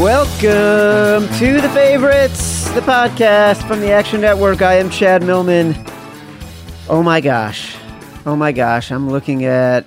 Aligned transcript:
Welcome 0.00 1.32
to 1.38 1.60
the 1.60 1.70
favorites, 1.72 2.68
the 2.70 2.80
podcast 2.80 3.64
from 3.68 3.78
the 3.78 3.92
Action 3.92 4.20
Network. 4.20 4.60
I 4.60 4.74
am 4.74 4.90
Chad 4.90 5.22
Millman. 5.22 5.72
Oh 6.88 7.00
my 7.04 7.20
gosh. 7.20 7.76
Oh 8.26 8.34
my 8.34 8.50
gosh. 8.50 8.90
I'm 8.90 9.08
looking 9.08 9.44
at 9.44 9.86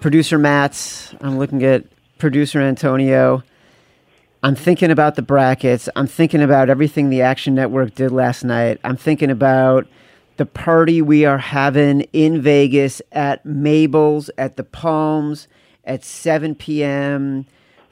producer 0.00 0.36
Matt's. 0.36 1.14
I'm 1.20 1.38
looking 1.38 1.62
at 1.62 1.84
producer 2.18 2.60
Antonio. 2.60 3.44
I'm 4.42 4.56
thinking 4.56 4.90
about 4.90 5.14
the 5.14 5.22
brackets. 5.22 5.88
I'm 5.94 6.08
thinking 6.08 6.42
about 6.42 6.68
everything 6.70 7.08
the 7.08 7.22
Action 7.22 7.54
Network 7.54 7.94
did 7.94 8.10
last 8.10 8.42
night. 8.42 8.80
I'm 8.82 8.96
thinking 8.96 9.30
about 9.30 9.86
the 10.38 10.46
party 10.46 11.00
we 11.00 11.24
are 11.24 11.38
having 11.38 12.00
in 12.12 12.42
Vegas 12.42 13.00
at 13.12 13.46
Mabel's 13.46 14.28
at 14.36 14.56
the 14.56 14.64
Palms 14.64 15.46
at 15.84 16.02
7 16.02 16.56
p.m 16.56 17.46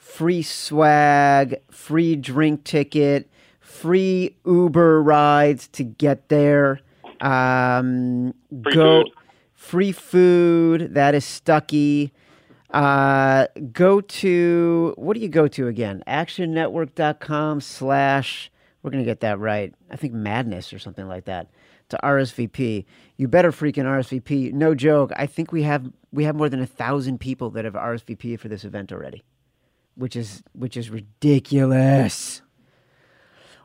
free 0.09 0.43
swag, 0.43 1.57
free 1.71 2.17
drink 2.17 2.65
ticket, 2.65 3.31
free 3.61 4.35
Uber 4.45 5.03
rides 5.03 5.69
to 5.69 5.85
get 5.85 6.29
there. 6.29 6.81
Um, 7.21 8.35
free 8.51 8.75
go 8.75 9.03
food. 9.05 9.13
free 9.55 9.93
food. 9.93 10.95
That 10.95 11.15
is 11.15 11.25
Stuckey. 11.25 12.11
Uh, 12.71 13.47
go 13.73 14.01
to 14.01 14.95
what 14.97 15.15
do 15.15 15.21
you 15.21 15.29
go 15.29 15.47
to 15.49 15.69
again? 15.69 16.03
Actionnetwork.com 16.07 17.61
slash. 17.61 18.51
We're 18.83 18.91
gonna 18.91 19.05
get 19.05 19.21
that 19.21 19.39
right. 19.39 19.75
I 19.91 19.97
think 19.97 20.15
madness 20.15 20.73
or 20.73 20.79
something 20.79 21.07
like 21.07 21.27
that. 21.27 21.51
To 21.91 21.99
RSVP. 22.03 22.85
You 23.17 23.29
better 23.29 23.53
freaking 23.53 23.85
RSVP. 23.85 24.53
No 24.53 24.75
joke. 24.75 25.13
I 25.17 25.27
think 25.27 25.53
we 25.53 25.63
have 25.63 25.91
we 26.13 26.25
have 26.25 26.35
more 26.35 26.49
than 26.49 26.61
a 26.61 26.67
thousand 26.67 27.19
people 27.19 27.51
that 27.51 27.65
have 27.65 27.75
RSVP 27.75 28.39
for 28.39 28.49
this 28.49 28.65
event 28.65 28.93
already 28.93 29.23
which 29.99 30.15
is 30.17 30.43
which 30.53 30.77
is 30.77 30.89
ridiculous. 30.91 32.41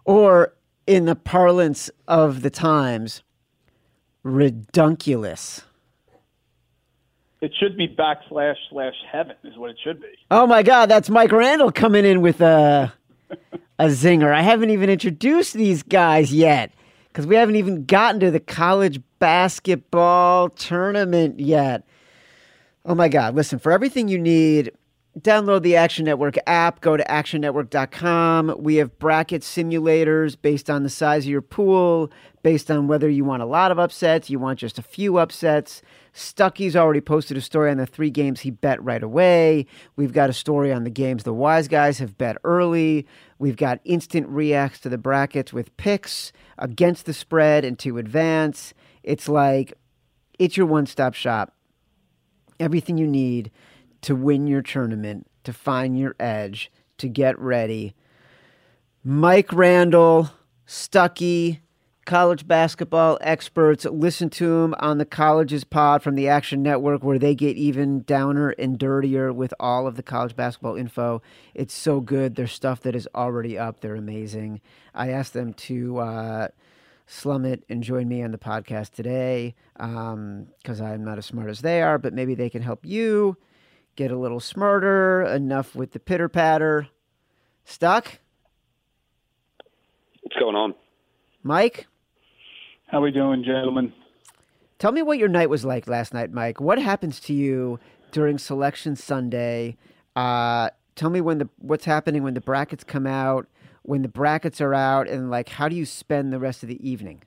Or 0.04 0.54
in 0.86 1.06
the 1.06 1.16
parlance 1.16 1.90
of 2.08 2.42
the 2.42 2.50
times, 2.50 3.24
redunculous. 4.24 5.62
It 7.40 7.52
should 7.60 7.78
be 7.78 7.88
backslash 7.88 8.56
slash 8.70 8.96
heaven 9.10 9.36
is 9.44 9.58
what 9.58 9.70
it 9.70 9.78
should 9.84 10.02
be. 10.02 10.08
Oh 10.32 10.48
my 10.48 10.64
god, 10.64 10.90
that's 10.90 11.10
Mike 11.10 11.32
Randle 11.32 11.72
coming 11.72 12.04
in 12.06 12.22
with 12.22 12.42
a 12.42 12.92
a 13.80 13.86
zinger. 13.86 14.34
I 14.34 14.42
haven't 14.42 14.72
even 14.72 14.90
introduced 14.90 15.54
these 15.54 15.84
guys 15.84 16.34
yet 16.34 16.72
cuz 17.14 17.28
we 17.28 17.36
haven't 17.36 17.58
even 17.58 17.86
gotten 17.86 18.20
to 18.22 18.32
the 18.32 18.40
college 18.40 19.00
basketball 19.20 20.50
tournament 20.50 21.40
yet. 21.40 21.84
Oh 22.86 22.96
my 22.96 23.08
god, 23.08 23.36
listen, 23.36 23.60
for 23.60 23.72
everything 23.72 24.08
you 24.08 24.18
need 24.18 24.72
download 25.20 25.62
the 25.62 25.76
Action 25.76 26.06
Network 26.06 26.36
app. 26.48 26.82
Go 26.82 26.98
to 26.98 27.04
actionnetwork.com. 27.04 28.56
We 28.58 28.76
have 28.76 28.98
bracket 28.98 29.44
simulators 29.44 30.36
based 30.40 30.70
on 30.70 30.84
the 30.84 30.90
size 30.90 31.26
of 31.26 31.30
your 31.30 31.42
pool, 31.42 32.12
based 32.42 32.72
on 32.72 32.88
whether 32.88 33.10
you 33.10 33.24
want 33.24 33.44
a 33.44 33.46
lot 33.46 33.72
of 33.72 33.78
upsets, 33.80 34.30
you 34.30 34.40
want 34.40 34.60
just 34.60 34.80
a 34.80 34.84
few 34.84 35.18
upsets. 35.18 35.82
Stuckey's 36.14 36.76
already 36.76 37.02
posted 37.02 37.38
a 37.38 37.42
story 37.42 37.72
on 37.72 37.78
the 37.78 37.86
three 37.86 38.10
games 38.10 38.42
he 38.42 38.52
bet 38.52 38.84
right 38.84 39.02
away. 39.02 39.66
We've 39.96 40.14
got 40.14 40.30
a 40.30 40.34
story 40.34 40.72
on 40.72 40.84
the 40.84 40.90
games 40.90 41.24
the 41.24 41.34
wise 41.34 41.68
guys 41.68 42.00
have 42.00 42.18
bet 42.18 42.38
early. 42.44 43.08
We've 43.40 43.58
got 43.58 43.80
instant 43.84 44.28
reacts 44.28 44.80
to 44.82 44.90
the 44.90 44.98
brackets 44.98 45.54
with 45.54 45.76
picks 45.78 46.32
against 46.58 47.06
the 47.06 47.14
spread 47.14 47.66
and 47.66 47.78
to 47.80 47.98
advance. 47.98 48.74
It's 49.04 49.28
like 49.28 49.74
it's 50.40 50.58
your 50.58 50.66
one 50.66 50.86
stop 50.86 51.14
shop. 51.14 51.56
Everything 52.60 52.98
you 52.98 53.08
need 53.08 53.52
to 54.04 54.16
win 54.16 54.48
your 54.48 54.62
tournament, 54.62 55.28
to 55.44 55.54
find 55.54 55.98
your 55.98 56.16
edge, 56.20 56.72
to 56.98 57.08
get 57.08 57.38
ready. 57.40 57.96
Mike 59.04 59.52
Randle, 59.52 60.32
Stuckey, 60.68 61.60
college 62.06 62.48
basketball 62.48 63.18
experts. 63.22 63.86
Listen 63.86 64.30
to 64.30 64.62
them 64.62 64.76
on 64.80 64.98
the 64.98 65.06
Colleges 65.06 65.64
Pod 65.64 66.04
from 66.04 66.16
the 66.16 66.28
Action 66.28 66.62
Network, 66.62 67.04
where 67.04 67.20
they 67.20 67.36
get 67.36 67.58
even 67.58 68.04
downer 68.04 68.50
and 68.52 68.78
dirtier 68.78 69.32
with 69.34 69.54
all 69.60 69.88
of 69.88 69.96
the 69.96 70.04
college 70.04 70.36
basketball 70.36 70.76
info. 70.76 71.22
It's 71.54 71.74
so 71.74 72.00
good. 72.00 72.36
Their 72.36 72.48
stuff 72.48 72.82
that 72.82 72.96
is 72.96 73.08
already 73.16 73.58
up, 73.58 73.82
they're 73.82 73.96
amazing. 73.96 74.62
I 74.94 75.10
asked 75.10 75.34
them 75.34 75.54
to. 75.54 75.98
Uh, 75.98 76.48
slum 77.06 77.44
it 77.44 77.64
and 77.68 77.84
join 77.84 78.08
me 78.08 78.24
on 78.24 78.32
the 78.32 78.38
podcast 78.38 78.92
today 78.92 79.54
because 79.76 80.80
um, 80.80 80.86
I'm 80.86 81.04
not 81.04 81.18
as 81.18 81.26
smart 81.26 81.50
as 81.50 81.60
they 81.60 81.82
are, 81.82 81.98
but 81.98 82.14
maybe 82.14 82.34
they 82.34 82.50
can 82.50 82.62
help 82.62 82.86
you 82.86 83.36
get 83.96 84.12
a 84.12 84.18
little 84.18 84.40
smarter, 84.40 85.24
enough 85.24 85.76
with 85.76 85.92
the 85.92 86.00
pitter 86.00 86.30
patter. 86.30 86.88
Stuck? 87.66 88.20
What's 90.22 90.36
going 90.38 90.56
on? 90.56 90.74
Mike? 91.44 91.88
How 92.88 93.02
we 93.02 93.12
doing, 93.12 93.44
gentlemen? 93.44 93.94
Tell 94.80 94.92
me 94.92 95.02
what 95.02 95.18
your 95.18 95.30
night 95.30 95.50
was 95.50 95.64
like 95.64 95.88
last 95.88 96.14
night, 96.14 96.32
Mike. 96.32 96.60
What 96.60 96.80
happens 96.80 97.20
to 97.22 97.34
you 97.34 97.80
during 98.12 98.38
Selection 98.38 98.96
Sunday? 98.96 99.78
Uh, 100.16 100.70
tell 100.96 101.10
me 101.10 101.22
when 101.22 101.38
the 101.38 101.50
what's 101.58 101.86
happening 101.86 102.24
when 102.24 102.34
the 102.34 102.42
brackets 102.42 102.84
come 102.84 103.08
out, 103.08 103.48
when 103.84 104.02
the 104.02 104.08
brackets 104.08 104.62
are 104.62 104.74
out, 104.74 105.08
and 105.08 105.30
like 105.32 105.50
how 105.50 105.70
do 105.70 105.76
you 105.76 105.86
spend 105.86 106.34
the 106.34 106.40
rest 106.40 106.64
of 106.64 106.70
the 106.70 106.88
evening? 106.88 107.24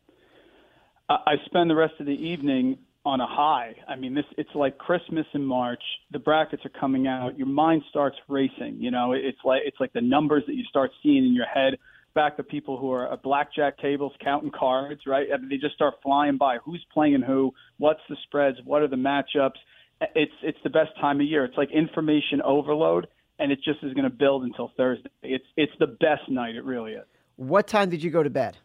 I 1.09 1.37
spend 1.45 1.71
the 1.71 1.77
rest 1.77 1.95
of 2.01 2.07
the 2.07 2.13
evening 2.13 2.79
on 3.07 3.21
a 3.21 3.27
high. 3.27 3.77
I 3.89 3.95
mean, 3.95 4.15
this 4.15 4.25
it's 4.37 4.51
like 4.57 4.79
Christmas 4.79 5.27
in 5.33 5.45
March. 5.45 5.83
The 6.11 6.19
brackets 6.19 6.67
are 6.67 6.81
coming 6.81 7.07
out. 7.07 7.39
Your 7.39 7.47
mind 7.47 7.83
starts 7.89 8.17
racing. 8.29 8.79
You 8.81 8.91
know, 8.91 9.13
it's 9.13 9.39
like 9.45 9.63
it's 9.65 9.79
like 9.79 9.93
the 9.93 10.01
numbers 10.01 10.43
that 10.49 10.55
you 10.55 10.65
start 10.69 10.91
seeing 11.03 11.25
in 11.25 11.33
your 11.33 11.47
head. 11.47 11.79
Back 12.15 12.37
to 12.39 12.43
people 12.43 12.79
who 12.79 12.91
are 12.93 13.13
at 13.13 13.23
blackjack 13.23 13.79
tables 13.79 14.13
counting 14.25 14.51
cards, 14.51 15.03
right? 15.07 15.29
I 15.33 15.37
mean, 15.37 15.51
they 15.51 15.57
just 15.57 15.75
start 15.75 15.95
flying 16.03 16.37
by. 16.37 16.59
Who's 16.65 16.85
playing 16.93 17.23
who? 17.23 17.53
What's 17.79 18.01
the 18.09 18.17
spreads? 18.25 18.57
What 18.65 18.83
are 18.83 18.89
the 18.89 18.97
matchups? 18.97 19.59
It's 20.17 20.33
it's 20.43 20.59
the 20.65 20.71
best 20.71 20.91
time 21.01 21.21
of 21.21 21.27
year. 21.27 21.45
It's 21.45 21.57
like 21.57 21.71
information 21.71 22.43
overload, 22.43 23.07
and 23.39 23.53
it 23.53 23.59
just 23.65 23.85
is 23.85 23.95
going 23.95 24.11
to 24.11 24.17
build 24.17 24.43
until 24.43 24.73
Thursday. 24.77 25.11
It's 25.23 25.45
it's 25.57 25.73
the 25.79 25.87
best 25.87 26.29
night. 26.29 26.57
It 26.57 26.65
really 26.65 26.93
is. 26.93 27.05
What 27.37 27.69
time 27.69 27.89
did 27.89 28.03
you 28.03 28.11
go 28.11 28.25
to 28.25 28.31
bed? 28.31 28.57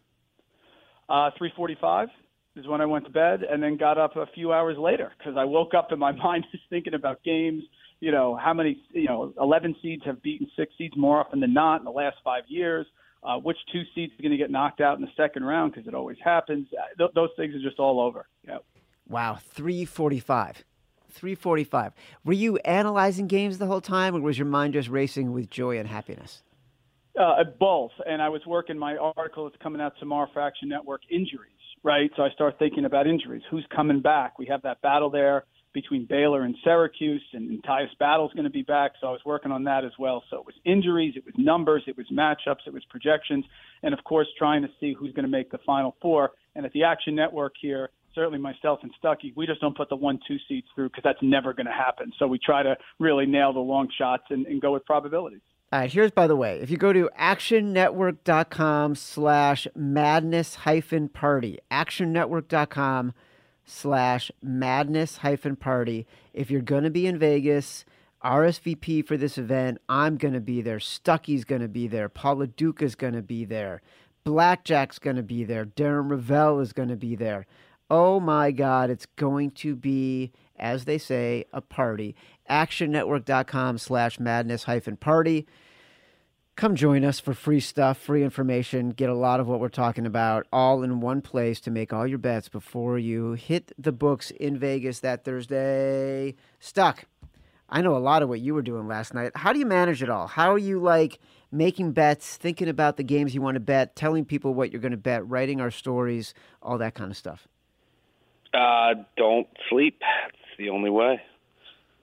Uh, 1.08 1.30
three 1.38 1.52
forty-five 1.54 2.08
is 2.56 2.66
when 2.66 2.80
I 2.80 2.86
went 2.86 3.04
to 3.06 3.10
bed 3.10 3.42
and 3.42 3.62
then 3.62 3.76
got 3.76 3.98
up 3.98 4.16
a 4.16 4.26
few 4.34 4.52
hours 4.52 4.76
later 4.78 5.12
because 5.18 5.34
I 5.36 5.44
woke 5.44 5.74
up 5.74 5.90
and 5.90 6.00
my 6.00 6.12
mind 6.24 6.46
is 6.52 6.60
thinking 6.70 6.94
about 6.94 7.22
games. 7.22 7.62
You 8.00 8.10
know, 8.10 8.36
how 8.36 8.52
many, 8.52 8.82
you 8.90 9.06
know, 9.06 9.32
11 9.40 9.76
seeds 9.80 10.02
have 10.04 10.22
beaten 10.22 10.48
six 10.56 10.72
seeds 10.76 10.94
more 10.96 11.20
often 11.20 11.40
than 11.40 11.54
not 11.54 11.80
in 11.80 11.84
the 11.84 11.90
last 11.90 12.16
five 12.24 12.44
years. 12.48 12.86
Uh, 13.24 13.38
which 13.38 13.56
two 13.72 13.82
seeds 13.94 14.12
are 14.18 14.22
going 14.22 14.32
to 14.32 14.36
get 14.36 14.50
knocked 14.50 14.80
out 14.80 14.96
in 14.98 15.00
the 15.00 15.10
second 15.16 15.44
round 15.44 15.72
because 15.72 15.86
it 15.86 15.94
always 15.94 16.16
happens. 16.24 16.66
Uh, 16.76 16.82
th- 16.98 17.10
those 17.14 17.28
things 17.36 17.54
are 17.54 17.60
just 17.60 17.78
all 17.78 18.00
over. 18.00 18.26
Yeah. 18.44 18.58
Wow, 19.08 19.38
345. 19.40 20.64
345. 21.08 21.92
Were 22.24 22.32
you 22.32 22.56
analyzing 22.58 23.28
games 23.28 23.58
the 23.58 23.66
whole 23.66 23.80
time 23.80 24.16
or 24.16 24.20
was 24.20 24.38
your 24.38 24.46
mind 24.46 24.72
just 24.72 24.88
racing 24.88 25.32
with 25.32 25.50
joy 25.50 25.78
and 25.78 25.86
happiness? 25.86 26.42
Uh, 27.18 27.44
both. 27.60 27.92
And 28.06 28.22
I 28.22 28.28
was 28.28 28.40
working 28.46 28.78
my 28.78 28.96
article 28.96 29.44
that's 29.44 29.60
coming 29.62 29.80
out 29.80 29.92
tomorrow 30.00 30.28
for 30.32 30.40
Action 30.40 30.68
Network 30.68 31.02
injuries, 31.10 31.52
right? 31.82 32.10
So 32.16 32.22
I 32.22 32.30
start 32.30 32.58
thinking 32.58 32.84
about 32.84 33.06
injuries. 33.06 33.42
Who's 33.50 33.66
coming 33.74 34.00
back? 34.00 34.38
We 34.38 34.46
have 34.46 34.62
that 34.62 34.80
battle 34.82 35.10
there 35.10 35.44
between 35.72 36.06
Baylor 36.06 36.42
and 36.42 36.54
Syracuse, 36.62 37.22
and, 37.32 37.50
and 37.50 37.62
Tyus 37.62 37.88
Battle's 37.98 38.32
going 38.34 38.44
to 38.44 38.50
be 38.50 38.62
back. 38.62 38.92
So 39.00 39.06
I 39.06 39.10
was 39.10 39.20
working 39.24 39.50
on 39.52 39.64
that 39.64 39.84
as 39.84 39.92
well. 39.98 40.22
So 40.30 40.38
it 40.38 40.46
was 40.46 40.54
injuries, 40.64 41.14
it 41.16 41.24
was 41.24 41.34
numbers, 41.38 41.82
it 41.86 41.96
was 41.96 42.06
matchups, 42.12 42.66
it 42.66 42.72
was 42.72 42.84
projections, 42.90 43.44
and 43.82 43.94
of 43.94 44.04
course 44.04 44.26
trying 44.38 44.62
to 44.62 44.68
see 44.80 44.94
who's 44.98 45.12
going 45.12 45.24
to 45.24 45.30
make 45.30 45.50
the 45.50 45.58
Final 45.64 45.96
Four. 46.02 46.32
And 46.54 46.66
at 46.66 46.72
the 46.72 46.84
Action 46.84 47.14
Network 47.14 47.54
here, 47.60 47.88
certainly 48.14 48.38
myself 48.38 48.80
and 48.82 48.92
Stuckey, 49.02 49.34
we 49.34 49.46
just 49.46 49.60
don't 49.60 49.76
put 49.76 49.88
the 49.88 49.96
one-two 49.96 50.36
seats 50.46 50.68
through 50.74 50.90
because 50.90 51.04
that's 51.04 51.22
never 51.22 51.54
going 51.54 51.66
to 51.66 51.72
happen. 51.72 52.12
So 52.18 52.26
we 52.26 52.38
try 52.38 52.62
to 52.62 52.76
really 52.98 53.24
nail 53.24 53.54
the 53.54 53.60
long 53.60 53.88
shots 53.96 54.24
and, 54.28 54.46
and 54.46 54.60
go 54.60 54.72
with 54.72 54.84
probabilities. 54.84 55.40
Right, 55.72 55.90
here's 55.90 56.10
by 56.10 56.26
the 56.26 56.36
way, 56.36 56.60
if 56.60 56.68
you 56.68 56.76
go 56.76 56.92
to 56.92 57.08
actionnetwork.com 57.18 58.94
slash 58.94 59.66
madness 59.74 60.54
hyphen 60.54 61.08
party, 61.08 61.60
actionnetwork.com 61.70 63.14
slash 63.64 64.30
madness 64.42 65.16
hyphen 65.16 65.56
party. 65.56 66.06
If 66.34 66.50
you're 66.50 66.60
going 66.60 66.84
to 66.84 66.90
be 66.90 67.06
in 67.06 67.18
Vegas, 67.18 67.86
RSVP 68.22 69.06
for 69.06 69.16
this 69.16 69.38
event, 69.38 69.78
I'm 69.88 70.18
going 70.18 70.34
to 70.34 70.40
be 70.40 70.60
there. 70.60 70.78
Stuckey's 70.78 71.44
going 71.44 71.62
to 71.62 71.68
be 71.68 71.88
there. 71.88 72.10
Paula 72.10 72.48
Duca's 72.48 72.94
going 72.94 73.14
to 73.14 73.22
be 73.22 73.46
there. 73.46 73.80
Blackjack's 74.24 74.98
going 74.98 75.16
to 75.16 75.22
be 75.22 75.42
there. 75.42 75.64
Darren 75.64 76.10
Rovell 76.10 76.60
is 76.60 76.74
going 76.74 76.90
to 76.90 76.96
be 76.96 77.16
there. 77.16 77.46
Oh 77.88 78.20
my 78.20 78.50
God, 78.50 78.90
it's 78.90 79.06
going 79.16 79.52
to 79.52 79.74
be, 79.74 80.32
as 80.54 80.84
they 80.84 80.98
say, 80.98 81.46
a 81.50 81.62
party. 81.62 82.14
ActionNetwork.com 82.50 83.78
slash 83.78 84.20
madness 84.20 84.64
hyphen 84.64 84.98
party 84.98 85.46
come 86.56 86.76
join 86.76 87.04
us 87.04 87.18
for 87.18 87.34
free 87.34 87.60
stuff, 87.60 87.98
free 87.98 88.22
information, 88.22 88.90
get 88.90 89.08
a 89.08 89.14
lot 89.14 89.40
of 89.40 89.48
what 89.48 89.60
we're 89.60 89.68
talking 89.68 90.06
about 90.06 90.46
all 90.52 90.82
in 90.82 91.00
one 91.00 91.20
place 91.20 91.60
to 91.60 91.70
make 91.70 91.92
all 91.92 92.06
your 92.06 92.18
bets 92.18 92.48
before 92.48 92.98
you 92.98 93.32
hit 93.32 93.72
the 93.78 93.92
books 93.92 94.30
in 94.32 94.58
Vegas 94.58 95.00
that 95.00 95.24
Thursday. 95.24 96.34
Stuck. 96.60 97.04
I 97.68 97.80
know 97.80 97.96
a 97.96 97.98
lot 97.98 98.22
of 98.22 98.28
what 98.28 98.40
you 98.40 98.52
were 98.52 98.62
doing 98.62 98.86
last 98.86 99.14
night. 99.14 99.32
How 99.34 99.52
do 99.52 99.58
you 99.58 99.64
manage 99.64 100.02
it 100.02 100.10
all? 100.10 100.26
How 100.26 100.52
are 100.52 100.58
you 100.58 100.78
like 100.78 101.18
making 101.50 101.92
bets, 101.92 102.36
thinking 102.36 102.68
about 102.68 102.98
the 102.98 103.02
games 103.02 103.34
you 103.34 103.40
want 103.40 103.54
to 103.54 103.60
bet, 103.60 103.96
telling 103.96 104.26
people 104.26 104.52
what 104.52 104.70
you're 104.70 104.80
going 104.80 104.92
to 104.92 104.98
bet, 104.98 105.26
writing 105.26 105.58
our 105.60 105.70
stories, 105.70 106.34
all 106.62 106.76
that 106.78 106.94
kind 106.94 107.10
of 107.10 107.16
stuff? 107.16 107.48
Uh, 108.52 108.94
don't 109.16 109.48
sleep. 109.70 110.02
It's 110.28 110.58
the 110.58 110.68
only 110.68 110.90
way. 110.90 111.22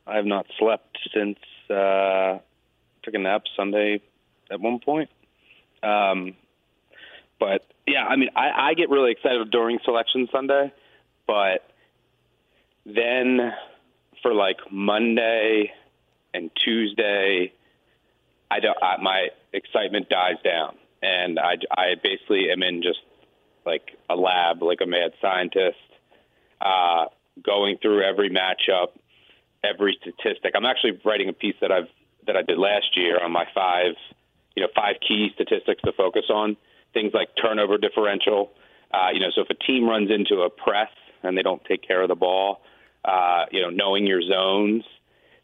I 0.08 0.16
have 0.16 0.26
not 0.26 0.48
slept 0.58 0.98
since 1.14 1.38
uh, 1.70 2.40
took 3.04 3.14
a 3.14 3.20
nap 3.20 3.44
Sunday 3.56 4.02
at 4.52 4.60
one 4.60 4.80
point. 4.80 5.10
Um, 5.84 6.36
but 7.40 7.66
yeah, 7.88 8.06
I 8.06 8.16
mean, 8.16 8.30
I, 8.36 8.70
I 8.70 8.74
get 8.74 8.90
really 8.90 9.12
excited 9.12 9.50
during 9.52 9.80
Selection 9.84 10.28
Sunday, 10.32 10.74
but 11.26 11.70
then 12.86 13.54
for 14.22 14.34
like 14.34 14.58
Monday 14.72 15.72
and 16.34 16.52
Tuesday, 16.56 17.54
I 18.52 18.60
don't. 18.60 18.78
I, 18.82 19.02
my 19.02 19.28
excitement 19.54 20.10
dies 20.10 20.36
down, 20.44 20.76
and 21.02 21.40
I, 21.40 21.56
I 21.76 21.96
basically 22.02 22.52
am 22.52 22.64
in 22.64 22.82
just 22.82 23.00
like 23.66 23.92
a 24.10 24.16
lab, 24.16 24.62
like 24.62 24.80
a 24.82 24.86
mad 24.86 25.14
scientist, 25.22 25.78
uh, 26.62 27.06
going 27.44 27.78
through 27.82 28.04
every 28.04 28.30
matchup, 28.30 28.90
every 29.64 29.98
statistic. 30.02 30.54
I'm 30.56 30.66
actually 30.66 31.00
writing 31.06 31.30
a 31.30 31.34
piece 31.34 31.56
that 31.62 31.72
I've 31.72 31.88
that 32.28 32.36
I 32.36 32.42
did 32.42 32.58
last 32.58 32.98
year 32.98 33.24
on 33.24 33.32
my 33.32 33.46
five 33.56 33.96
you 34.56 34.64
know, 34.64 34.70
five 34.76 34.96
key 35.06 35.30
statistics 35.36 35.82
to 35.84 35.92
focus 35.94 36.26
on. 36.30 36.58
Things 36.94 37.12
like 37.14 37.30
turnover 37.42 37.78
differential. 37.78 38.52
Uh, 38.92 39.10
you 39.14 39.20
know, 39.20 39.30
so 39.34 39.42
if 39.42 39.50
a 39.50 39.54
team 39.54 39.88
runs 39.88 40.10
into 40.10 40.42
a 40.42 40.50
press 40.50 40.90
and 41.24 41.38
they 41.38 41.44
don't 41.44 41.64
take 41.66 41.86
care 41.86 42.02
of 42.02 42.08
the 42.08 42.16
ball, 42.16 42.62
uh, 43.06 43.46
you 43.52 43.62
know, 43.62 43.70
knowing 43.70 44.08
your 44.08 44.22
zones, 44.22 44.84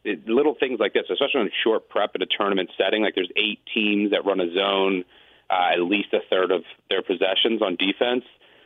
it, 0.04 0.28
little 0.28 0.56
things 0.60 0.80
like 0.80 0.94
this, 0.94 1.04
especially 1.10 1.42
in 1.42 1.52
short 1.64 1.90
prep 1.90 2.12
at 2.16 2.22
a 2.22 2.26
tournament 2.26 2.70
setting. 2.78 3.04
Like 3.04 3.16
there's 3.16 3.32
eight 3.36 3.60
teams 3.74 4.12
that 4.12 4.26
run 4.26 4.40
a 4.40 4.54
zone 4.54 5.06
uh, 5.50 5.74
at 5.74 5.82
least 5.82 6.14
a 6.14 6.20
third 6.30 6.52
of 6.52 6.64
their 6.90 7.02
possessions 7.02 7.62
on 7.62 7.76
defense. 7.76 8.24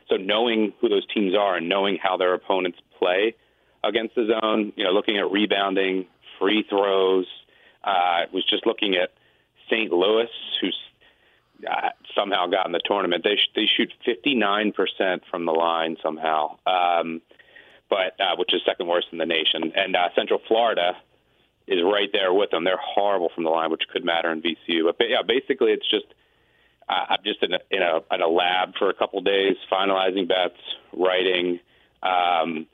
So 0.08 0.16
knowing 0.16 0.72
who 0.80 0.88
those 0.88 1.06
teams 1.12 1.34
are 1.36 1.56
and 1.56 1.68
knowing 1.68 1.98
how 2.02 2.16
their 2.16 2.34
opponents 2.34 2.78
play 2.98 3.34
against 3.84 4.14
the 4.14 4.26
zone, 4.40 4.72
you 4.76 4.84
know, 4.84 4.90
looking 4.90 5.18
at 5.18 5.30
rebounding, 5.30 6.06
free 6.38 6.64
throws, 6.68 7.26
uh, 7.84 8.22
was 8.32 8.44
just 8.44 8.66
looking 8.66 8.96
at 8.96 9.10
St. 9.70 9.92
Louis, 9.92 10.28
who's 10.60 10.76
uh, 11.68 11.90
somehow 12.14 12.46
got 12.46 12.66
in 12.66 12.72
the 12.72 12.80
tournament. 12.84 13.24
They 13.24 13.36
sh- 13.36 13.50
they 13.54 13.66
shoot 13.66 13.92
59% 14.06 15.20
from 15.30 15.44
the 15.44 15.52
line 15.52 15.96
somehow, 16.02 16.58
um, 16.66 17.20
but 17.88 18.18
uh, 18.20 18.36
which 18.36 18.54
is 18.54 18.62
second 18.64 18.86
worst 18.86 19.08
in 19.12 19.18
the 19.18 19.26
nation. 19.26 19.72
And 19.74 19.94
uh, 19.94 20.08
Central 20.14 20.40
Florida 20.48 20.96
is 21.66 21.80
right 21.84 22.08
there 22.12 22.32
with 22.32 22.50
them. 22.50 22.64
They're 22.64 22.80
horrible 22.82 23.30
from 23.34 23.44
the 23.44 23.50
line, 23.50 23.70
which 23.70 23.82
could 23.92 24.04
matter 24.04 24.32
in 24.32 24.42
VCU. 24.42 24.84
But, 24.86 24.98
but 24.98 25.08
yeah, 25.10 25.22
basically 25.26 25.72
it's 25.72 25.88
just 25.88 26.06
uh, 26.88 27.06
I'm 27.10 27.24
just 27.24 27.42
in 27.42 27.52
a, 27.52 27.60
in 27.70 27.82
a 27.82 28.14
in 28.14 28.20
a 28.20 28.28
lab 28.28 28.74
for 28.78 28.90
a 28.90 28.94
couple 28.94 29.20
days, 29.20 29.56
finalizing 29.70 30.28
bets, 30.28 30.60
writing. 30.92 31.60
Um, 32.02 32.66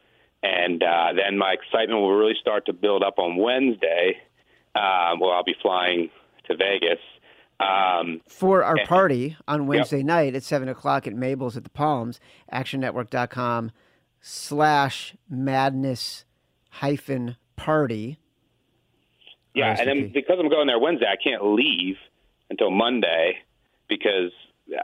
and 0.42 0.82
uh, 0.82 1.12
then 1.16 1.38
my 1.38 1.52
excitement 1.52 2.00
will 2.00 2.14
really 2.14 2.36
start 2.40 2.66
to 2.66 2.72
build 2.72 3.02
up 3.02 3.18
on 3.18 3.36
Wednesday. 3.36 4.18
Uh, 4.74 5.16
well, 5.20 5.32
I'll 5.32 5.44
be 5.44 5.56
flying 5.60 6.10
to 6.46 6.56
Vegas. 6.56 6.98
Um, 7.58 8.20
For 8.28 8.62
our 8.62 8.76
and, 8.76 8.88
party 8.88 9.36
on 9.48 9.66
Wednesday 9.66 9.98
yep. 9.98 10.06
night 10.06 10.34
at 10.34 10.42
7 10.42 10.68
o'clock 10.68 11.06
at 11.06 11.14
Mabel's 11.14 11.56
at 11.56 11.64
the 11.64 11.70
Palms, 11.70 12.20
actionnetwork.com 12.52 13.72
slash 14.20 15.14
madness 15.28 16.24
hyphen 16.68 17.36
party. 17.56 18.18
Yeah, 19.54 19.74
and 19.78 19.88
then 19.88 20.10
because 20.12 20.36
I'm 20.38 20.50
going 20.50 20.66
there 20.66 20.78
Wednesday, 20.78 21.06
I 21.06 21.16
can't 21.16 21.42
leave 21.42 21.96
until 22.50 22.70
Monday 22.70 23.38
because 23.88 24.32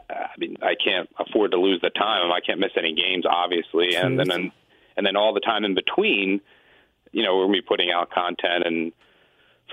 I 0.09 0.29
mean 0.39 0.57
I 0.63 0.73
can't 0.83 1.07
afford 1.19 1.51
to 1.51 1.57
lose 1.57 1.79
the 1.81 1.91
time. 1.91 2.31
I 2.31 2.39
can't 2.39 2.59
miss 2.59 2.71
any 2.75 2.95
games, 2.95 3.25
obviously, 3.29 3.95
and 3.95 4.19
then 4.19 4.51
and 4.97 5.05
then 5.05 5.15
all 5.15 5.33
the 5.33 5.41
time 5.41 5.63
in 5.63 5.75
between, 5.75 6.41
you 7.11 7.23
know, 7.23 7.37
we're 7.37 7.43
gonna 7.43 7.53
be 7.53 7.61
putting 7.61 7.91
out 7.91 8.09
content 8.09 8.65
and 8.65 8.91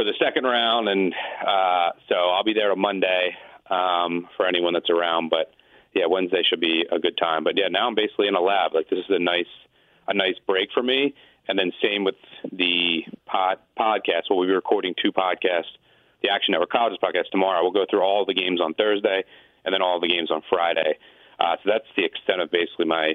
for 0.01 0.05
the 0.05 0.15
second 0.19 0.45
round, 0.45 0.89
and 0.89 1.13
uh, 1.47 1.91
so 2.09 2.15
I'll 2.15 2.45
be 2.45 2.55
there 2.55 2.73
on 2.73 2.81
Monday 2.81 3.37
um, 3.69 4.29
for 4.35 4.47
anyone 4.47 4.73
that's 4.73 4.89
around. 4.89 5.29
But 5.29 5.53
yeah, 5.95 6.07
Wednesday 6.09 6.43
should 6.49 6.61
be 6.61 6.87
a 6.91 6.99
good 6.99 7.19
time. 7.19 7.45
But 7.45 7.59
yeah, 7.59 7.69
now 7.69 7.87
I'm 7.87 7.95
basically 7.95 8.27
in 8.27 8.35
a 8.35 8.41
lab. 8.41 8.73
Like 8.73 8.89
this 8.89 9.01
is 9.01 9.11
a 9.11 9.19
nice 9.19 9.53
a 10.09 10.15
nice 10.15 10.37
break 10.47 10.71
for 10.73 10.83
me. 10.83 11.15
And 11.49 11.59
then 11.59 11.71
same 11.83 12.05
with 12.05 12.15
the 12.51 13.03
pod, 13.27 13.59
podcast. 13.79 14.31
Well, 14.31 14.41
be 14.41 14.53
recording 14.53 14.95
two 15.03 15.13
podcasts. 15.13 15.77
The 16.23 16.31
Action 16.31 16.53
Network 16.53 16.71
Colleges 16.71 16.99
podcast 17.03 17.29
tomorrow. 17.31 17.63
We'll 17.63 17.73
go 17.73 17.85
through 17.91 18.03
all 18.03 18.25
the 18.25 18.35
games 18.35 18.61
on 18.61 18.73
Thursday, 18.73 19.23
and 19.67 19.75
then 19.75 19.83
all 19.83 20.01
the 20.01 20.09
games 20.09 20.31
on 20.31 20.41
Friday. 20.49 20.97
Uh, 21.39 21.57
so 21.63 21.71
that's 21.73 21.89
the 21.97 22.05
extent 22.07 22.41
of 22.41 22.51
basically 22.51 22.87
my 22.87 23.15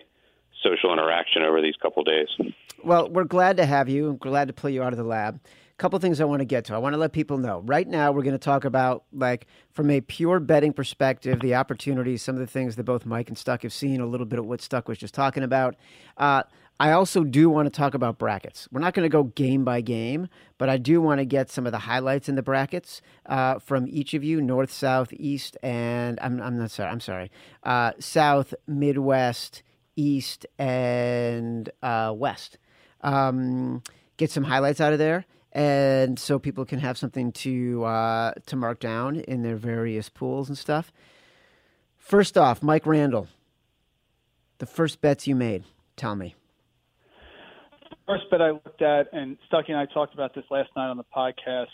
social 0.62 0.94
interaction 0.94 1.42
over 1.42 1.62
these 1.62 1.75
couple 1.82 2.04
days. 2.04 2.27
Well, 2.84 3.10
we're 3.10 3.24
glad 3.24 3.58
to 3.58 3.65
have 3.65 3.89
you. 3.89 4.10
I'm 4.10 4.18
glad 4.18 4.50
to 4.50 4.54
pull 4.54 4.70
you 4.70 4.84
out 4.84 4.94
of 4.94 4.98
the 4.98 5.04
lab 5.04 5.39
couple 5.77 6.00
things 6.00 6.22
I 6.22 6.25
want 6.25 6.39
to 6.39 6.46
get 6.46 6.65
to. 6.65 6.75
I 6.75 6.77
want 6.77 6.94
to 6.94 6.98
let 6.98 7.12
people 7.12 7.38
know. 7.38 7.62
Right 7.65 7.88
now, 7.88 8.12
we're 8.12 8.24
going 8.24 8.34
to 8.34 8.39
talk 8.39 8.63
about, 8.63 9.03
like, 9.12 9.48
from 9.72 9.89
a 9.89 10.01
pure 10.01 10.39
betting 10.39 10.74
perspective, 10.74 11.41
the 11.41 11.55
opportunities, 11.55 12.22
some 12.22 12.36
of 12.36 12.39
the 12.39 12.48
things 12.48 12.77
that 12.77 12.84
both 12.84 13.05
Mike 13.05 13.27
and 13.27 13.38
Stuck 13.38 13.63
have 13.63 13.74
seen, 13.74 14.00
a 14.00 14.05
little 14.05 14.25
bit 14.25 14.39
of 14.39 14.46
what 14.46 14.62
Stuck 14.62 14.88
was 14.88 14.98
just 14.98 15.13
talking 15.13 15.44
about. 15.44 15.75
Uh, 16.17 16.44
I 16.79 16.91
also 16.91 17.24
do 17.24 17.50
want 17.50 17.67
to 17.67 17.70
talk 17.70 17.94
about 17.94 18.17
brackets. 18.17 18.67
We're 18.72 18.82
not 18.82 18.94
going 18.94 19.05
to 19.05 19.10
go 19.10 19.24
game 19.24 19.63
by 19.63 19.82
game, 19.82 20.27
but 20.58 20.70
I 20.70 20.77
do 20.77 21.01
want 21.01 21.20
to 21.20 21.25
get 21.25 21.50
some 21.50 21.65
of 21.65 21.72
the 21.72 21.79
highlights 21.79 22.27
in 22.27 22.36
the 22.36 22.41
brackets 22.41 23.01
uh, 23.25 23.60
from 23.60 23.86
each 23.88 24.13
of 24.13 24.25
you: 24.25 24.41
north, 24.41 24.72
south, 24.72 25.13
east, 25.13 25.58
and 25.63 26.20
I'm, 26.22 26.41
I'm 26.41 26.58
not 26.58 26.72
sorry. 26.72 26.89
I'm 26.89 27.00
sorry. 27.00 27.32
Uh, 27.63 27.94
south, 28.00 28.53
Midwest, 28.67 29.63
East, 29.96 30.46
and 30.60 31.70
uh, 31.82 32.13
West. 32.13 32.58
Um, 33.00 33.82
get 34.17 34.29
some 34.29 34.44
highlights 34.44 34.82
out 34.82 34.91
of 34.91 35.00
there 35.00 35.25
and 35.55 36.19
so 36.19 36.38
people 36.38 36.65
can 36.65 36.79
have 36.79 36.97
something 36.97 37.31
to 37.31 37.85
uh, 37.85 38.33
to 38.45 38.55
mark 38.57 38.79
down 38.79 39.15
in 39.15 39.41
their 39.41 39.55
various 39.55 40.09
pools 40.09 40.50
and 40.50 40.57
stuff. 40.57 40.91
First 41.97 42.38
off, 42.38 42.62
Mike 42.62 42.85
Randle, 42.85 43.29
the 44.59 44.65
first 44.65 45.01
bets 45.01 45.25
you 45.25 45.35
made. 45.35 45.63
Tell 45.95 46.15
me. 46.15 46.35
First 48.05 48.25
bet 48.29 48.41
I 48.41 48.51
looked 48.51 48.81
at, 48.81 49.07
and 49.13 49.38
Stuckey 49.50 49.69
and 49.69 49.77
I 49.77 49.85
talked 49.85 50.13
about 50.13 50.35
this 50.35 50.43
last 50.51 50.69
night 50.75 50.89
on 50.89 50.97
the 50.97 51.05
podcast. 51.15 51.67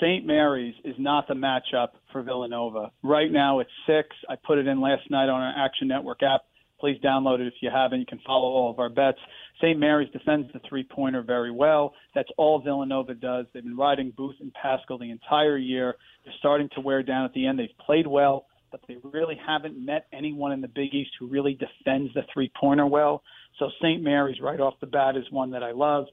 St. 0.00 0.24
Mary's 0.26 0.74
is 0.84 0.94
not 0.98 1.26
the 1.26 1.34
matchup 1.34 1.88
for 2.12 2.22
Villanova. 2.22 2.92
Right 3.02 3.32
now, 3.32 3.60
it's 3.60 3.70
six. 3.86 4.08
I 4.28 4.36
put 4.36 4.58
it 4.58 4.66
in 4.66 4.80
last 4.80 5.10
night 5.10 5.28
on 5.28 5.40
our 5.40 5.64
Action 5.64 5.88
Network 5.88 6.22
app. 6.22 6.42
Please 6.78 7.00
download 7.02 7.40
it 7.40 7.46
if 7.46 7.54
you 7.62 7.70
haven't. 7.72 8.00
You 8.00 8.06
can 8.06 8.20
follow 8.26 8.48
all 8.48 8.70
of 8.70 8.78
our 8.78 8.88
bets. 8.88 9.18
St. 9.62 9.78
Mary's 9.78 10.10
defends 10.10 10.52
the 10.52 10.60
three 10.68 10.82
pointer 10.82 11.22
very 11.22 11.52
well. 11.52 11.94
That's 12.14 12.28
all 12.36 12.60
Villanova 12.60 13.14
does. 13.14 13.46
They've 13.54 13.62
been 13.62 13.76
riding 13.76 14.12
Booth 14.16 14.36
and 14.40 14.52
Paschall 14.52 14.98
the 14.98 15.10
entire 15.10 15.56
year. 15.56 15.94
They're 16.24 16.34
starting 16.38 16.68
to 16.74 16.80
wear 16.80 17.02
down 17.02 17.24
at 17.24 17.32
the 17.32 17.46
end. 17.46 17.58
They've 17.58 17.68
played 17.86 18.06
well, 18.06 18.46
but 18.72 18.80
they 18.88 18.96
really 19.04 19.38
haven't 19.46 19.78
met 19.78 20.06
anyone 20.12 20.52
in 20.52 20.60
the 20.60 20.68
Big 20.68 20.92
East 20.92 21.10
who 21.18 21.28
really 21.28 21.54
defends 21.54 22.12
the 22.14 22.22
three 22.34 22.50
pointer 22.60 22.86
well. 22.86 23.22
So 23.58 23.68
St. 23.80 24.02
Mary's 24.02 24.40
right 24.40 24.58
off 24.58 24.74
the 24.80 24.86
bat 24.86 25.16
is 25.16 25.24
one 25.30 25.52
that 25.52 25.62
I 25.62 25.70
love. 25.70 26.06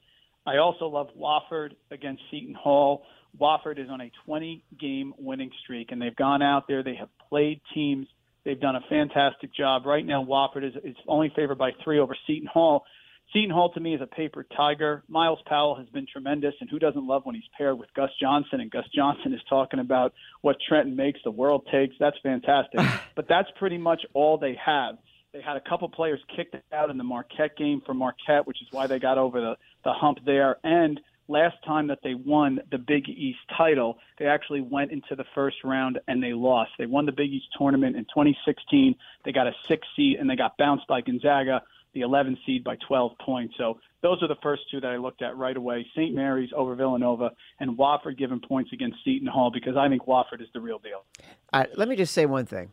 I 0.46 0.58
also 0.58 0.86
love 0.86 1.08
Wofford 1.20 1.70
against 1.92 2.22
Seton 2.30 2.54
Hall. 2.56 3.04
Wofford 3.40 3.80
is 3.80 3.90
on 3.90 4.02
a 4.02 4.12
20 4.26 4.64
game 4.80 5.14
winning 5.18 5.52
streak, 5.64 5.92
and 5.92 6.02
they've 6.02 6.16
gone 6.16 6.42
out 6.42 6.68
there. 6.68 6.84
They 6.84 6.96
have 6.96 7.10
played 7.30 7.62
teams. 7.74 8.08
They've 8.46 8.60
done 8.60 8.76
a 8.76 8.82
fantastic 8.90 9.54
job. 9.54 9.86
Right 9.86 10.06
now, 10.06 10.24
Wofford 10.24 10.68
is, 10.68 10.74
is 10.84 10.96
only 11.08 11.32
favored 11.36 11.58
by 11.58 11.72
three 11.84 12.00
over 12.00 12.16
Seton 12.26 12.48
Hall. 12.52 12.84
Seton 13.34 13.52
Hall 13.52 13.72
to 13.74 13.80
me 13.80 13.94
is 13.94 14.02
a 14.02 14.08
paper 14.08 14.46
tiger. 14.56 15.04
Myles 15.08 15.40
Powell 15.46 15.76
has 15.76 15.88
been 15.90 16.08
tremendous, 16.12 16.56
and 16.62 16.70
who 16.70 16.80
doesn't 16.80 17.06
love 17.06 17.26
when 17.26 17.36
he's 17.36 17.48
paired 17.56 17.78
with 17.78 17.94
Gus 17.94 18.10
Johnson? 18.20 18.60
And 18.60 18.72
Gus 18.72 18.86
Johnson 18.94 19.34
is 19.34 19.42
talking 19.48 19.80
about 19.80 20.14
what 20.42 20.58
Trenton 20.68 20.96
makes, 20.96 21.20
the 21.24 21.32
world 21.32 21.68
takes. 21.72 21.96
That's 22.00 22.18
fantastic. 22.24 22.80
but 23.16 23.28
that's 23.28 23.50
pretty 23.58 23.78
much 23.78 24.02
all 24.14 24.38
they 24.38 24.58
have. 24.64 24.98
They 25.32 25.42
had 25.42 25.58
a 25.58 25.62
couple 25.62 25.88
players 25.90 26.20
kicked 26.36 26.56
out 26.74 26.90
in 26.90 26.98
the 26.98 27.04
Marquette 27.04 27.56
game 27.56 27.82
for 27.86 27.94
Marquette, 27.94 28.48
which 28.48 28.62
is 28.64 28.68
why 28.72 28.88
they 28.88 28.98
got 28.98 29.20
over 29.20 29.40
the, 29.40 29.56
the 29.84 29.94
hump 29.94 30.18
there. 30.26 30.58
And 30.64 31.00
last 31.28 31.58
time 31.64 31.88
that 31.88 32.00
they 32.04 32.16
won 32.16 32.60
the 32.72 32.80
Big 32.80 33.08
East 33.08 33.38
title, 33.56 34.00
they 34.18 34.26
actually 34.26 34.62
went 34.62 34.92
into 34.92 35.16
the 35.16 35.26
first 35.36 35.58
round 35.64 36.00
and 36.08 36.22
they 36.22 36.34
lost. 36.34 36.72
They 36.80 36.88
won 36.88 37.06
the 37.06 37.12
Big 37.12 37.32
East 37.32 37.46
tournament 37.56 37.96
in 37.96 38.06
2016. 38.06 38.96
They 39.24 39.32
got 39.32 39.46
a 39.46 39.52
six 39.68 39.88
seed 39.96 40.18
and 40.18 40.28
they 40.28 40.36
got 40.36 40.58
bounced 40.58 40.88
by 40.88 41.02
Gonzaga, 41.02 41.62
the 41.94 42.02
11 42.02 42.38
seed, 42.46 42.64
by 42.64 42.76
12 42.88 43.12
points. 43.26 43.54
So 43.58 43.80
those 44.02 44.22
are 44.22 44.28
the 44.28 44.38
first 44.42 44.64
two 44.72 44.80
that 44.82 44.88
I 44.88 44.98
looked 44.98 45.22
at 45.22 45.36
right 45.38 45.58
away 45.58 45.86
St. 45.96 46.14
Mary's 46.14 46.52
over 46.56 46.76
Villanova 46.76 47.32
and 47.60 47.78
Wofford 47.78 48.18
giving 48.18 48.40
points 48.40 48.72
against 48.74 48.98
Seton 49.04 49.28
Hall 49.28 49.52
because 49.52 49.76
I 49.76 49.88
think 49.90 50.06
Wofford 50.06 50.42
is 50.42 50.48
the 50.54 50.62
real 50.62 50.80
deal. 50.80 51.04
All 51.52 51.62
right, 51.62 51.78
let 51.78 51.88
me 51.88 51.96
just 51.96 52.14
say 52.14 52.26
one 52.26 52.46
thing. 52.46 52.72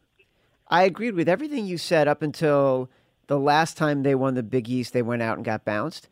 I 0.68 0.84
agreed 0.84 1.14
with 1.14 1.28
everything 1.28 1.66
you 1.66 1.78
said 1.78 2.08
up 2.08 2.22
until 2.22 2.90
the 3.28 3.38
last 3.38 3.76
time 3.76 4.02
they 4.02 4.14
won 4.14 4.34
the 4.34 4.42
Big 4.42 4.68
East, 4.68 4.92
they 4.92 5.02
went 5.02 5.22
out 5.22 5.36
and 5.36 5.44
got 5.44 5.64
bounced. 5.64 6.08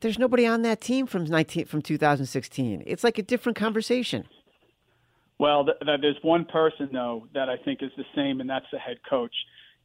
There's 0.00 0.18
nobody 0.18 0.46
on 0.46 0.62
that 0.62 0.80
team 0.80 1.06
from 1.06 1.24
19 1.24 1.66
from 1.66 1.82
2016. 1.82 2.84
It's 2.86 3.02
like 3.02 3.18
a 3.18 3.22
different 3.22 3.58
conversation. 3.58 4.28
Well, 5.38 5.64
th- 5.64 5.78
th- 5.84 6.00
there's 6.00 6.18
one 6.22 6.44
person 6.44 6.88
though 6.92 7.26
that 7.34 7.48
I 7.48 7.56
think 7.56 7.82
is 7.82 7.90
the 7.96 8.04
same, 8.14 8.40
and 8.40 8.48
that's 8.48 8.66
the 8.72 8.78
head 8.78 8.98
coach. 9.08 9.34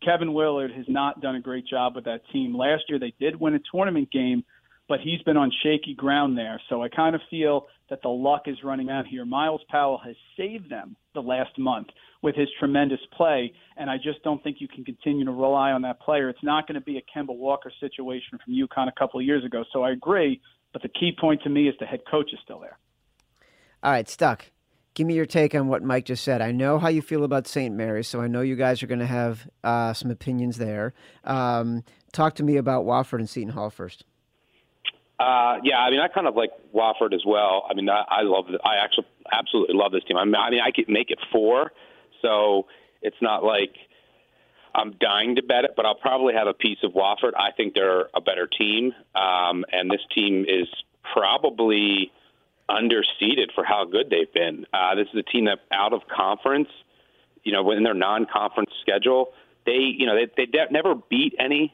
Kevin 0.03 0.33
Willard 0.33 0.71
has 0.71 0.85
not 0.87 1.21
done 1.21 1.35
a 1.35 1.39
great 1.39 1.65
job 1.67 1.95
with 1.95 2.05
that 2.05 2.21
team. 2.31 2.55
Last 2.55 2.83
year 2.89 2.99
they 2.99 3.13
did 3.19 3.39
win 3.39 3.55
a 3.55 3.59
tournament 3.71 4.11
game, 4.11 4.43
but 4.87 4.99
he's 4.99 5.21
been 5.23 5.37
on 5.37 5.51
shaky 5.63 5.95
ground 5.95 6.37
there. 6.37 6.61
So 6.69 6.83
I 6.83 6.89
kind 6.89 7.15
of 7.15 7.21
feel 7.29 7.67
that 7.89 8.01
the 8.01 8.09
luck 8.09 8.43
is 8.47 8.57
running 8.63 8.89
out 8.89 9.07
here. 9.07 9.25
Myles 9.25 9.61
Powell 9.69 9.99
has 10.03 10.15
saved 10.37 10.69
them 10.69 10.95
the 11.13 11.21
last 11.21 11.57
month 11.57 11.87
with 12.21 12.35
his 12.35 12.47
tremendous 12.57 12.99
play, 13.15 13.53
and 13.77 13.89
I 13.89 13.97
just 13.97 14.23
don't 14.23 14.41
think 14.43 14.57
you 14.59 14.67
can 14.67 14.85
continue 14.85 15.25
to 15.25 15.31
rely 15.31 15.71
on 15.71 15.81
that 15.83 15.99
player. 15.99 16.29
It's 16.29 16.43
not 16.43 16.67
going 16.67 16.75
to 16.75 16.81
be 16.81 16.97
a 16.97 17.01
Kemba 17.01 17.35
Walker 17.35 17.71
situation 17.79 18.39
from 18.43 18.53
UConn 18.53 18.87
a 18.87 18.97
couple 18.97 19.19
of 19.19 19.25
years 19.25 19.43
ago. 19.43 19.63
So 19.73 19.83
I 19.83 19.91
agree, 19.91 20.41
but 20.71 20.81
the 20.81 20.89
key 20.89 21.15
point 21.19 21.41
to 21.43 21.49
me 21.49 21.67
is 21.67 21.75
the 21.79 21.85
head 21.85 22.01
coach 22.09 22.31
is 22.33 22.39
still 22.43 22.59
there. 22.59 22.77
All 23.83 23.91
right, 23.91 24.07
Stuck. 24.07 24.45
Give 24.93 25.07
me 25.07 25.15
your 25.15 25.25
take 25.25 25.55
on 25.55 25.67
what 25.67 25.81
Mike 25.81 26.05
just 26.05 26.23
said. 26.23 26.41
I 26.41 26.51
know 26.51 26.77
how 26.77 26.87
you 26.87 27.01
feel 27.01 27.23
about 27.23 27.47
St. 27.47 27.73
Mary's, 27.73 28.07
so 28.07 28.21
I 28.21 28.27
know 28.27 28.41
you 28.41 28.55
guys 28.55 28.83
are 28.83 28.87
going 28.87 28.99
to 28.99 29.07
have 29.07 29.47
uh, 29.63 29.93
some 29.93 30.11
opinions 30.11 30.57
there. 30.57 30.93
Um, 31.23 31.83
talk 32.11 32.35
to 32.35 32.43
me 32.43 32.57
about 32.57 32.85
Wofford 32.85 33.19
and 33.19 33.29
Seton 33.29 33.53
Hall 33.53 33.71
first. 33.71 34.05
Uh, 35.19 35.57
yeah, 35.63 35.77
I 35.77 35.89
mean, 35.89 35.99
I 35.99 36.09
kind 36.09 36.27
of 36.27 36.35
like 36.35 36.51
Wofford 36.75 37.13
as 37.13 37.23
well. 37.25 37.65
I 37.69 37.73
mean, 37.73 37.89
I, 37.89 38.03
I 38.07 38.21
love. 38.21 38.45
I 38.63 38.75
actually 38.83 39.07
absolutely 39.31 39.75
love 39.75 39.91
this 39.91 40.03
team. 40.03 40.17
I 40.17 40.25
mean, 40.25 40.35
I 40.35 40.49
mean, 40.49 40.61
I 40.61 40.71
could 40.71 40.89
make 40.89 41.09
it 41.11 41.19
four, 41.31 41.71
so 42.21 42.67
it's 43.01 43.17
not 43.21 43.43
like 43.43 43.75
I'm 44.75 44.93
dying 44.99 45.35
to 45.35 45.43
bet 45.43 45.65
it, 45.65 45.71
but 45.75 45.85
I'll 45.85 45.95
probably 45.95 46.33
have 46.33 46.47
a 46.47 46.53
piece 46.53 46.79
of 46.83 46.93
Wofford. 46.93 47.33
I 47.37 47.51
think 47.55 47.73
they're 47.73 48.09
a 48.13 48.21
better 48.21 48.47
team, 48.47 48.93
um, 49.15 49.65
and 49.71 49.89
this 49.89 50.01
team 50.13 50.45
is 50.47 50.67
probably 51.13 52.11
underseeded 52.69 53.53
for 53.53 53.63
how 53.63 53.85
good 53.85 54.09
they've 54.09 54.31
been. 54.33 54.65
Uh, 54.73 54.95
this 54.95 55.07
is 55.13 55.19
a 55.19 55.23
team 55.23 55.45
that 55.45 55.59
out 55.71 55.93
of 55.93 56.01
conference, 56.07 56.69
you 57.43 57.51
know, 57.51 57.69
in 57.71 57.83
their 57.83 57.93
non-conference 57.93 58.71
schedule, 58.81 59.33
they, 59.65 59.79
you 59.97 60.05
know, 60.05 60.15
they, 60.15 60.27
they 60.37 60.45
de- 60.45 60.71
never 60.71 60.95
beat 60.95 61.35
any 61.39 61.73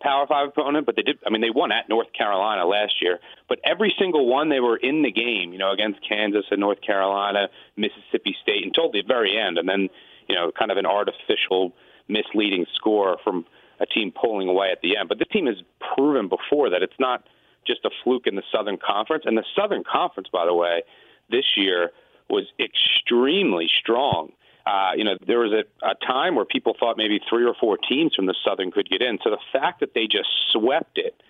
Power 0.00 0.26
Five 0.26 0.48
opponent, 0.48 0.86
but 0.86 0.96
they 0.96 1.02
did. 1.02 1.18
I 1.26 1.30
mean, 1.30 1.42
they 1.42 1.50
won 1.50 1.72
at 1.72 1.88
North 1.88 2.10
Carolina 2.16 2.64
last 2.64 3.02
year, 3.02 3.18
but 3.48 3.58
every 3.64 3.94
single 3.98 4.26
one 4.26 4.48
they 4.48 4.60
were 4.60 4.78
in 4.78 5.02
the 5.02 5.12
game. 5.12 5.52
You 5.52 5.58
know, 5.58 5.72
against 5.72 6.00
Kansas 6.08 6.46
and 6.50 6.58
North 6.58 6.80
Carolina, 6.80 7.48
Mississippi 7.76 8.34
State 8.42 8.64
until 8.64 8.90
the 8.90 9.02
very 9.06 9.38
end, 9.38 9.58
and 9.58 9.68
then 9.68 9.90
you 10.26 10.34
know, 10.34 10.52
kind 10.56 10.70
of 10.70 10.78
an 10.78 10.86
artificial, 10.86 11.72
misleading 12.08 12.64
score 12.76 13.18
from 13.22 13.44
a 13.80 13.86
team 13.86 14.12
pulling 14.12 14.48
away 14.48 14.70
at 14.70 14.80
the 14.80 14.96
end. 14.96 15.08
But 15.08 15.18
this 15.18 15.28
team 15.28 15.46
has 15.46 15.56
proven 15.94 16.28
before 16.28 16.70
that 16.70 16.82
it's 16.82 16.98
not 16.98 17.24
just 17.66 17.84
a 17.84 17.90
fluke 18.02 18.26
in 18.26 18.36
the 18.36 18.42
Southern 18.52 18.78
Conference. 18.78 19.24
And 19.26 19.36
the 19.36 19.44
Southern 19.56 19.84
Conference, 19.84 20.28
by 20.32 20.44
the 20.46 20.54
way, 20.54 20.82
this 21.30 21.44
year 21.56 21.90
was 22.28 22.46
extremely 22.58 23.68
strong. 23.80 24.32
Uh, 24.66 24.92
you 24.94 25.04
know, 25.04 25.16
there 25.26 25.40
was 25.40 25.52
a, 25.52 25.86
a 25.86 25.94
time 26.06 26.36
where 26.36 26.44
people 26.44 26.74
thought 26.78 26.96
maybe 26.96 27.20
three 27.28 27.44
or 27.44 27.54
four 27.58 27.76
teams 27.76 28.14
from 28.14 28.26
the 28.26 28.34
Southern 28.44 28.70
could 28.70 28.88
get 28.88 29.02
in. 29.02 29.18
So 29.24 29.30
the 29.30 29.38
fact 29.52 29.80
that 29.80 29.94
they 29.94 30.06
just 30.06 30.28
swept 30.52 30.98
it 30.98 31.20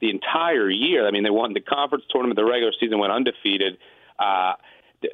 the 0.00 0.10
entire 0.10 0.68
year, 0.68 1.06
I 1.06 1.10
mean, 1.10 1.22
they 1.22 1.30
won 1.30 1.54
the 1.54 1.60
conference 1.60 2.04
tournament, 2.10 2.36
the 2.36 2.44
regular 2.44 2.72
season 2.78 2.98
went 2.98 3.12
undefeated. 3.12 3.78
Uh, 4.18 4.54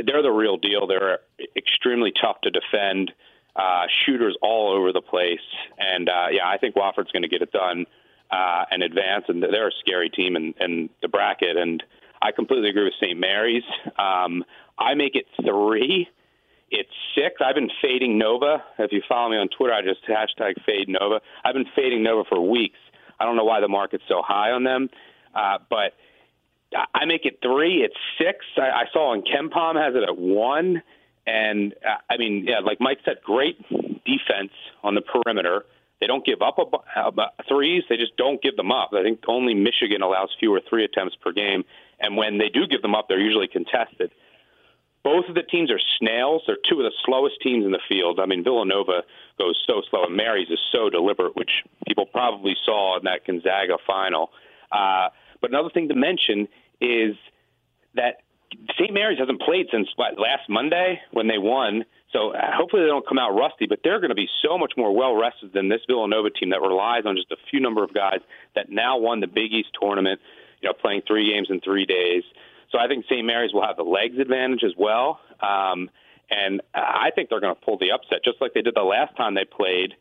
they're 0.05 0.23
the 0.23 0.31
real 0.31 0.57
deal. 0.57 0.87
They're 0.87 1.21
extremely 1.57 2.13
tough 2.21 2.41
to 2.43 2.51
defend, 2.51 3.13
uh, 3.57 3.87
shooters 4.05 4.37
all 4.43 4.73
over 4.73 4.93
the 4.93 5.03
place. 5.03 5.41
And 5.79 6.09
uh, 6.09 6.27
yeah, 6.31 6.49
I 6.49 6.59
think 6.59 6.77
Wofford's 6.77 7.13
going 7.13 7.23
to 7.23 7.29
get 7.29 7.43
it 7.43 7.53
done 7.53 7.87
uh, 8.31 8.65
and 8.71 8.83
advance. 8.83 9.25
And 9.29 9.43
they're 9.43 9.69
a 9.69 9.73
scary 9.81 10.11
team 10.11 10.37
in, 10.37 10.55
in 10.61 10.91
the 11.03 11.09
bracket. 11.09 11.57
And 11.57 11.83
I 12.23 12.33
completely 12.33 12.69
agree 12.71 12.85
with 12.85 12.95
St. 13.01 13.19
Mary's. 13.19 13.65
Um, 13.99 14.45
I 14.79 14.95
make 14.95 15.15
it 15.15 15.27
three. 15.45 16.09
It's 16.71 16.91
six. 17.15 17.37
I've 17.45 17.57
been 17.57 17.71
fading 17.83 18.19
Nova. 18.19 18.63
If 18.79 18.93
you 18.93 19.03
follow 19.09 19.31
me 19.31 19.37
on 19.37 19.49
Twitter, 19.49 19.75
I 19.75 19.83
just 19.83 20.07
hashtag 20.07 20.63
fade 20.65 20.89
Nova. 20.89 21.21
I've 21.45 21.55
been 21.55 21.67
fading 21.75 22.03
Nova 22.03 22.25
for 22.29 22.41
weeks. 22.41 22.79
I 23.19 23.25
don't 23.25 23.37
know 23.37 23.45
why 23.45 23.61
the 23.61 23.69
market's 23.69 24.05
so 24.09 24.23
high 24.25 24.53
on 24.53 24.65
them, 24.65 24.89
uh, 25.35 25.59
but 25.69 25.95
I 26.95 27.05
make 27.05 27.27
it 27.27 27.41
three. 27.43 27.83
It's 27.83 27.97
six. 28.19 28.45
I, 28.57 28.71
I 28.71 28.85
saw 28.93 29.13
on 29.13 29.23
KenPom 29.23 29.75
has 29.83 29.95
it 29.95 30.05
at 30.09 30.17
one, 30.17 30.83
and 31.27 31.75
uh, 31.85 31.97
I 32.09 32.17
mean, 32.17 32.47
yeah, 32.49 32.61
like 32.61 32.81
Mike 32.81 32.99
said, 33.05 33.17
great 33.25 33.61
defense 33.69 34.53
on 34.83 34.95
the 34.95 35.03
perimeter. 35.03 35.65
They 36.01 36.07
don't 36.07 36.25
give 36.25 36.41
up 36.41 36.59
a, 36.59 37.01
a, 37.01 37.31
threes. 37.49 37.85
They 37.89 37.97
just 37.97 38.17
don't 38.17 38.43
give 38.43 38.57
them 38.57 38.73
up. 38.73 38.91
I 38.93 39.03
think 39.03 39.21
only 39.29 39.55
Michigan 39.55 40.03
allows 40.03 40.31
fewer 40.39 40.61
three 40.69 40.85
attempts 40.85 41.17
per 41.17 41.33
game, 41.33 41.65
and 42.01 42.17
when 42.17 42.39
they 42.39 42.49
do 42.49 42.67
give 42.67 42.83
them 42.83 42.95
up, 42.95 43.07
they're 43.09 43.21
usually 43.21 43.49
contested. 43.49 44.11
Both 45.03 45.27
of 45.29 45.35
the 45.35 45.43
teams 45.43 45.71
are 45.71 45.81
snails. 45.99 46.43
They're 46.47 46.59
two 46.69 46.79
of 46.81 46.85
the 46.85 46.93
slowest 47.05 47.37
teams 47.43 47.65
in 47.65 47.71
the 47.71 47.81
field. 47.89 48.21
I 48.21 48.27
mean, 48.27 48.45
Villanova 48.45 49.03
goes 49.39 49.63
so 49.67 49.83
slow, 49.89 50.05
and 50.05 50.17
Mary's 50.17 50.51
is 50.51 50.59
so 50.73 50.91
deliberate, 50.91 51.37
which 51.37 51.51
people 51.87 52.07
probably 52.07 52.55
saw 52.65 52.99
in 52.99 53.05
that 53.05 53.27
Gonzaga 53.27 53.77
final. 53.87 54.31
Uh, 54.73 55.09
but 55.41 55.51
another 55.51 55.71
thing 55.71 55.89
to 55.89 55.95
mention 55.95 56.49
is 56.81 57.17
that 57.95 58.23
St. 58.79 58.93
Mary's 58.93 59.19
hasn't 59.19 59.41
played 59.41 59.67
since 59.73 59.89
what, 59.97 60.19
last 60.19 60.49
Monday 60.49 61.01
when 61.13 61.29
they 61.29 61.39
won. 61.39 61.85
So 62.13 62.35
uh, 62.35 62.39
hopefully 62.55 62.83
they 62.83 62.89
don't 62.89 63.07
come 63.07 63.19
out 63.19 63.31
rusty, 63.37 63.67
but 63.67 63.81
they're 63.85 64.01
going 64.01 64.11
to 64.11 64.17
be 64.17 64.29
so 64.43 64.59
much 64.59 64.73
more 64.77 64.95
well 64.95 65.15
rested 65.15 65.53
than 65.53 65.69
this 65.69 65.81
Villanova 65.87 66.31
team 66.31 66.51
that 66.51 66.61
relies 66.61 67.05
on 67.07 67.17
just 67.17 67.31
a 67.31 67.37
few 67.51 67.61
number 67.61 67.85
of 67.85 67.95
guys 67.95 68.21
that 68.55 68.71
now 68.71 68.99
won 68.99 69.21
the 69.21 69.27
Big 69.27 69.53
East 69.53 69.69
tournament, 69.81 70.21
you 70.61 70.69
know, 70.69 70.73
playing 70.73 71.03
three 71.07 71.33
games 71.33 71.49
in 71.51 71.61
three 71.61 71.87
days. 71.87 72.25
So 72.73 72.79
I 72.79 72.89
think 72.89 73.05
St. 73.07 73.25
Mary's 73.25 73.53
will 73.53 73.67
have 73.67 73.77
the 73.77 73.83
legs 73.83 74.19
advantage 74.19 74.63
as 74.65 74.73
well. 74.77 75.21
Um, 75.41 75.91
and 76.31 76.61
I 76.75 77.11
think 77.15 77.29
they're 77.29 77.41
going 77.41 77.55
to 77.55 77.61
pull 77.61 77.79
the 77.79 77.91
upset, 77.93 78.25
just 78.25 78.41
like 78.41 78.55
they 78.55 78.63
did 78.63 78.75
the 78.75 78.83
last 78.83 79.17
time 79.17 79.35
they 79.35 79.45
played 79.45 79.95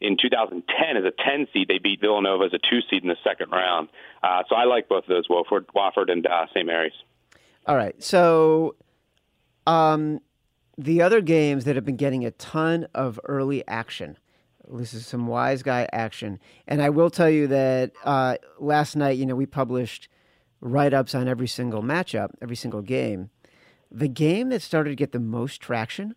in 0.00 0.16
2010 0.16 0.96
as 0.96 1.04
a 1.04 1.10
10 1.10 1.48
seed. 1.52 1.68
They 1.68 1.78
beat 1.78 2.00
Villanova 2.00 2.44
as 2.44 2.52
a 2.54 2.58
two 2.58 2.80
seed 2.88 3.02
in 3.02 3.08
the 3.08 3.16
second 3.24 3.50
round. 3.50 3.88
Uh, 4.22 4.42
so 4.48 4.54
I 4.54 4.64
like 4.64 4.88
both 4.88 5.04
of 5.04 5.08
those, 5.08 5.26
Wofford, 5.26 5.66
Wofford 5.74 6.10
and 6.10 6.24
uh, 6.26 6.46
St. 6.54 6.66
Mary's. 6.66 6.92
All 7.66 7.76
right. 7.76 8.00
So 8.02 8.76
um, 9.66 10.20
the 10.76 11.02
other 11.02 11.20
games 11.20 11.64
that 11.64 11.76
have 11.76 11.84
been 11.84 11.96
getting 11.96 12.24
a 12.24 12.30
ton 12.32 12.86
of 12.94 13.20
early 13.24 13.66
action. 13.68 14.18
This 14.70 14.94
is 14.94 15.06
some 15.06 15.26
wise 15.26 15.62
guy 15.62 15.88
action. 15.92 16.38
And 16.66 16.82
I 16.82 16.90
will 16.90 17.10
tell 17.10 17.30
you 17.30 17.46
that 17.48 17.92
uh, 18.04 18.36
last 18.58 18.96
night, 18.96 19.18
you 19.18 19.26
know, 19.26 19.36
we 19.36 19.46
published 19.46 20.08
write 20.60 20.94
ups 20.94 21.14
on 21.14 21.28
every 21.28 21.48
single 21.48 21.82
matchup, 21.82 22.30
every 22.40 22.56
single 22.56 22.82
game. 22.82 23.30
The 23.90 24.08
game 24.08 24.48
that 24.50 24.62
started 24.62 24.90
to 24.90 24.96
get 24.96 25.12
the 25.12 25.20
most 25.20 25.60
traction 25.60 26.14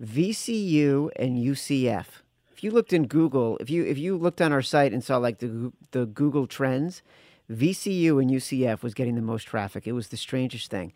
VCU 0.00 1.10
and 1.16 1.38
UCF 1.38 2.06
if 2.54 2.62
you 2.62 2.70
looked 2.70 2.92
in 2.92 3.08
Google, 3.08 3.58
if 3.58 3.68
you 3.68 3.84
if 3.84 3.98
you 3.98 4.16
looked 4.16 4.40
on 4.40 4.52
our 4.52 4.62
site 4.62 4.92
and 4.92 5.02
saw 5.02 5.16
like 5.16 5.40
the 5.40 5.72
the 5.90 6.06
Google 6.06 6.46
trends, 6.46 7.02
VCU 7.50 8.20
and 8.20 8.30
UCF 8.30 8.82
was 8.82 8.94
getting 8.94 9.14
the 9.14 9.22
most 9.22 9.44
traffic. 9.44 9.86
It 9.86 9.92
was 9.92 10.08
the 10.08 10.16
strangest 10.16 10.70
thing. 10.70 10.92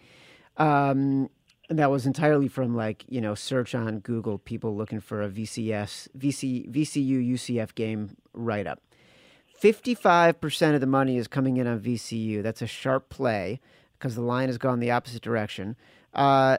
Um, 0.57 1.31
and 1.69 1.79
that 1.79 1.91
was 1.91 2.07
entirely 2.07 2.49
from 2.49 2.75
like 2.75 3.05
you 3.09 3.21
know 3.21 3.35
search 3.35 3.75
on 3.75 4.01
Google, 4.01 4.39
people 4.39 4.77
looking 4.77 5.01
for 5.01 5.23
a 5.23 5.29
VCS 5.29 6.09
VC 6.17 6.69
VCU 6.71 7.33
UCF 7.33 7.75
game 7.75 8.17
write 8.33 8.67
up. 8.67 8.81
Fifty 9.55 9.95
five 9.95 10.41
percent 10.41 10.75
of 10.75 10.81
the 10.81 10.87
money 10.87 11.17
is 11.17 11.29
coming 11.29 11.59
in 11.59 11.67
on 11.67 11.81
VCU. 11.81 12.43
That's 12.43 12.63
a 12.63 12.67
sharp 12.67 13.11
play 13.11 13.61
because 13.99 14.15
the 14.15 14.23
line 14.23 14.49
has 14.49 14.57
gone 14.59 14.81
the 14.81 14.91
opposite 14.91 15.23
direction. 15.23 15.77
Uh, 16.15 16.59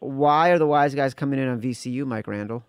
why 0.00 0.50
are 0.50 0.58
the 0.58 0.66
wise 0.66 0.94
guys 0.94 1.14
coming 1.14 1.38
in 1.38 1.48
on 1.48 1.60
VCU, 1.60 2.04
Mike 2.04 2.26
Randle? 2.26 2.64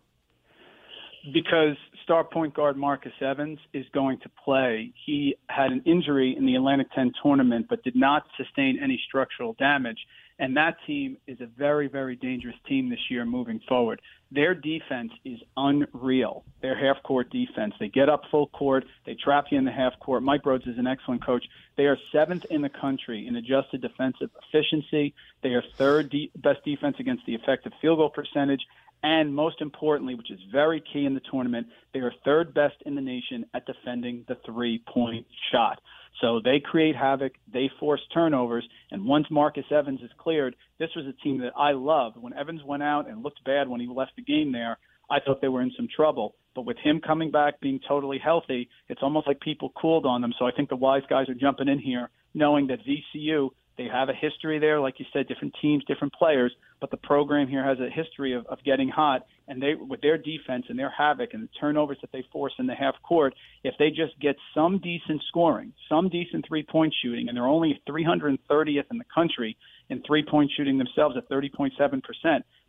Because 1.34 1.78
star 2.04 2.24
point 2.24 2.54
guard 2.54 2.78
Marcus 2.78 3.14
Evans 3.22 3.60
is 3.74 3.86
going 3.94 4.20
to 4.20 4.30
play. 4.44 4.94
He 5.06 5.36
had 5.50 5.72
an 5.72 5.82
injury 5.86 6.36
in 6.38 6.46
the 6.46 6.56
Atlantic 6.56 6.88
10 6.94 7.14
tournament, 7.22 7.68
but 7.70 7.84
did 7.84 7.96
not 7.96 8.24
sustain 8.38 8.80
any 8.82 9.02
structural 9.08 9.54
damage. 9.54 10.00
And 10.40 10.58
that 10.58 10.78
team 10.88 11.18
is 11.28 11.40
a 11.42 11.46
very, 11.46 11.88
very 11.88 12.16
dangerous 12.16 12.56
team 12.68 12.90
this 12.90 13.00
year 13.10 13.24
moving 13.24 13.62
forward. 13.68 14.02
Their 14.32 14.56
defense 14.56 15.12
is 15.24 15.40
unreal. 15.56 16.44
Their 16.62 16.76
half 16.76 17.04
court 17.04 17.30
defense. 17.30 17.76
They 17.80 17.88
get 17.88 18.10
up 18.10 18.24
full 18.32 18.48
court. 18.48 18.84
They 19.06 19.16
trap 19.16 19.46
you 19.52 19.60
in 19.60 19.66
the 19.66 19.72
half 19.72 19.94
court. 20.00 20.24
Mike 20.24 20.44
Rhoades 20.44 20.68
is 20.68 20.80
an 20.80 20.88
excellent 20.88 21.24
coach. 21.24 21.46
They 21.78 21.84
are 21.84 21.98
seventh 22.12 22.46
in 22.50 22.62
the 22.62 22.70
country 22.70 23.28
in 23.28 23.36
adjusted 23.36 23.82
defensive 23.82 24.32
efficiency. 24.48 25.14
They 25.44 25.50
are 25.50 25.64
third 25.78 26.10
de- 26.10 26.32
best 26.36 26.66
defense 26.66 26.96
against 27.00 27.26
the 27.28 27.36
effective 27.36 27.74
field 27.80 28.00
goal 28.00 28.10
percentage. 28.10 28.62
And 29.04 29.36
most 29.36 29.60
importantly, 29.60 30.16
which 30.16 30.32
is 30.32 30.40
very 30.52 30.82
key 30.82 31.06
in 31.06 31.14
the 31.14 31.22
tournament, 31.30 31.68
they 31.94 32.00
are 32.00 32.14
third 32.24 32.54
best 32.54 32.76
in 32.86 32.96
the 32.96 33.02
nation 33.02 33.46
at 33.54 33.66
defending 33.66 34.24
the 34.30 34.38
three 34.46 34.82
point 34.92 35.28
shot. 35.52 35.82
So 36.22 36.40
they 36.44 36.62
create 36.64 36.96
havoc, 36.96 37.34
they 37.52 37.70
force 37.80 38.02
turnovers, 38.14 38.68
and 38.92 39.06
once 39.06 39.26
Marcus 39.30 39.66
Evans 39.72 40.00
is 40.02 40.12
cleared, 40.18 40.56
this 40.80 40.90
was 40.96 41.06
a 41.06 41.24
team 41.24 41.40
that 41.40 41.52
I 41.58 41.72
loved. 41.72 42.18
When 42.18 42.34
Evans 42.34 42.62
went 42.64 42.84
out 42.84 43.10
and 43.10 43.24
looked 43.24 43.44
bad 43.44 43.68
when 43.68 43.82
he 43.82 43.88
left 43.88 44.12
the 44.16 44.22
game 44.22 44.52
there, 44.52 44.78
I 45.10 45.20
thought 45.20 45.42
they 45.42 45.50
were 45.50 45.62
in 45.62 45.74
some 45.76 45.88
trouble. 45.94 46.36
But 46.56 46.66
with 46.66 46.78
him 46.78 47.02
coming 47.06 47.32
back, 47.32 47.60
being 47.60 47.80
totally 47.88 48.20
healthy, 48.20 48.70
it's 48.88 49.02
almost 49.04 49.28
like 49.28 49.40
people 49.42 49.74
cooled 49.80 50.06
on 50.06 50.22
them. 50.22 50.34
So 50.40 50.46
I 50.46 50.52
think 50.52 50.70
the 50.70 50.76
wise 50.76 51.04
guys 51.10 51.28
are 51.28 51.34
jumping 51.34 51.68
in 51.68 51.80
here, 51.80 52.10
knowing 52.34 52.68
that 52.68 52.80
VCU 52.86 53.50
they 53.78 53.86
have 53.86 54.10
a 54.10 54.14
history 54.14 54.60
there, 54.60 54.80
like 54.80 55.00
you 55.00 55.06
said, 55.12 55.28
different 55.28 55.56
teams, 55.62 55.84
different 55.86 56.14
players, 56.14 56.54
but 56.80 56.92
the 56.92 56.98
program 56.98 57.48
here 57.48 57.64
has 57.64 57.80
a 57.80 57.90
history 57.90 58.34
of, 58.34 58.46
of 58.46 58.64
getting 58.64 58.88
hot. 58.88 59.26
And 59.48 59.62
they, 59.62 59.74
with 59.74 60.02
their 60.02 60.18
defense 60.18 60.66
and 60.70 60.78
their 60.78 60.92
havoc 60.92 61.34
and 61.34 61.44
the 61.44 61.50
turnovers 61.60 61.98
that 62.02 62.12
they 62.12 62.24
force 62.32 62.54
in 62.60 62.68
the 62.68 62.76
half 62.76 62.96
court, 63.02 63.34
if 63.64 63.74
they 63.80 63.90
just 63.90 64.20
get 64.20 64.36
some 64.54 64.80
decent 64.80 65.24
scoring, 65.28 65.74
some 65.90 66.10
decent 66.10 66.46
three 66.48 66.64
point 66.64 66.94
shooting, 67.02 67.28
and 67.28 67.36
they're 67.36 67.48
only 67.48 67.82
330th 67.90 68.86
in 68.92 68.98
the 68.98 69.06
country 69.14 69.58
in 69.90 70.04
three 70.04 70.24
point 70.24 70.52
shooting 70.56 70.78
themselves 70.78 71.18
at 71.18 71.28
30.7%. 71.30 72.02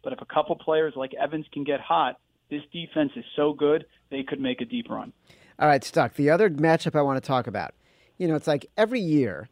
But 0.03 0.13
if 0.13 0.21
a 0.21 0.27
couple 0.27 0.57
players 0.57 0.95
like 0.97 1.13
Evans 1.15 1.47
can 1.53 1.65
get 1.65 1.81
hot, 1.81 2.19
this 2.51 2.63
defense 2.73 3.13
is 3.17 3.25
so 3.37 3.53
good, 3.53 3.85
they 4.11 4.23
could 4.23 4.41
make 4.41 4.61
a 4.61 4.65
deep 4.65 4.89
run. 4.89 5.13
All 5.59 5.69
right, 5.69 5.85
Stuck. 5.85 6.15
The 6.15 6.31
other 6.31 6.51
matchup 6.51 6.99
I 6.99 7.03
want 7.03 7.23
to 7.23 7.27
talk 7.27 7.47
about, 7.47 7.75
you 8.19 8.27
know, 8.27 8.35
it's 8.35 8.47
like 8.47 8.67
every 8.77 9.01
year 9.01 9.49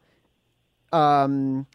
um, 0.93 1.67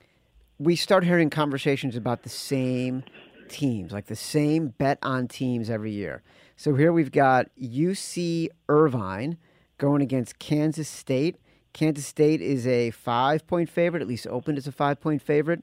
we 0.58 0.76
start 0.76 1.04
hearing 1.04 1.30
conversations 1.30 1.96
about 1.96 2.22
the 2.22 2.28
same 2.28 3.04
teams, 3.48 3.92
like 3.92 4.06
the 4.06 4.16
same 4.16 4.68
bet 4.68 4.98
on 5.02 5.28
teams 5.28 5.70
every 5.70 5.92
year. 5.92 6.22
So 6.56 6.74
here 6.74 6.92
we've 6.92 7.12
got 7.12 7.46
UC 7.60 8.48
Irvine 8.68 9.38
going 9.78 10.02
against 10.02 10.38
Kansas 10.38 10.88
State. 10.88 11.36
Kansas 11.72 12.06
State 12.06 12.40
is 12.40 12.66
a 12.66 12.90
five 12.90 13.46
point 13.46 13.68
favorite, 13.68 14.02
at 14.02 14.08
least 14.08 14.26
opened 14.26 14.58
as 14.58 14.66
a 14.66 14.72
five 14.72 15.00
point 15.00 15.22
favorite. 15.22 15.62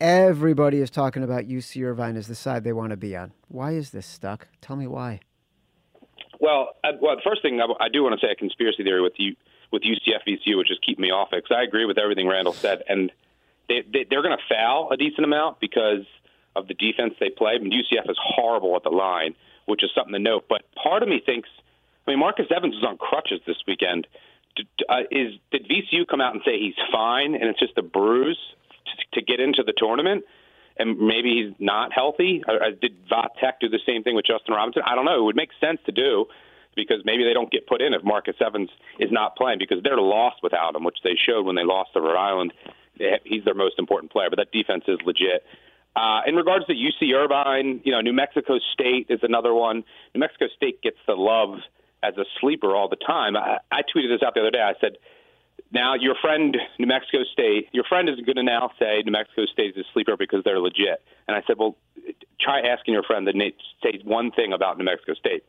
Everybody 0.00 0.78
is 0.78 0.90
talking 0.90 1.22
about 1.22 1.44
UC 1.44 1.84
Irvine 1.84 2.16
as 2.16 2.26
the 2.26 2.34
side 2.34 2.64
they 2.64 2.72
want 2.72 2.90
to 2.90 2.96
be 2.96 3.16
on. 3.16 3.32
Why 3.48 3.72
is 3.72 3.90
this 3.90 4.06
stuck? 4.06 4.48
Tell 4.60 4.76
me 4.76 4.86
why. 4.86 5.20
Well, 6.40 6.70
I, 6.84 6.90
well, 7.00 7.16
the 7.16 7.22
first 7.24 7.42
thing 7.42 7.60
I, 7.60 7.84
I 7.84 7.88
do 7.88 8.02
want 8.02 8.18
to 8.18 8.24
say 8.24 8.30
a 8.30 8.36
conspiracy 8.36 8.82
theory 8.82 9.00
with 9.00 9.14
you 9.16 9.34
with 9.74 9.82
UCF 9.82 10.22
VCU, 10.26 10.56
which 10.56 10.70
is 10.70 10.78
keep 10.86 10.98
me 10.98 11.10
off 11.10 11.32
it. 11.32 11.42
Because 11.44 11.56
I 11.58 11.64
agree 11.64 11.84
with 11.84 11.98
everything 11.98 12.28
Randle 12.28 12.54
said, 12.54 12.82
and 12.88 13.12
they, 13.68 13.82
they 13.92 14.06
they're 14.08 14.22
going 14.22 14.36
to 14.36 14.54
foul 14.54 14.88
a 14.90 14.96
decent 14.96 15.24
amount 15.24 15.60
because 15.60 16.06
of 16.56 16.68
the 16.68 16.74
defense 16.74 17.14
they 17.20 17.30
play. 17.30 17.52
I 17.54 17.58
mean, 17.58 17.72
UCF 17.72 18.08
is 18.08 18.16
horrible 18.22 18.76
at 18.76 18.84
the 18.84 18.90
line, 18.90 19.34
which 19.66 19.82
is 19.82 19.90
something 19.94 20.12
to 20.12 20.18
note. 20.18 20.46
But 20.48 20.62
part 20.80 21.02
of 21.02 21.08
me 21.08 21.20
thinks, 21.24 21.48
I 22.06 22.12
mean, 22.12 22.20
Marcus 22.20 22.46
Evans 22.54 22.74
was 22.74 22.84
on 22.84 22.96
crutches 22.96 23.40
this 23.46 23.56
weekend. 23.66 24.06
Uh, 24.88 25.00
is 25.10 25.34
did 25.50 25.68
VCU 25.68 26.06
come 26.08 26.20
out 26.20 26.32
and 26.32 26.42
say 26.46 26.58
he's 26.60 26.76
fine 26.92 27.34
and 27.34 27.44
it's 27.44 27.58
just 27.58 27.76
a 27.76 27.82
bruise 27.82 28.38
to, 28.86 29.20
to 29.20 29.26
get 29.26 29.40
into 29.40 29.64
the 29.64 29.74
tournament? 29.76 30.24
And 30.76 30.98
maybe 30.98 31.42
he's 31.42 31.54
not 31.58 31.92
healthy. 31.92 32.44
Uh, 32.46 32.52
uh 32.52 32.70
did 32.80 32.96
Va 33.08 33.28
Tech 33.40 33.60
do 33.60 33.68
the 33.68 33.80
same 33.84 34.04
thing 34.04 34.14
with 34.14 34.26
Justin 34.26 34.54
Robinson? 34.54 34.82
I 34.86 34.94
don't 34.94 35.04
know. 35.04 35.18
It 35.18 35.24
would 35.24 35.36
make 35.36 35.50
sense 35.60 35.80
to 35.86 35.92
do 35.92 36.26
because 36.76 36.98
maybe 37.04 37.24
they 37.24 37.32
don't 37.32 37.50
get 37.50 37.66
put 37.66 37.82
in 37.82 37.94
if 37.94 38.02
Marcus 38.04 38.36
Evans 38.44 38.70
is 38.98 39.10
not 39.10 39.36
playing 39.36 39.58
because 39.58 39.82
they're 39.82 39.98
lost 39.98 40.36
without 40.42 40.74
him, 40.74 40.84
which 40.84 40.98
they 41.02 41.16
showed 41.16 41.46
when 41.46 41.56
they 41.56 41.64
lost 41.64 41.92
to 41.94 42.00
Rhode 42.00 42.16
Island. 42.16 42.52
He's 43.24 43.44
their 43.44 43.54
most 43.54 43.78
important 43.78 44.12
player, 44.12 44.30
but 44.30 44.36
that 44.36 44.52
defense 44.52 44.84
is 44.86 44.98
legit. 45.04 45.44
Uh, 45.96 46.22
in 46.26 46.34
regards 46.34 46.66
to 46.66 46.74
UC 46.74 47.14
Irvine, 47.14 47.80
you 47.84 47.92
know, 47.92 48.00
New 48.00 48.12
Mexico 48.12 48.58
State 48.72 49.06
is 49.08 49.20
another 49.22 49.54
one. 49.54 49.84
New 50.14 50.20
Mexico 50.20 50.46
State 50.56 50.82
gets 50.82 50.98
the 51.06 51.14
love 51.14 51.58
as 52.02 52.16
a 52.18 52.24
sleeper 52.40 52.74
all 52.74 52.88
the 52.88 52.96
time. 52.96 53.36
I, 53.36 53.58
I 53.70 53.82
tweeted 53.82 54.08
this 54.08 54.22
out 54.22 54.34
the 54.34 54.40
other 54.40 54.50
day. 54.50 54.60
I 54.60 54.74
said, 54.80 54.98
now 55.72 55.94
your 55.94 56.14
friend 56.20 56.56
New 56.78 56.86
Mexico 56.86 57.24
State, 57.32 57.68
your 57.72 57.84
friend 57.84 58.08
is 58.08 58.16
going 58.16 58.36
to 58.36 58.42
now 58.42 58.70
say 58.78 59.02
New 59.04 59.12
Mexico 59.12 59.46
State 59.46 59.76
is 59.76 59.84
a 59.84 59.92
sleeper 59.92 60.16
because 60.16 60.42
they're 60.44 60.60
legit. 60.60 61.02
And 61.28 61.36
I 61.36 61.42
said, 61.46 61.58
well, 61.58 61.76
try 62.40 62.60
asking 62.60 62.94
your 62.94 63.02
friend 63.04 63.26
to 63.26 63.50
say 63.82 64.00
one 64.04 64.30
thing 64.32 64.52
about 64.52 64.78
New 64.78 64.84
Mexico 64.84 65.14
State 65.14 65.44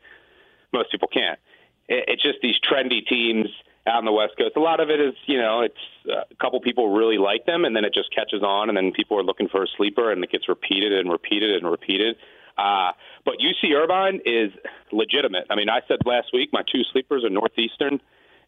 most 0.76 0.92
people 0.92 1.08
can't. 1.08 1.40
It's 1.88 2.22
just 2.22 2.40
these 2.42 2.56
trendy 2.60 3.06
teams 3.06 3.48
out 3.88 3.98
on 3.98 4.06
the 4.06 4.12
West 4.12 4.34
Coast. 4.38 4.56
A 4.56 4.60
lot 4.60 4.80
of 4.80 4.90
it 4.90 5.00
is, 5.00 5.14
you 5.28 5.38
know, 5.38 5.62
it's 5.62 5.86
uh, 6.10 6.22
a 6.30 6.36
couple 6.42 6.60
people 6.60 6.94
really 6.96 7.18
like 7.18 7.46
them, 7.46 7.66
and 7.66 7.76
then 7.76 7.86
it 7.86 7.94
just 7.94 8.14
catches 8.14 8.42
on, 8.42 8.70
and 8.70 8.78
then 8.78 8.92
people 8.92 9.18
are 9.20 9.24
looking 9.24 9.48
for 9.48 9.64
a 9.64 9.68
sleeper, 9.78 10.12
and 10.12 10.24
it 10.24 10.32
gets 10.32 10.50
repeated 10.50 10.94
and 10.94 11.12
repeated 11.12 11.56
and 11.56 11.70
repeated. 11.70 12.16
Uh, 12.58 12.92
but 13.26 13.36
UC 13.40 13.76
Irvine 13.76 14.22
is 14.26 14.52
legitimate. 14.92 15.46
I 15.50 15.56
mean, 15.56 15.70
I 15.70 15.82
said 15.88 16.00
last 16.06 16.30
week 16.34 16.50
my 16.54 16.64
two 16.72 16.84
sleepers 16.92 17.24
are 17.24 17.30
Northeastern 17.30 18.00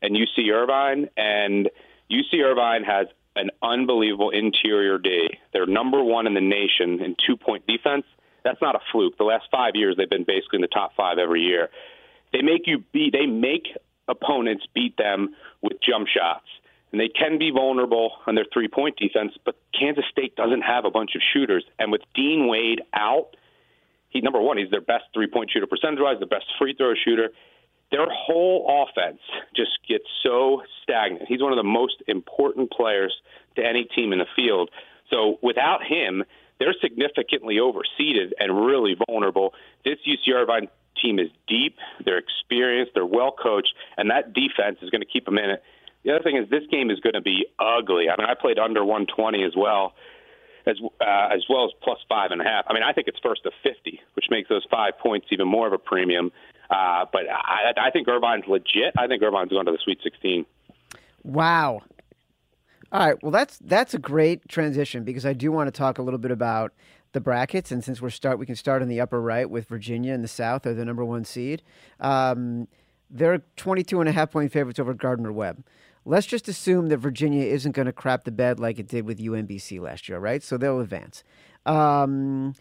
and 0.02 0.16
UC 0.16 0.52
Irvine, 0.52 1.10
and 1.18 1.70
UC 2.10 2.42
Irvine 2.44 2.84
has 2.84 3.08
an 3.36 3.50
unbelievable 3.62 4.30
interior 4.32 4.98
D. 4.98 5.30
They're 5.54 5.66
number 5.66 6.04
one 6.04 6.26
in 6.26 6.34
the 6.34 6.42
nation 6.42 7.04
in 7.04 7.16
two 7.26 7.38
point 7.38 7.68
defense. 7.68 8.06
That's 8.44 8.62
not 8.62 8.76
a 8.76 8.80
fluke. 8.92 9.18
The 9.18 9.26
last 9.26 9.46
five 9.52 9.76
years, 9.76 9.96
they've 9.98 10.10
been 10.10 10.24
basically 10.24 10.58
in 10.58 10.62
the 10.62 10.68
top 10.68 10.96
five 10.96 11.18
every 11.18 11.42
year. 11.42 11.70
They 12.38 12.44
make 12.44 12.68
you 12.68 12.84
beat. 12.94 13.14
They 13.14 13.26
make 13.26 13.76
opponents 14.08 14.68
beat 14.76 14.96
them 14.98 15.34
with 15.64 15.82
jump 15.82 16.08
shots, 16.08 16.46
and 16.92 17.02
they 17.02 17.08
can 17.08 17.40
be 17.40 17.50
vulnerable 17.50 18.12
on 18.28 18.36
their 18.36 18.46
three 18.54 18.68
point 18.68 18.96
defense. 18.96 19.34
But 19.44 19.56
Kansas 19.78 20.06
State 20.12 20.36
doesn't 20.36 20.62
have 20.62 20.86
a 20.86 20.92
bunch 20.92 21.16
of 21.16 21.22
shooters, 21.34 21.66
and 21.80 21.92
with 21.92 22.02
Dean 22.14 22.48
Wade 22.48 22.82
out, 22.94 23.36
he 24.10 24.22
number 24.22 24.40
one, 24.40 24.58
he's 24.58 24.70
their 24.70 24.82
best 24.82 25.06
three 25.16 25.26
point 25.26 25.50
shooter 25.52 25.66
percentage 25.66 26.00
wise, 26.00 26.20
the 26.20 26.28
best 26.28 26.46
free 26.60 26.76
throw 26.76 26.94
shooter. 26.94 27.30
Their 27.90 28.06
whole 28.12 28.86
offense 28.86 29.22
just 29.56 29.72
gets 29.88 30.06
so 30.22 30.62
stagnant. 30.84 31.26
He's 31.28 31.42
one 31.42 31.54
of 31.54 31.58
the 31.58 31.64
most 31.64 32.04
important 32.08 32.70
players 32.70 33.16
to 33.56 33.66
any 33.66 33.86
team 33.86 34.14
in 34.14 34.20
the 34.20 34.28
field. 34.36 34.70
So 35.10 35.40
without 35.42 35.84
him, 35.84 36.24
they're 36.60 36.76
significantly 36.82 37.56
overseeded 37.56 38.34
and 38.40 38.66
really 38.68 38.96
vulnerable. 39.08 39.54
This 39.86 39.98
UC 40.06 40.34
Irvine 40.36 40.68
team 41.02 41.20
is 41.20 41.30
deep, 41.48 41.78
they're 42.04 42.18
experienced, 42.18 42.92
they're 42.94 43.06
well 43.06 43.32
coached, 43.32 43.74
and 43.98 44.10
that 44.12 44.34
defense 44.34 44.78
is 44.82 44.90
going 44.90 45.02
to 45.02 45.08
keep 45.08 45.26
them 45.26 45.38
in 45.38 45.50
it. 45.50 45.64
The 46.04 46.12
other 46.14 46.24
thing 46.24 46.38
is 46.38 46.50
this 46.50 46.64
game 46.72 46.90
is 46.90 47.00
going 47.00 47.16
to 47.16 47.22
be 47.22 47.48
ugly. 47.60 48.10
I 48.10 48.16
mean, 48.20 48.30
I 48.30 48.34
played 48.40 48.60
under 48.60 48.84
120 48.84 49.44
as 49.44 49.54
well, 49.58 49.94
as 50.66 50.78
uh, 51.02 51.34
as 51.34 51.44
well 51.50 51.66
as 51.66 51.72
plus 51.82 52.00
five 52.08 52.32
and 52.32 52.42
a 52.42 52.44
half. 52.44 52.66
I 52.68 52.74
mean, 52.74 52.84
I 52.84 52.94
think 52.94 53.08
it's 53.08 53.20
first 53.22 53.44
to 53.44 53.52
50, 53.64 54.00
which 54.14 54.26
makes 54.30 54.48
those 54.50 54.66
five 54.70 54.94
points 55.00 55.28
even 55.32 55.48
more 55.48 55.68
of 55.68 55.74
a 55.74 55.78
premium. 55.78 56.32
Uh, 56.70 57.06
but 57.12 57.24
I, 57.30 57.88
I 57.88 57.92
think 57.92 58.08
Irvine's 58.08 58.46
legit. 58.48 58.94
I 58.98 59.08
think 59.08 59.22
Irvine's 59.22 59.50
going 59.50 59.66
to 59.66 59.72
the 59.72 59.80
Sweet 59.84 60.00
16. 60.04 60.46
Wow. 61.24 61.82
All 62.92 63.06
right. 63.06 63.22
Well, 63.22 63.32
that's 63.32 63.58
that's 63.60 63.94
a 63.94 64.00
great 64.00 64.48
transition 64.48 65.04
because 65.04 65.26
I 65.26 65.34
do 65.34 65.52
want 65.52 65.68
to 65.68 65.78
talk 65.78 65.98
a 65.98 66.02
little 66.02 66.20
bit 66.20 66.32
about 66.32 66.74
the 67.14 67.22
brackets, 67.22 67.72
and 67.72 67.84
since 67.84 68.02
we're 68.02 68.10
start, 68.10 68.40
we 68.40 68.46
can 68.46 68.56
start 68.56 68.82
in 68.82 68.90
the 68.90 69.02
upper 69.02 69.22
right 69.22 69.50
with 69.50 69.68
Virginia 69.68 70.14
in 70.14 70.22
the 70.22 70.28
South, 70.28 70.64
they're 70.64 70.74
the 70.74 70.86
number 70.86 71.06
one 71.06 71.26
seed. 71.26 71.64
Um, 72.00 72.68
they're 73.10 73.40
22 73.56 74.00
and 74.00 74.10
a 74.10 74.12
half 74.12 74.32
point 74.32 74.52
favorites 74.52 74.80
over 74.80 74.94
Gardner 74.94 75.32
Webb. 75.32 75.64
Let's 76.06 76.28
just 76.28 76.48
assume 76.48 76.88
that 76.88 76.98
Virginia 76.98 77.46
isn't 77.46 77.74
going 77.74 77.86
to 77.86 77.92
crap 77.92 78.24
the 78.24 78.32
bed 78.32 78.60
like 78.60 78.80
it 78.80 78.88
did 78.88 79.06
with 79.06 79.20
UMBC 79.20 79.82
last 79.82 80.08
year, 80.08 80.20
right? 80.20 80.42
So 80.42 80.58
they'll 80.58 80.80
advance. 80.80 81.24
Um, 81.66 82.54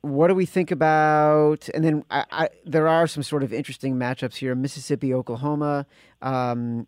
what 0.00 0.28
do 0.28 0.34
we 0.34 0.46
think 0.46 0.70
about? 0.70 1.68
And 1.74 1.84
then 1.84 2.04
I, 2.10 2.24
I, 2.30 2.48
there 2.64 2.88
are 2.88 3.06
some 3.06 3.22
sort 3.22 3.42
of 3.42 3.52
interesting 3.52 3.96
matchups 3.96 4.36
here: 4.36 4.54
Mississippi, 4.54 5.12
Oklahoma. 5.12 5.86
Um, 6.22 6.86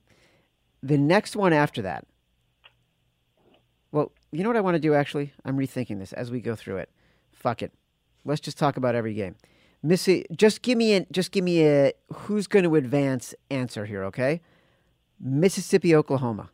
the 0.83 0.97
next 0.97 1.37
one 1.37 1.53
after 1.53 1.83
that. 1.83 2.07
Well, 4.31 4.38
you 4.38 4.45
know 4.45 4.51
what 4.51 4.57
I 4.57 4.61
want 4.61 4.75
to 4.75 4.81
do. 4.81 4.95
Actually, 4.95 5.33
I'm 5.45 5.57
rethinking 5.57 5.99
this 5.99 6.12
as 6.12 6.31
we 6.31 6.41
go 6.41 6.55
through 6.55 6.79
it. 6.79 6.91
Fuck 7.33 7.62
it. 7.62 7.73
Let's 8.25 8.41
just 8.41 8.59
talk 8.59 8.77
about 8.77 8.95
every 8.95 9.14
game. 9.14 9.37
Missy, 9.83 10.27
just 10.37 10.62
give 10.62 10.77
me 10.77 10.95
a 10.95 11.07
just 11.12 11.31
give 11.31 11.45
me 11.45 11.64
a 11.64 11.93
who's 12.12 12.47
going 12.47 12.64
to 12.64 12.75
advance 12.75 13.35
answer 13.51 13.87
here, 13.87 14.05
okay? 14.05 14.41
Mississippi, 15.21 15.95
Oklahoma. 15.95 16.51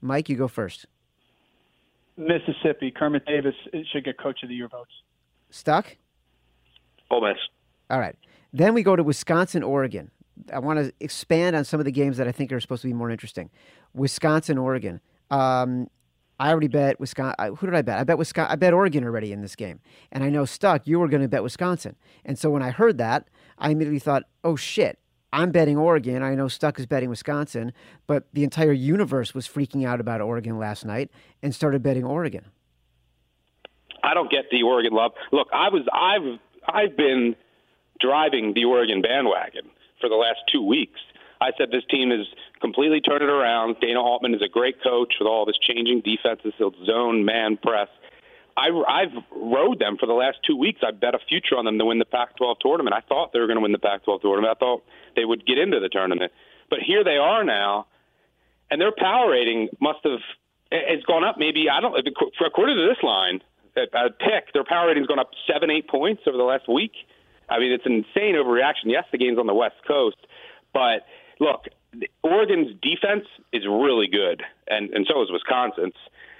Mike, 0.00 0.28
you 0.28 0.36
go 0.36 0.48
first. 0.48 0.86
Mississippi, 2.16 2.90
Kermit 2.90 3.26
Davis 3.26 3.54
should 3.90 4.04
get 4.04 4.18
Coach 4.18 4.42
of 4.42 4.48
the 4.48 4.54
Year 4.54 4.68
votes. 4.68 4.90
Stuck? 5.50 5.96
Ole 7.10 7.28
Miss. 7.28 7.38
All 7.90 7.98
right. 7.98 8.16
Then 8.52 8.72
we 8.72 8.82
go 8.82 8.94
to 8.94 9.02
Wisconsin, 9.02 9.62
Oregon. 9.62 10.10
I 10.52 10.60
want 10.60 10.78
to 10.78 10.92
expand 11.00 11.56
on 11.56 11.64
some 11.64 11.80
of 11.80 11.84
the 11.84 11.92
games 11.92 12.16
that 12.18 12.28
I 12.28 12.32
think 12.32 12.52
are 12.52 12.60
supposed 12.60 12.82
to 12.82 12.88
be 12.88 12.94
more 12.94 13.10
interesting. 13.10 13.50
Wisconsin, 13.94 14.58
Oregon. 14.58 15.00
Um, 15.30 15.88
I 16.38 16.50
already 16.50 16.68
bet 16.68 16.98
Wisconsin. 16.98 17.56
Who 17.56 17.66
did 17.66 17.74
I 17.74 17.82
bet? 17.82 17.98
I 17.98 18.04
bet 18.04 18.18
Wisconsin. 18.18 18.52
I 18.52 18.56
bet 18.56 18.72
Oregon 18.72 19.04
already 19.04 19.32
in 19.32 19.40
this 19.40 19.54
game, 19.54 19.80
and 20.10 20.24
I 20.24 20.30
know 20.30 20.44
Stuck. 20.44 20.86
You 20.86 20.98
were 20.98 21.08
going 21.08 21.22
to 21.22 21.28
bet 21.28 21.42
Wisconsin, 21.42 21.96
and 22.24 22.38
so 22.38 22.50
when 22.50 22.62
I 22.62 22.70
heard 22.70 22.98
that, 22.98 23.28
I 23.58 23.70
immediately 23.70 24.00
thought, 24.00 24.24
"Oh 24.42 24.56
shit, 24.56 24.98
I'm 25.34 25.50
betting 25.50 25.76
Oregon. 25.76 26.22
I 26.22 26.36
know 26.36 26.46
Stuck 26.46 26.78
is 26.78 26.86
betting 26.86 27.08
Wisconsin, 27.08 27.72
but 28.06 28.28
the 28.32 28.44
entire 28.44 28.72
universe 28.72 29.34
was 29.34 29.48
freaking 29.48 29.84
out 29.84 29.98
about 29.98 30.20
Oregon 30.20 30.60
last 30.60 30.84
night 30.84 31.10
and 31.42 31.52
started 31.52 31.82
betting 31.82 32.04
Oregon. 32.04 32.44
I 34.04 34.14
don't 34.14 34.30
get 34.30 34.44
the 34.52 34.62
Oregon 34.62 34.92
love. 34.92 35.10
Look, 35.32 35.48
I 35.52 35.70
was 35.70 35.82
I've 35.92 36.38
I've 36.72 36.96
been 36.96 37.34
driving 38.00 38.52
the 38.54 38.64
Oregon 38.64 39.02
bandwagon 39.02 39.70
for 40.00 40.08
the 40.08 40.14
last 40.14 40.38
two 40.52 40.62
weeks. 40.64 41.00
I 41.44 41.52
said 41.58 41.70
this 41.70 41.84
team 41.90 42.10
is 42.10 42.26
completely 42.60 43.00
turned 43.00 43.22
it 43.22 43.28
around. 43.28 43.76
Dana 43.80 44.00
Altman 44.00 44.34
is 44.34 44.40
a 44.42 44.48
great 44.48 44.82
coach 44.82 45.14
with 45.20 45.28
all 45.28 45.44
this 45.44 45.58
changing 45.60 46.00
defenses, 46.00 46.54
zone, 46.86 47.24
man, 47.24 47.58
press. 47.58 47.88
I, 48.56 48.68
I've 48.88 49.22
rode 49.30 49.78
them 49.78 49.98
for 49.98 50.06
the 50.06 50.14
last 50.14 50.38
two 50.46 50.56
weeks. 50.56 50.80
I 50.86 50.92
bet 50.92 51.14
a 51.14 51.18
future 51.18 51.56
on 51.56 51.66
them 51.66 51.78
to 51.78 51.84
win 51.84 51.98
the 51.98 52.06
Pac-12 52.06 52.56
tournament. 52.60 52.94
I 52.94 53.00
thought 53.00 53.32
they 53.32 53.40
were 53.40 53.46
going 53.46 53.58
to 53.58 53.62
win 53.62 53.72
the 53.72 53.78
Pac-12 53.78 54.22
tournament. 54.22 54.56
I 54.56 54.58
thought 54.58 54.84
they 55.16 55.24
would 55.24 55.44
get 55.44 55.58
into 55.58 55.80
the 55.80 55.88
tournament, 55.88 56.32
but 56.70 56.78
here 56.80 57.04
they 57.04 57.16
are 57.16 57.44
now, 57.44 57.86
and 58.70 58.80
their 58.80 58.92
power 58.96 59.30
rating 59.30 59.68
must 59.80 59.98
have 60.04 60.20
it's 60.70 61.04
gone 61.04 61.24
up. 61.24 61.36
Maybe 61.38 61.68
I 61.70 61.80
don't. 61.80 61.94
According 62.44 62.76
to 62.76 62.88
this 62.88 63.02
line, 63.02 63.40
at, 63.76 63.94
at 63.94 64.18
pick, 64.18 64.52
their 64.54 64.64
power 64.64 64.88
rating's 64.88 65.06
gone 65.06 65.18
up 65.18 65.30
seven, 65.46 65.70
eight 65.70 65.88
points 65.88 66.22
over 66.26 66.36
the 66.36 66.42
last 66.42 66.68
week. 66.68 66.92
I 67.48 67.58
mean, 67.58 67.72
it's 67.72 67.86
an 67.86 67.92
insane 67.92 68.34
overreaction. 68.34 68.86
Yes, 68.86 69.04
the 69.12 69.18
game's 69.18 69.38
on 69.38 69.46
the 69.46 69.54
West 69.54 69.76
Coast, 69.86 70.16
but 70.72 71.06
look, 71.40 71.64
Oregon's 72.22 72.74
defense 72.82 73.26
is 73.52 73.64
really 73.66 74.08
good, 74.08 74.42
and 74.68 74.90
and 74.90 75.06
so 75.08 75.22
is 75.22 75.30
Wisconsin's. 75.30 75.94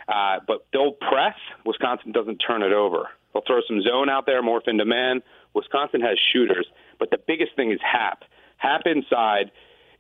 Uh, 0.06 0.38
but 0.46 0.66
they'll 0.72 0.92
press. 0.92 1.36
Wisconsin 1.64 2.12
doesn't 2.12 2.36
turn 2.36 2.62
it 2.62 2.72
over. 2.72 3.08
They'll 3.32 3.42
throw 3.46 3.60
some 3.66 3.80
zone 3.82 4.10
out 4.10 4.26
there, 4.26 4.42
morph 4.42 4.68
into 4.68 4.84
man. 4.84 5.22
Wisconsin 5.54 6.00
has 6.02 6.18
shooters, 6.32 6.66
but 6.98 7.10
the 7.10 7.18
biggest 7.26 7.56
thing 7.56 7.72
is 7.72 7.80
Happ. 7.80 8.24
Happ 8.58 8.82
inside. 8.86 9.50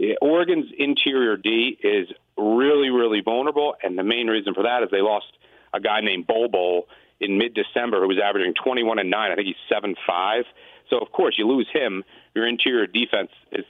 Eh, 0.00 0.14
Oregon's 0.20 0.66
interior 0.78 1.36
D 1.36 1.78
is 1.82 2.08
really, 2.36 2.90
really 2.90 3.22
vulnerable, 3.24 3.76
and 3.82 3.96
the 3.96 4.02
main 4.02 4.26
reason 4.26 4.54
for 4.54 4.62
that 4.64 4.82
is 4.82 4.90
they 4.90 5.00
lost 5.00 5.26
a 5.72 5.80
guy 5.80 6.00
named 6.00 6.26
Bol 6.26 6.48
Bol 6.48 6.86
in 7.20 7.38
mid-December 7.38 8.00
who 8.00 8.08
was 8.08 8.18
averaging 8.22 8.54
21 8.54 8.98
and 8.98 9.10
nine. 9.10 9.32
I 9.32 9.36
think 9.36 9.46
he's 9.46 9.56
seven 9.68 9.94
five. 10.06 10.44
So 10.90 10.98
of 10.98 11.12
course 11.12 11.36
you 11.38 11.46
lose 11.48 11.68
him. 11.72 12.04
Your 12.34 12.46
interior 12.46 12.86
defense 12.86 13.30
is 13.52 13.64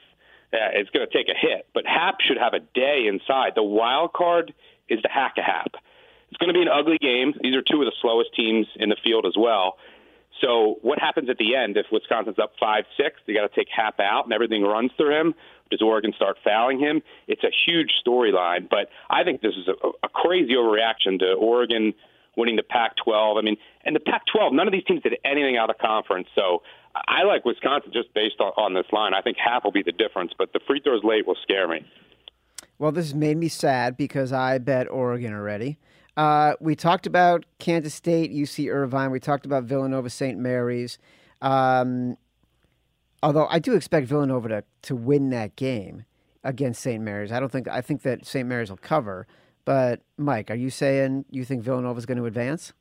uh, 0.54 0.70
it's 0.72 0.90
going 0.90 1.06
to 1.06 1.12
take 1.12 1.28
a 1.28 1.38
hit. 1.38 1.66
But 1.74 1.84
Happ 1.86 2.20
should 2.20 2.38
have 2.38 2.54
a 2.54 2.60
day 2.60 3.06
inside. 3.08 3.52
The 3.54 3.62
wild 3.62 4.12
card 4.12 4.54
is 4.88 5.02
the 5.02 5.08
hack 5.08 5.34
a 5.38 5.42
Happ. 5.42 5.74
It's 6.30 6.38
going 6.38 6.48
to 6.48 6.54
be 6.54 6.62
an 6.62 6.68
ugly 6.68 6.98
game. 6.98 7.34
These 7.42 7.54
are 7.54 7.62
two 7.62 7.80
of 7.80 7.86
the 7.86 7.92
slowest 8.00 8.34
teams 8.34 8.66
in 8.76 8.88
the 8.88 8.96
field 9.02 9.26
as 9.26 9.34
well. 9.36 9.76
So 10.40 10.78
what 10.82 10.98
happens 10.98 11.30
at 11.30 11.38
the 11.38 11.54
end 11.54 11.76
if 11.76 11.86
Wisconsin's 11.92 12.38
up 12.38 12.52
five 12.58 12.84
six? 12.96 13.20
They 13.26 13.34
got 13.34 13.50
to 13.50 13.54
take 13.54 13.68
Happ 13.74 14.00
out 14.00 14.24
and 14.24 14.32
everything 14.32 14.62
runs 14.62 14.90
through 14.96 15.18
him. 15.18 15.34
Does 15.70 15.80
Oregon 15.80 16.12
start 16.14 16.36
fouling 16.44 16.78
him? 16.78 17.02
It's 17.28 17.44
a 17.44 17.50
huge 17.66 17.92
storyline, 18.04 18.68
but 18.68 18.88
I 19.08 19.24
think 19.24 19.40
this 19.40 19.54
is 19.54 19.68
a, 19.68 19.88
a 20.02 20.08
crazy 20.08 20.54
overreaction 20.54 21.18
to 21.20 21.34
Oregon 21.34 21.94
winning 22.36 22.56
the 22.56 22.62
Pac-12. 22.62 23.38
I 23.38 23.42
mean, 23.42 23.56
and 23.84 23.94
the 23.94 24.00
Pac-12, 24.00 24.52
none 24.52 24.66
of 24.66 24.72
these 24.72 24.84
teams 24.84 25.02
did 25.02 25.16
anything 25.24 25.56
out 25.56 25.70
of 25.70 25.78
conference. 25.78 26.28
So 26.34 26.62
I 26.94 27.24
like 27.24 27.44
Wisconsin 27.44 27.90
just 27.92 28.12
based 28.14 28.40
on, 28.40 28.52
on 28.56 28.74
this 28.74 28.86
line. 28.92 29.14
I 29.14 29.20
think 29.20 29.36
Happ 29.36 29.64
will 29.64 29.72
be 29.72 29.82
the 29.82 29.92
difference, 29.92 30.32
but 30.36 30.52
the 30.52 30.60
free 30.66 30.80
throws 30.80 31.02
late 31.02 31.26
will 31.26 31.36
scare 31.42 31.68
me. 31.68 31.84
Well, 32.78 32.92
this 32.92 33.06
has 33.06 33.14
made 33.14 33.36
me 33.36 33.48
sad 33.48 33.96
because 33.96 34.32
I 34.32 34.58
bet 34.58 34.90
Oregon 34.90 35.32
already. 35.32 35.78
Uh, 36.16 36.54
we 36.60 36.76
talked 36.76 37.06
about 37.06 37.44
Kansas 37.58 37.94
State, 37.94 38.32
UC 38.32 38.72
Irvine. 38.72 39.10
We 39.10 39.20
talked 39.20 39.46
about 39.46 39.64
Villanova, 39.64 40.10
St. 40.10 40.38
Mary's. 40.38 40.98
Um, 41.42 42.16
although 43.22 43.46
I 43.50 43.58
do 43.58 43.74
expect 43.74 44.06
Villanova 44.06 44.48
to, 44.48 44.64
to 44.82 44.96
win 44.96 45.30
that 45.30 45.56
game 45.56 46.04
against 46.44 46.82
St. 46.82 47.02
Mary's. 47.02 47.32
I 47.32 47.40
don't 47.40 47.50
think 47.50 47.66
I 47.68 47.80
think 47.80 48.02
that 48.02 48.26
St. 48.26 48.46
Mary's 48.46 48.70
will 48.70 48.76
cover. 48.76 49.26
But 49.64 50.02
Mike, 50.18 50.50
are 50.50 50.56
you 50.56 50.70
saying 50.70 51.24
you 51.30 51.44
think 51.44 51.62
Villanova 51.62 51.98
is 51.98 52.06
going 52.06 52.18
to 52.18 52.26
advance? 52.26 52.72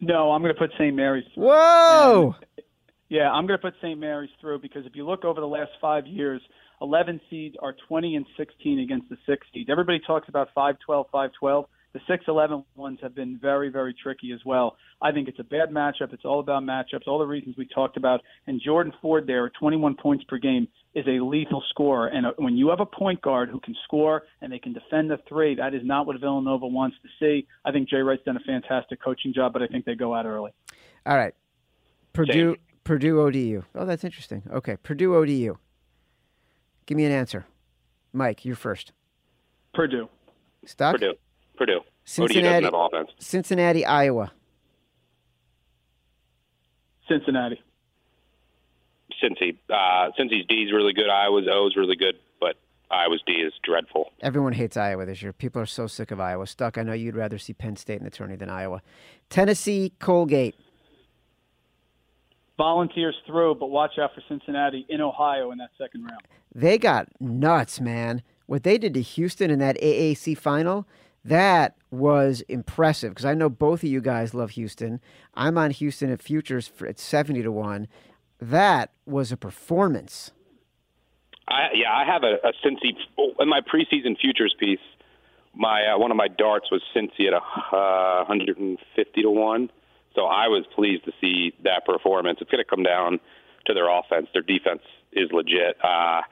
No, 0.00 0.32
I'm 0.32 0.42
going 0.42 0.54
to 0.54 0.58
put 0.58 0.72
St. 0.78 0.96
Mary's. 0.96 1.26
Through. 1.34 1.44
Whoa! 1.44 2.34
And, 2.56 2.64
yeah, 3.10 3.30
I'm 3.30 3.46
going 3.46 3.58
to 3.58 3.62
put 3.62 3.74
St. 3.82 3.98
Mary's 3.98 4.30
through 4.40 4.60
because 4.60 4.86
if 4.86 4.96
you 4.96 5.06
look 5.06 5.26
over 5.26 5.40
the 5.40 5.46
last 5.46 5.72
five 5.80 6.06
years, 6.06 6.40
11 6.80 7.20
seeds 7.28 7.56
are 7.60 7.74
20 7.88 8.16
and 8.16 8.26
16 8.38 8.78
against 8.78 9.10
the 9.10 9.18
six 9.26 9.46
seeds. 9.52 9.68
Everybody 9.70 10.00
talks 10.06 10.28
about 10.30 10.48
5-12, 10.56 11.04
5-12 11.12 11.66
the 11.92 12.00
6-11 12.08 12.64
ones 12.76 12.98
have 13.02 13.14
been 13.14 13.38
very, 13.38 13.68
very 13.68 13.94
tricky 14.00 14.32
as 14.32 14.40
well. 14.44 14.76
I 15.02 15.10
think 15.10 15.28
it's 15.28 15.40
a 15.40 15.44
bad 15.44 15.70
matchup. 15.70 16.12
It's 16.12 16.24
all 16.24 16.38
about 16.38 16.62
matchups, 16.62 17.08
all 17.08 17.18
the 17.18 17.26
reasons 17.26 17.56
we 17.56 17.66
talked 17.66 17.96
about. 17.96 18.20
And 18.46 18.60
Jordan 18.64 18.92
Ford 19.02 19.26
there 19.26 19.46
at 19.46 19.54
21 19.58 19.96
points 19.96 20.24
per 20.24 20.38
game 20.38 20.68
is 20.94 21.04
a 21.08 21.22
lethal 21.22 21.62
scorer. 21.68 22.06
And 22.06 22.26
uh, 22.26 22.32
when 22.36 22.56
you 22.56 22.68
have 22.70 22.80
a 22.80 22.86
point 22.86 23.20
guard 23.22 23.48
who 23.48 23.58
can 23.58 23.74
score 23.84 24.22
and 24.40 24.52
they 24.52 24.58
can 24.58 24.72
defend 24.72 25.10
the 25.10 25.18
three, 25.28 25.56
that 25.56 25.74
is 25.74 25.82
not 25.84 26.06
what 26.06 26.20
Villanova 26.20 26.66
wants 26.66 26.96
to 27.02 27.08
see. 27.18 27.46
I 27.64 27.72
think 27.72 27.88
Jay 27.88 27.98
Wright's 27.98 28.22
done 28.24 28.36
a 28.36 28.40
fantastic 28.40 29.02
coaching 29.02 29.32
job, 29.34 29.52
but 29.52 29.62
I 29.62 29.66
think 29.66 29.84
they 29.84 29.96
go 29.96 30.14
out 30.14 30.26
early. 30.26 30.52
All 31.06 31.16
right. 31.16 31.34
Purdue, 32.12 32.56
Purdue 32.90 33.20
ODU. 33.20 33.62
Oh, 33.76 33.84
that's 33.86 34.02
interesting. 34.02 34.42
Okay. 34.50 34.76
Purdue 34.82 35.14
ODU. 35.14 35.56
Give 36.86 36.96
me 36.96 37.04
an 37.04 37.12
answer. 37.12 37.46
Mike, 38.12 38.44
you're 38.44 38.56
first. 38.56 38.90
Purdue. 39.72 40.08
Stuck? 40.66 40.94
Purdue. 40.94 41.14
Purdue. 41.56 41.80
Cincinnati, 42.04 42.40
ODU 42.40 42.50
doesn't 42.50 42.64
have 42.64 42.74
offense. 42.74 43.10
Cincinnati, 43.20 43.86
Iowa. 43.86 44.32
Cincinnati. 47.08 47.62
Cincy. 49.22 49.56
Uh, 49.68 50.10
Cincy's 50.18 50.44
D 50.48 50.64
is 50.66 50.72
really 50.72 50.92
good. 50.92 51.08
Iowa's 51.08 51.46
O 51.48 51.68
is 51.68 51.76
really 51.76 51.94
good, 51.94 52.16
but 52.40 52.56
Iowa's 52.90 53.22
D 53.24 53.34
is 53.34 53.52
dreadful. 53.62 54.10
Everyone 54.20 54.52
hates 54.52 54.76
Iowa 54.76 55.06
this 55.06 55.22
year. 55.22 55.32
People 55.32 55.62
are 55.62 55.66
so 55.66 55.86
sick 55.86 56.10
of 56.10 56.18
Iowa. 56.18 56.44
Stuck. 56.48 56.76
I 56.76 56.82
know 56.82 56.94
you'd 56.94 57.14
rather 57.14 57.38
see 57.38 57.52
Penn 57.52 57.76
State 57.76 57.98
in 57.98 58.04
the 58.04 58.10
tourney 58.10 58.34
than 58.34 58.50
Iowa. 58.50 58.82
Tennessee, 59.28 59.92
Colgate. 60.00 60.56
Volunteers 62.60 63.16
through, 63.26 63.54
but 63.54 63.70
watch 63.70 63.92
out 63.98 64.14
for 64.14 64.22
Cincinnati 64.28 64.84
in 64.90 65.00
Ohio 65.00 65.50
in 65.50 65.56
that 65.56 65.70
second 65.78 66.04
round. 66.04 66.20
They 66.54 66.76
got 66.76 67.08
nuts, 67.18 67.80
man. 67.80 68.22
What 68.44 68.64
they 68.64 68.76
did 68.76 68.92
to 68.92 69.00
Houston 69.00 69.50
in 69.50 69.60
that 69.60 69.80
AAC 69.80 70.36
final, 70.36 70.86
that 71.24 71.74
was 71.90 72.42
impressive 72.42 73.12
because 73.12 73.24
I 73.24 73.32
know 73.32 73.48
both 73.48 73.82
of 73.82 73.88
you 73.88 74.02
guys 74.02 74.34
love 74.34 74.50
Houston. 74.50 75.00
I'm 75.32 75.56
on 75.56 75.70
Houston 75.70 76.12
at 76.12 76.20
futures 76.20 76.68
for, 76.68 76.86
at 76.86 76.98
70 76.98 77.44
to 77.44 77.50
1. 77.50 77.88
That 78.42 78.90
was 79.06 79.32
a 79.32 79.38
performance. 79.38 80.32
I, 81.48 81.68
yeah, 81.72 81.90
I 81.90 82.04
have 82.04 82.24
a, 82.24 82.46
a 82.46 82.52
Cincy 82.62 82.92
in 83.38 83.48
my 83.48 83.62
preseason 83.62 84.18
futures 84.20 84.54
piece. 84.60 84.80
My 85.54 85.94
uh, 85.94 85.98
one 85.98 86.10
of 86.10 86.18
my 86.18 86.28
darts 86.28 86.70
was 86.70 86.82
Cincy 86.94 87.26
at 87.26 87.32
a 87.32 87.40
uh, 87.74 88.24
150 88.28 89.22
to 89.22 89.30
one, 89.30 89.70
so 90.14 90.22
I 90.22 90.48
was 90.48 90.64
pleased 90.74 91.04
to 91.04 91.12
see 91.20 91.54
that 91.64 91.84
performance. 91.84 92.38
It's 92.40 92.50
going 92.50 92.62
to 92.62 92.68
come 92.68 92.82
down 92.82 93.20
to 93.66 93.74
their 93.74 93.88
offense. 93.88 94.28
Their 94.32 94.42
defense 94.42 94.82
is 95.12 95.30
legit. 95.32 95.76
Uh, 95.82 96.22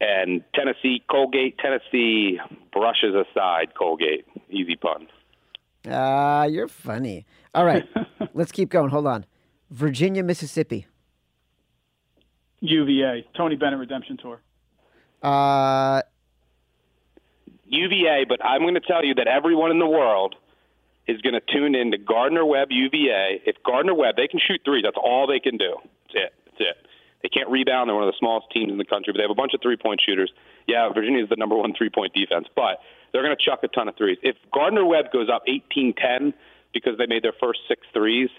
and 0.00 0.42
Tennessee, 0.54 1.02
Colgate, 1.10 1.58
Tennessee 1.58 2.38
brushes 2.72 3.14
aside 3.14 3.74
Colgate. 3.78 4.26
Easy 4.50 4.76
pun. 4.76 5.06
Ah, 5.88 6.40
uh, 6.40 6.44
you're 6.46 6.68
funny. 6.68 7.26
All 7.54 7.64
right, 7.64 7.84
let's 8.34 8.52
keep 8.52 8.68
going. 8.68 8.90
Hold 8.90 9.06
on. 9.06 9.26
Virginia, 9.70 10.22
Mississippi. 10.22 10.86
UVA, 12.60 13.26
Tony 13.36 13.56
Bennett 13.56 13.80
Redemption 13.80 14.16
Tour. 14.16 14.40
Uh, 15.22 16.02
UVA, 17.66 18.24
but 18.28 18.44
I'm 18.44 18.62
going 18.62 18.74
to 18.74 18.80
tell 18.80 19.04
you 19.04 19.14
that 19.14 19.26
everyone 19.26 19.70
in 19.70 19.78
the 19.78 19.86
world 19.86 20.36
is 21.06 21.20
going 21.20 21.34
to 21.34 21.40
tune 21.40 21.74
in 21.74 21.90
to 21.90 21.98
Gardner 21.98 22.44
Webb 22.44 22.68
UVA. 22.70 23.42
If 23.44 23.56
Gardner 23.64 23.94
Webb, 23.94 24.16
they 24.16 24.28
can 24.28 24.40
shoot 24.40 24.60
three. 24.64 24.82
That's 24.82 24.96
all 24.96 25.26
they 25.26 25.40
can 25.40 25.56
do. 25.56 25.76
That's 26.06 26.26
it. 26.26 26.32
That's 26.46 26.60
it. 26.60 26.76
They 27.22 27.28
can't 27.28 27.48
rebound. 27.48 27.88
They're 27.88 27.94
one 27.94 28.04
of 28.04 28.12
the 28.12 28.18
smallest 28.18 28.50
teams 28.50 28.70
in 28.70 28.78
the 28.78 28.84
country, 28.84 29.12
but 29.12 29.18
they 29.18 29.22
have 29.22 29.30
a 29.30 29.38
bunch 29.38 29.54
of 29.54 29.60
three 29.62 29.76
point 29.76 30.00
shooters. 30.04 30.32
Yeah, 30.66 30.88
Virginia 30.92 31.22
is 31.22 31.28
the 31.28 31.36
number 31.36 31.56
one 31.56 31.72
three 31.76 31.90
point 31.90 32.12
defense, 32.14 32.46
but 32.54 32.78
they're 33.12 33.22
going 33.22 33.36
to 33.36 33.42
chuck 33.42 33.60
a 33.62 33.68
ton 33.68 33.88
of 33.88 33.96
threes. 33.96 34.18
If 34.22 34.36
Gardner 34.52 34.84
Webb 34.84 35.12
goes 35.12 35.28
up 35.32 35.42
18 35.46 35.94
10 35.94 36.34
because 36.74 36.98
they 36.98 37.06
made 37.06 37.22
their 37.22 37.34
first 37.40 37.60
six 37.68 37.86
threes, 37.92 38.30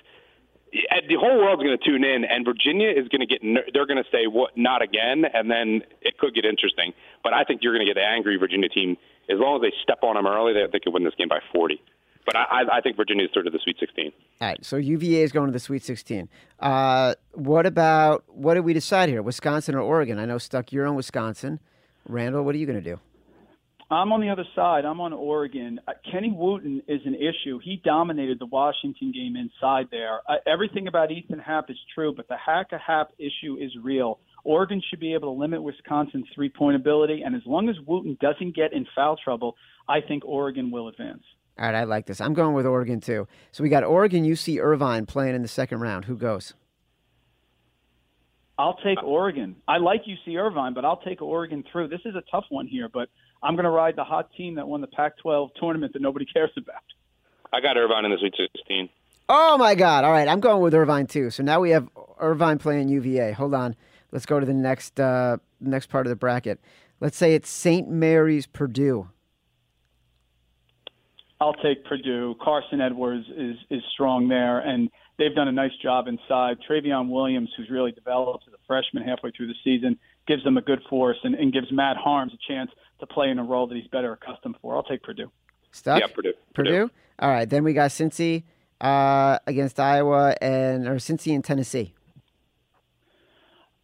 the 0.73 1.15
whole 1.15 1.37
world's 1.37 1.63
going 1.63 1.77
to 1.77 1.85
tune 1.85 2.03
in, 2.03 2.25
and 2.25 2.43
Virginia 2.43 2.89
is 2.89 3.07
going 3.07 3.21
to 3.21 3.27
get. 3.27 3.41
They're 3.73 3.85
going 3.85 4.03
to 4.03 4.09
say, 4.11 4.27
"What? 4.27 4.57
Not 4.57 4.81
again!" 4.81 5.23
And 5.31 5.49
then 5.49 5.83
it 6.01 6.17
could 6.17 6.33
get 6.33 6.45
interesting. 6.45 6.93
But 7.23 7.33
I 7.33 7.43
think 7.43 7.61
you're 7.61 7.73
going 7.73 7.85
to 7.85 7.93
get 7.93 7.99
the 7.99 8.05
angry 8.05 8.37
Virginia 8.37 8.69
team 8.69 8.97
as 9.29 9.39
long 9.39 9.57
as 9.57 9.61
they 9.61 9.73
step 9.81 9.99
on 10.03 10.15
them 10.15 10.27
early. 10.27 10.53
They, 10.53 10.65
they 10.71 10.79
could 10.79 10.93
win 10.93 11.03
this 11.03 11.15
game 11.15 11.29
by 11.29 11.39
40. 11.53 11.79
But 12.25 12.35
I, 12.37 12.63
I 12.71 12.81
think 12.81 12.95
Virginia 12.95 13.25
is 13.25 13.31
through 13.33 13.43
to 13.43 13.49
the 13.49 13.59
Sweet 13.63 13.77
16. 13.79 14.11
All 14.41 14.47
right, 14.47 14.63
so 14.63 14.77
UVA 14.77 15.23
is 15.23 15.31
going 15.31 15.47
to 15.47 15.51
the 15.53 15.59
Sweet 15.59 15.83
16. 15.83 16.29
Uh, 16.59 17.15
what 17.33 17.65
about 17.65 18.23
what 18.27 18.53
did 18.53 18.61
we 18.61 18.73
decide 18.73 19.09
here? 19.09 19.21
Wisconsin 19.21 19.75
or 19.75 19.81
Oregon? 19.81 20.19
I 20.19 20.25
know 20.25 20.37
Stuck, 20.37 20.71
you're 20.71 20.87
on 20.87 20.95
Wisconsin. 20.95 21.59
Randle, 22.07 22.43
what 22.43 22.55
are 22.55 22.57
you 22.57 22.65
going 22.65 22.81
to 22.81 22.89
do? 22.89 22.99
I'm 23.91 24.11
on 24.11 24.21
the 24.21 24.29
other 24.29 24.45
side. 24.55 24.85
I'm 24.85 24.99
on 25.01 25.13
Oregon. 25.13 25.79
Uh, 25.87 25.91
Kenny 26.11 26.31
Wooten 26.35 26.81
is 26.87 27.01
an 27.05 27.15
issue. 27.15 27.59
He 27.63 27.79
dominated 27.83 28.39
the 28.39 28.45
Washington 28.47 29.11
game 29.11 29.35
inside 29.35 29.87
there. 29.91 30.21
Uh, 30.27 30.35
everything 30.47 30.87
about 30.87 31.11
Ethan 31.11 31.39
Happ 31.39 31.69
is 31.69 31.77
true, 31.93 32.13
but 32.15 32.27
the 32.27 32.37
hack 32.37 32.67
a 32.71 32.77
Happ 32.77 33.11
issue 33.19 33.57
is 33.59 33.71
real. 33.83 34.19
Oregon 34.45 34.81
should 34.89 34.99
be 34.99 35.13
able 35.13 35.33
to 35.33 35.39
limit 35.39 35.61
Wisconsin's 35.61 36.25
three 36.33 36.49
point 36.49 36.75
ability, 36.75 37.21
and 37.23 37.35
as 37.35 37.43
long 37.45 37.69
as 37.69 37.75
Wooten 37.85 38.17
doesn't 38.19 38.55
get 38.55 38.73
in 38.73 38.85
foul 38.95 39.15
trouble, 39.23 39.55
I 39.87 40.01
think 40.01 40.23
Oregon 40.25 40.71
will 40.71 40.87
advance. 40.87 41.23
All 41.57 41.65
right, 41.65 41.75
I 41.75 41.83
like 41.83 42.07
this. 42.07 42.19
I'm 42.19 42.33
going 42.33 42.55
with 42.55 42.65
Oregon 42.65 42.99
too. 42.99 43.27
So 43.51 43.63
we 43.63 43.69
got 43.69 43.83
Oregon, 43.83 44.25
UC 44.25 44.61
Irvine 44.61 45.05
playing 45.05 45.35
in 45.35 45.41
the 45.41 45.47
second 45.47 45.81
round. 45.81 46.05
Who 46.05 46.15
goes? 46.15 46.53
I'll 48.57 48.77
take 48.77 49.01
Oregon. 49.03 49.55
I 49.67 49.77
like 49.77 50.03
UC 50.05 50.39
Irvine, 50.39 50.73
but 50.73 50.85
I'll 50.85 51.01
take 51.01 51.21
Oregon 51.21 51.63
through. 51.71 51.87
This 51.87 52.01
is 52.05 52.15
a 52.15 52.23
tough 52.31 52.45
one 52.49 52.67
here, 52.67 52.87
but 52.91 53.09
I'm 53.41 53.55
going 53.55 53.65
to 53.65 53.71
ride 53.71 53.95
the 53.95 54.03
hot 54.03 54.29
team 54.37 54.55
that 54.55 54.67
won 54.67 54.81
the 54.81 54.87
Pac-12 54.87 55.49
tournament 55.59 55.93
that 55.93 56.01
nobody 56.01 56.25
cares 56.33 56.51
about. 56.57 56.83
I 57.51 57.61
got 57.61 57.77
Irvine 57.77 58.05
in 58.05 58.11
the 58.11 58.17
Sweet 58.17 58.33
16. 58.55 58.89
Oh 59.29 59.57
my 59.57 59.73
God! 59.73 60.03
All 60.03 60.11
right, 60.11 60.27
I'm 60.27 60.41
going 60.41 60.61
with 60.61 60.73
Irvine 60.73 61.07
too. 61.07 61.29
So 61.29 61.43
now 61.43 61.61
we 61.61 61.69
have 61.69 61.87
Irvine 62.19 62.57
playing 62.57 62.89
UVA. 62.89 63.31
Hold 63.31 63.53
on, 63.53 63.75
let's 64.11 64.25
go 64.25 64.39
to 64.39 64.45
the 64.45 64.53
next 64.53 64.99
uh, 64.99 65.37
next 65.61 65.87
part 65.87 66.05
of 66.05 66.09
the 66.09 66.15
bracket. 66.17 66.59
Let's 66.99 67.15
say 67.15 67.33
it's 67.33 67.49
St. 67.49 67.89
Mary's 67.89 68.47
Purdue. 68.47 69.09
I'll 71.43 71.53
take 71.55 71.83
Purdue. 71.83 72.35
Carson 72.41 72.79
Edwards 72.79 73.25
is 73.35 73.57
is 73.69 73.83
strong 73.93 74.29
there, 74.29 74.59
and 74.59 74.89
they've 75.17 75.35
done 75.35 75.49
a 75.49 75.51
nice 75.51 75.75
job 75.81 76.07
inside. 76.07 76.55
Trevion 76.69 77.09
Williams, 77.09 77.49
who's 77.57 77.69
really 77.69 77.91
developed 77.91 78.45
as 78.47 78.53
a 78.53 78.57
freshman 78.65 79.03
halfway 79.03 79.31
through 79.31 79.47
the 79.47 79.55
season, 79.61 79.99
gives 80.25 80.41
them 80.45 80.55
a 80.55 80.61
good 80.61 80.79
force 80.89 81.17
and, 81.25 81.35
and 81.35 81.51
gives 81.51 81.69
Matt 81.69 81.97
Haarms 81.97 82.31
a 82.33 82.37
chance 82.47 82.71
to 83.01 83.05
play 83.05 83.29
in 83.29 83.39
a 83.39 83.43
role 83.43 83.67
that 83.67 83.75
he's 83.75 83.87
better 83.87 84.13
accustomed 84.13 84.55
for. 84.61 84.73
I'll 84.73 84.83
take 84.83 85.03
Purdue. 85.03 85.29
Stuck? 85.73 85.99
Yeah, 85.99 86.07
Purdue. 86.07 86.31
Purdue. 86.55 86.71
Purdue. 86.71 86.89
All 87.19 87.29
right, 87.29 87.49
then 87.49 87.65
we 87.65 87.73
got 87.73 87.89
Cincy 87.89 88.43
uh, 88.79 89.39
against 89.45 89.81
Iowa 89.81 90.35
and 90.41 90.87
or 90.87 90.95
Cincy 90.95 91.35
and 91.35 91.43
Tennessee. 91.43 91.93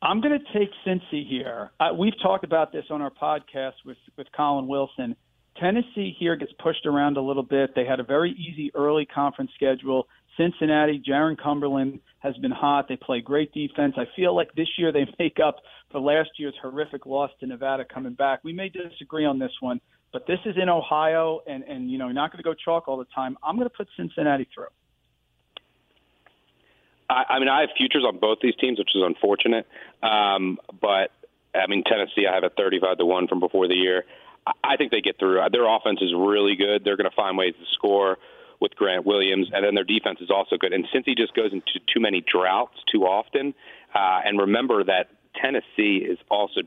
I'm 0.02 0.22
going 0.22 0.40
to 0.40 0.58
take 0.58 0.70
Cincy 0.88 1.28
here. 1.28 1.72
Uh, 1.78 1.90
we've 1.94 2.18
talked 2.22 2.46
about 2.46 2.72
this 2.72 2.86
on 2.90 3.02
our 3.02 3.12
podcast 3.12 3.74
with 3.86 3.98
with 4.18 4.32
Collin 4.32 4.68
Wilson. 4.68 5.18
Tennessee 5.60 6.16
here 6.18 6.36
gets 6.36 6.52
pushed 6.60 6.86
around 6.86 7.18
a 7.18 7.22
little 7.22 7.44
bit. 7.44 7.76
They 7.76 7.86
had 7.86 8.00
a 8.00 8.04
very 8.04 8.32
easy 8.32 8.72
early 8.76 9.06
conference 9.06 9.52
schedule. 9.56 10.08
Cincinnati, 10.38 11.02
Jarron 11.06 11.38
Cumberland 11.38 12.00
has 12.20 12.36
been 12.38 12.52
hot. 12.52 12.88
They 12.88 12.96
play 12.96 13.20
great 13.20 13.52
defense. 13.54 13.96
I 13.98 14.06
feel 14.16 14.36
like 14.36 14.54
this 14.56 14.68
year 14.78 14.92
they 14.92 15.06
make 15.20 15.38
up 15.44 15.58
for 15.92 16.00
last 16.00 16.30
year's 16.38 16.56
horrific 16.62 17.06
loss 17.06 17.32
to 17.42 17.48
Nevada 17.48 17.84
coming 17.86 18.14
back. 18.14 18.44
We 18.44 18.54
may 18.54 18.70
disagree 18.70 19.26
on 19.26 19.40
this 19.40 19.52
one, 19.60 19.82
but 20.14 20.26
this 20.28 20.40
is 20.46 20.56
in 20.62 20.70
Ohio, 20.70 21.42
and 21.46 21.64
and 21.64 21.92
you 21.92 21.98
know 21.98 22.06
you're 22.06 22.14
not 22.14 22.32
going 22.32 22.42
to 22.42 22.44
go 22.44 22.54
chalk 22.54 22.88
all 22.88 22.98
the 22.98 23.08
time. 23.14 23.38
I'm 23.44 23.56
going 23.56 23.70
to 23.70 23.76
put 23.76 23.88
Cincinnati 23.98 24.48
through. 24.54 24.68
I, 27.10 27.24
I 27.30 27.40
mean, 27.40 27.50
I 27.50 27.62
have 27.62 27.70
futures 27.76 28.06
on 28.08 28.20
both 28.20 28.38
these 28.42 28.56
teams, 28.62 28.78
which 28.78 28.96
is 28.96 29.02
unfortunate. 29.04 29.68
Um, 30.04 30.58
but 30.80 31.12
I 31.56 31.68
mean, 31.68 31.84
Tennessee, 31.84 32.28
I 32.30 32.36
have 32.36 32.44
a 32.44 32.50
35 32.50 33.00
to 33.00 33.06
one 33.06 33.28
from 33.28 33.40
before 33.40 33.68
the 33.68 33.76
year. 33.76 34.06
I 34.64 34.78
think 34.78 34.92
they 34.92 35.02
get 35.02 35.20
through. 35.20 35.42
Their 35.52 35.68
offense 35.68 36.00
is 36.02 36.14
really 36.16 36.56
good. 36.56 36.84
They're 36.84 36.98
going 36.98 37.10
to 37.10 37.16
find 37.16 37.38
ways 37.38 37.54
to 37.60 37.66
score 37.74 38.18
with 38.60 38.76
Grant 38.76 39.06
Williams, 39.06 39.48
and 39.54 39.64
then 39.64 39.74
their 39.76 39.86
defense 39.86 40.20
is 40.22 40.30
also 40.30 40.58
good. 40.58 40.74
And 40.74 40.86
Cincy 40.94 41.16
just 41.16 41.34
goes 41.34 41.54
into 41.54 41.80
too 41.94 42.00
many 42.00 42.22
droughts 42.22 42.78
too 42.92 43.04
often, 43.04 43.54
uh, 43.96 44.20
and 44.26 44.40
remember 44.40 44.84
that 44.84 45.10
Tennessee 45.42 46.06
is 46.06 46.18
also 46.30 46.62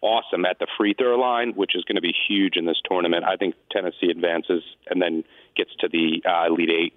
awesome 0.00 0.44
at 0.44 0.58
the 0.58 0.66
free 0.76 0.94
throw 0.96 1.18
line, 1.18 1.52
which 1.56 1.74
is 1.74 1.82
going 1.84 1.96
to 1.96 2.02
be 2.02 2.14
huge 2.28 2.56
in 2.56 2.66
this 2.66 2.76
tournament. 2.88 3.24
I 3.24 3.36
think 3.36 3.54
Tennessee 3.72 4.10
advances 4.10 4.62
and 4.88 5.00
then 5.00 5.24
gets 5.56 5.70
to 5.80 5.88
the 5.88 6.22
uh, 6.28 6.46
Elite 6.46 6.70
Eight. 6.70 6.94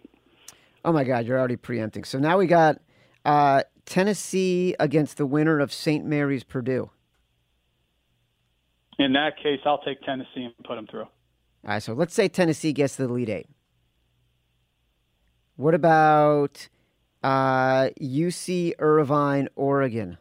Oh 0.83 0.91
my 0.91 1.03
God, 1.03 1.25
you're 1.25 1.39
already 1.39 1.55
preempting. 1.55 2.03
So 2.03 2.19
now 2.19 2.37
we 2.37 2.47
got 2.47 2.79
uh, 3.25 3.63
Tennessee 3.85 4.75
against 4.79 5.17
the 5.17 5.25
winner 5.25 5.59
of 5.59 5.73
St. 5.73 6.05
Mary's 6.05 6.43
Purdue. 6.43 6.91
In 8.99 9.13
that 9.13 9.37
case, 9.37 9.59
I'll 9.65 9.81
take 9.81 10.01
Tennessee 10.01 10.43
and 10.43 10.53
put 10.65 10.75
them 10.75 10.87
through. 10.89 11.01
All 11.01 11.09
right, 11.63 11.83
so 11.83 11.93
let's 11.93 12.13
say 12.13 12.27
Tennessee 12.27 12.73
gets 12.73 12.95
to 12.95 13.03
the 13.03 13.09
Elite 13.09 13.29
Eight. 13.29 13.49
What 15.55 15.73
about 15.73 16.67
uh, 17.23 17.89
UC 18.01 18.73
Irvine, 18.79 19.49
Oregon? 19.55 20.17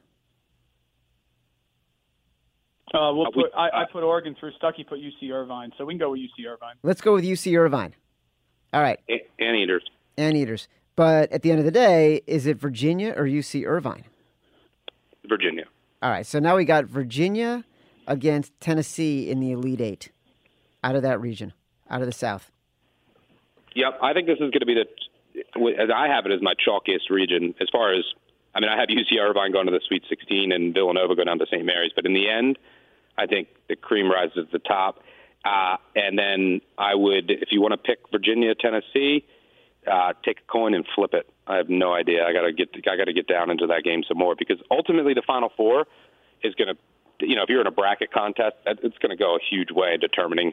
Uh, 2.95 3.12
we'll 3.12 3.31
put. 3.33 3.51
I, 3.57 3.69
I 3.69 3.85
put 3.91 4.03
Oregon 4.03 4.35
through. 4.39 4.53
Stuckey 4.62 4.87
put 4.87 4.99
UC 4.99 5.31
Irvine, 5.31 5.73
so 5.77 5.85
we 5.85 5.95
can 5.95 5.99
go 5.99 6.11
with 6.11 6.21
UC 6.21 6.47
Irvine. 6.49 6.77
Let's 6.83 7.01
go 7.01 7.15
with 7.15 7.25
UC 7.25 7.59
Irvine. 7.59 7.95
All 8.73 8.81
right. 8.81 8.99
Anteaters. 9.39 9.85
Anteaters. 10.17 10.69
But 10.95 11.31
at 11.31 11.43
the 11.43 11.51
end 11.51 11.59
of 11.59 11.65
the 11.65 11.71
day, 11.71 12.23
is 12.27 12.47
it 12.47 12.57
Virginia 12.57 13.12
or 13.17 13.25
UC 13.25 13.67
Irvine? 13.67 14.05
Virginia. 15.29 15.65
All 16.03 16.11
right. 16.11 16.25
So 16.25 16.39
now 16.39 16.57
we 16.57 16.65
got 16.65 16.87
Virginia 16.87 17.65
against 18.07 18.59
Tennessee 18.61 19.31
in 19.31 19.40
the 19.40 19.53
Elite 19.53 19.81
Eight 19.81 20.12
out 20.83 20.97
of 20.97 21.03
that 21.03 21.21
region, 21.21 21.53
out 21.90 22.01
of 22.01 22.07
the 22.07 22.12
South. 22.12 22.51
Yep. 23.75 23.99
I 24.03 24.12
think 24.12 24.27
this 24.27 24.37
is 24.37 24.51
going 24.51 24.61
to 24.61 24.66
be 24.66 24.75
the, 24.75 25.83
as 25.83 25.90
I 25.95 26.09
have 26.09 26.25
it, 26.27 26.33
as 26.33 26.40
my 26.40 26.55
chalkiest 26.55 27.11
region 27.11 27.55
as 27.61 27.69
far 27.71 27.92
as, 27.92 28.05
I 28.55 28.61
mean, 28.61 28.71
I 28.71 28.79
have 28.79 28.88
UC 28.88 29.21
Irvine 29.21 29.53
going 29.53 29.66
to 29.66 29.73
the 29.73 29.83
Sweet 29.87 30.05
16 30.09 30.53
and 30.53 30.73
Villanova 30.73 31.14
going 31.14 31.27
down 31.27 31.38
to 31.40 31.47
St. 31.47 31.64
Mary's, 31.64 31.92
but 31.95 32.07
in 32.07 32.14
the 32.14 32.29
end, 32.29 32.59
I 33.19 33.27
think 33.27 33.49
the 33.69 33.77
cream 33.77 34.11
rises 34.11 34.35
to 34.35 34.47
the 34.51 34.59
top. 34.59 35.03
Uh, 35.45 35.77
and 35.95 36.19
then 36.19 36.61
I 36.79 36.95
would, 36.95 37.31
if 37.31 37.49
you 37.51 37.61
want 37.61 37.73
to 37.73 37.79
pick 37.79 37.99
Virginia, 38.11 38.55
Tennessee, 38.55 39.27
uh, 39.87 40.12
take 40.25 40.38
a 40.40 40.53
coin 40.53 40.75
and 40.75 40.85
flip 40.95 41.12
it. 41.12 41.29
I 41.47 41.57
have 41.57 41.69
no 41.69 41.95
idea. 41.95 42.25
I 42.25 42.33
got 42.33 42.42
to 42.42 42.53
get, 42.53 42.71
I 42.90 42.97
got 42.97 43.05
to 43.05 43.12
get 43.12 43.29
down 43.29 43.51
into 43.51 43.66
that 43.69 43.85
game 43.85 44.03
some 44.09 44.19
more 44.19 44.35
because 44.37 44.59
ultimately 44.71 45.14
the 45.14 45.23
Final 45.27 45.51
Four 45.57 45.87
is 46.42 46.55
going 46.55 46.69
to 46.69 46.77
you 47.21 47.37
know, 47.37 47.43
if 47.43 47.49
you're 47.49 47.61
in 47.61 47.67
a 47.67 47.73
bracket 47.73 48.13
contest, 48.13 48.57
it's 48.67 48.99
going 48.99 49.11
to 49.11 49.17
go 49.17 49.37
a 49.37 49.39
huge 49.51 49.71
way 49.71 49.95
in 49.95 50.01
determining 50.01 50.53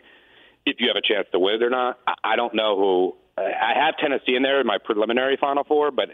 if 0.66 0.78
you 0.80 0.88
have 0.88 0.96
a 0.96 1.02
chance 1.02 1.28
to 1.32 1.40
win 1.40 1.56
it 1.56 1.64
or 1.64 1.70
not. 1.70 2.00
I 2.24 2.36
don't 2.36 2.54
know 2.54 2.78
who. 2.78 3.16
I 3.38 3.74
have 3.76 3.98
Tennessee 3.98 4.36
in 4.36 4.44
there 4.44 4.62
in 4.62 4.68
my 4.68 4.78
preliminary 4.84 5.38
Final 5.40 5.64
Four, 5.64 5.92
but 5.92 6.10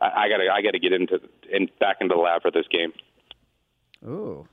I 0.00 0.28
got 0.28 0.38
to 0.38 0.48
I 0.52 0.62
got 0.62 0.72
to 0.72 0.78
get 0.78 0.92
into 0.92 1.20
in 1.50 1.68
back 1.80 1.98
into 2.00 2.14
the 2.14 2.20
lab 2.20 2.42
for 2.42 2.50
this 2.50 2.66
game. 2.70 2.92
Ooh, 4.04 4.46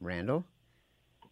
Randle. 0.00 0.44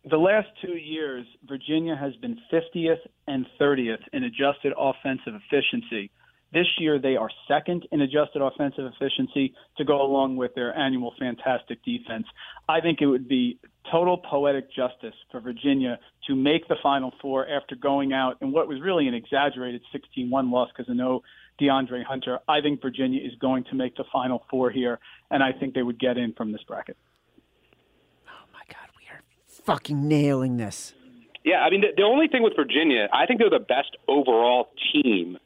The 0.09 0.17
last 0.17 0.49
two 0.65 0.77
years, 0.77 1.27
Virginia 1.49 1.97
has 1.97 2.15
been 2.17 2.39
50th 2.53 3.01
and 3.27 3.45
30th 3.61 4.03
in 4.13 4.23
adjusted 4.23 4.73
offensive 4.79 5.35
efficiency. 5.35 6.13
This 6.57 6.69
year, 6.79 6.99
they 6.99 7.17
are 7.17 7.29
second 7.47 7.87
in 7.93 8.01
adjusted 8.01 8.41
offensive 8.41 8.87
efficiency 8.87 9.53
to 9.77 9.85
go 9.85 10.01
along 10.01 10.37
with 10.37 10.55
their 10.55 10.75
annual 10.75 11.13
fantastic 11.19 11.85
defense. 11.85 12.25
I 12.67 12.81
think 12.81 13.03
it 13.03 13.07
would 13.07 13.29
be 13.29 13.59
total 13.93 14.17
poetic 14.17 14.73
justice 14.75 15.13
for 15.31 15.39
Virginia 15.41 15.99
to 16.27 16.35
make 16.35 16.67
the 16.67 16.77
Final 16.83 17.13
Four 17.21 17.47
after 17.47 17.77
going 17.77 18.15
out 18.15 18.39
in 18.41 18.53
what 18.53 18.69
was 18.69 18.81
really 18.81 19.07
an 19.07 19.13
exaggerated 19.13 19.83
16 19.93 20.31
1 20.31 20.51
loss 20.51 20.71
because 20.75 20.91
I 20.91 20.95
know 20.95 21.21
DeAndre 21.61 22.03
Hunter. 22.03 22.39
I 22.49 22.63
think 22.63 22.81
Virginia 22.81 23.21
is 23.23 23.35
going 23.39 23.65
to 23.65 23.75
make 23.75 23.95
the 23.97 24.05
Final 24.11 24.43
Four 24.49 24.71
here, 24.71 24.99
and 25.31 25.43
I 25.43 25.53
think 25.53 25.75
they 25.75 25.83
would 25.83 26.01
get 26.01 26.17
in 26.17 26.33
from 26.33 26.53
this 26.53 26.63
bracket. 26.67 26.97
Oh, 28.29 28.47
my 28.55 28.63
God. 28.67 28.89
We 28.99 29.05
are 29.15 29.21
fucking 29.47 30.09
nailing 30.09 30.57
this. 30.57 30.95
Yeah, 31.45 31.59
I 31.59 31.69
mean, 31.69 31.83
the, 31.83 31.89
the 31.95 32.05
only 32.05 32.29
thing 32.29 32.43
with 32.43 32.55
Virginia, 32.57 33.09
I 33.13 33.27
think 33.27 33.41
they're 33.41 33.51
the 33.51 33.59
best 33.59 33.95
overall 34.09 34.71
team 34.95 35.37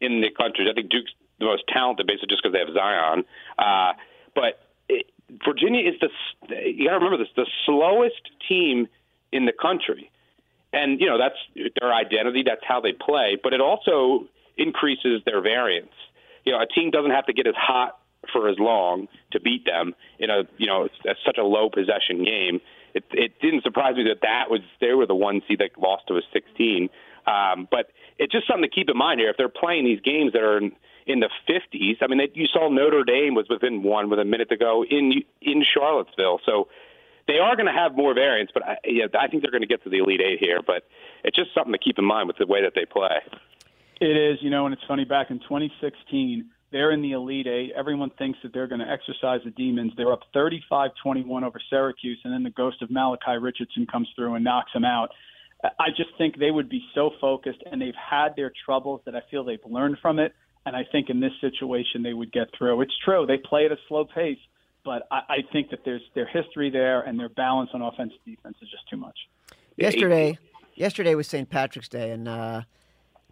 in 0.00 0.20
the 0.20 0.30
country. 0.30 0.66
I 0.70 0.74
think 0.74 0.90
Duke's 0.90 1.12
the 1.38 1.46
most 1.46 1.64
talented, 1.68 2.06
basically 2.06 2.28
just 2.28 2.42
because 2.42 2.52
they 2.52 2.60
have 2.60 2.74
Zion. 2.74 3.24
Uh, 3.58 3.92
but 4.34 4.60
it, 4.88 5.06
Virginia 5.44 5.88
is 5.88 5.94
the 6.00 6.08
you 6.50 6.86
got 6.86 6.98
to 6.98 7.04
remember 7.04 7.18
this 7.18 7.32
the 7.36 7.46
slowest 7.66 8.22
team 8.48 8.88
in 9.32 9.46
the 9.46 9.52
country. 9.52 10.10
and 10.72 11.00
you 11.00 11.06
know 11.06 11.18
that's 11.18 11.36
their 11.80 11.92
identity. 11.92 12.42
That's 12.44 12.64
how 12.66 12.80
they 12.80 12.92
play. 12.92 13.38
But 13.42 13.52
it 13.52 13.60
also 13.60 14.26
increases 14.56 15.22
their 15.24 15.40
variance. 15.40 15.92
You 16.44 16.52
know, 16.52 16.60
a 16.60 16.66
team 16.66 16.90
doesn't 16.90 17.10
have 17.10 17.26
to 17.26 17.32
get 17.32 17.46
as 17.46 17.54
hot 17.56 17.98
for 18.32 18.48
as 18.48 18.58
long 18.58 19.08
to 19.32 19.40
beat 19.40 19.64
them 19.64 19.94
in 20.18 20.30
a 20.30 20.42
you 20.58 20.66
know 20.66 20.88
such 21.24 21.38
a 21.38 21.42
low 21.44 21.70
possession 21.70 22.24
game. 22.24 22.60
It, 22.92 23.04
it 23.12 23.40
didn't 23.40 23.62
surprise 23.62 23.96
me 23.96 24.04
that 24.04 24.22
that 24.22 24.50
was 24.50 24.60
they 24.80 24.92
were 24.94 25.06
the 25.06 25.14
one 25.14 25.42
seed 25.46 25.60
that 25.60 25.78
lost 25.78 26.08
to 26.08 26.14
a 26.14 26.22
16. 26.32 26.88
Um, 27.30 27.68
but 27.70 27.90
it's 28.18 28.32
just 28.32 28.46
something 28.46 28.68
to 28.68 28.74
keep 28.74 28.88
in 28.90 28.96
mind 28.96 29.20
here. 29.20 29.30
If 29.30 29.36
they're 29.36 29.48
playing 29.48 29.84
these 29.84 30.00
games 30.00 30.32
that 30.32 30.42
are 30.42 30.58
in, 30.58 30.72
in 31.06 31.20
the 31.20 31.30
50s, 31.48 31.98
I 32.00 32.06
mean, 32.08 32.18
they, 32.18 32.30
you 32.34 32.46
saw 32.46 32.68
Notre 32.68 33.04
Dame 33.04 33.34
was 33.34 33.46
within 33.48 33.82
one 33.82 34.10
with 34.10 34.18
a 34.18 34.24
minute 34.24 34.48
to 34.50 34.56
go 34.56 34.84
in 34.84 35.22
in 35.40 35.64
Charlottesville. 35.64 36.40
So 36.44 36.68
they 37.28 37.38
are 37.38 37.54
going 37.54 37.66
to 37.66 37.72
have 37.72 37.94
more 37.94 38.14
variance, 38.14 38.50
but 38.52 38.66
I, 38.66 38.76
yeah, 38.84 39.06
I 39.18 39.28
think 39.28 39.42
they're 39.42 39.52
going 39.52 39.62
to 39.62 39.68
get 39.68 39.84
to 39.84 39.90
the 39.90 39.98
Elite 39.98 40.20
Eight 40.20 40.38
here. 40.40 40.60
But 40.66 40.88
it's 41.22 41.36
just 41.36 41.54
something 41.54 41.72
to 41.72 41.78
keep 41.78 41.98
in 41.98 42.04
mind 42.04 42.26
with 42.26 42.38
the 42.38 42.46
way 42.46 42.62
that 42.62 42.72
they 42.74 42.84
play. 42.84 43.20
It 44.00 44.16
is, 44.16 44.38
you 44.40 44.50
know, 44.50 44.66
and 44.66 44.72
it's 44.72 44.84
funny. 44.88 45.04
Back 45.04 45.30
in 45.30 45.38
2016, 45.40 46.46
they're 46.72 46.90
in 46.90 47.02
the 47.02 47.12
Elite 47.12 47.46
Eight. 47.46 47.72
Everyone 47.76 48.10
thinks 48.10 48.38
that 48.42 48.52
they're 48.52 48.66
going 48.66 48.80
to 48.80 48.90
exercise 48.90 49.40
the 49.44 49.50
demons. 49.50 49.92
They're 49.96 50.12
up 50.12 50.22
35-21 50.34 51.44
over 51.44 51.60
Syracuse, 51.68 52.18
and 52.24 52.32
then 52.32 52.42
the 52.42 52.50
ghost 52.50 52.82
of 52.82 52.90
Malachi 52.90 53.36
Richardson 53.38 53.86
comes 53.86 54.08
through 54.16 54.34
and 54.34 54.44
knocks 54.44 54.72
them 54.72 54.84
out. 54.84 55.10
I 55.62 55.88
just 55.96 56.10
think 56.16 56.38
they 56.38 56.50
would 56.50 56.68
be 56.68 56.82
so 56.94 57.10
focused, 57.20 57.62
and 57.70 57.80
they've 57.80 57.94
had 57.94 58.34
their 58.36 58.52
troubles 58.64 59.02
that 59.04 59.14
I 59.14 59.20
feel 59.30 59.44
they've 59.44 59.58
learned 59.64 59.98
from 60.00 60.18
it. 60.18 60.32
And 60.66 60.76
I 60.76 60.84
think 60.90 61.10
in 61.10 61.20
this 61.20 61.32
situation 61.40 62.02
they 62.02 62.12
would 62.12 62.32
get 62.32 62.48
through. 62.56 62.80
It's 62.82 62.96
true 63.04 63.26
they 63.26 63.38
play 63.38 63.64
at 63.66 63.72
a 63.72 63.78
slow 63.88 64.04
pace, 64.04 64.38
but 64.84 65.06
I, 65.10 65.20
I 65.28 65.36
think 65.52 65.70
that 65.70 65.80
there's 65.84 66.02
their 66.14 66.26
history 66.26 66.70
there 66.70 67.00
and 67.00 67.18
their 67.18 67.28
balance 67.30 67.70
on 67.72 67.82
offense 67.82 68.12
and 68.24 68.36
defense 68.36 68.56
is 68.62 68.68
just 68.70 68.88
too 68.88 68.96
much. 68.96 69.16
Yesterday, 69.76 70.38
yesterday 70.74 71.14
was 71.14 71.28
St. 71.28 71.48
Patrick's 71.48 71.88
Day, 71.88 72.10
and 72.10 72.28
uh, 72.28 72.62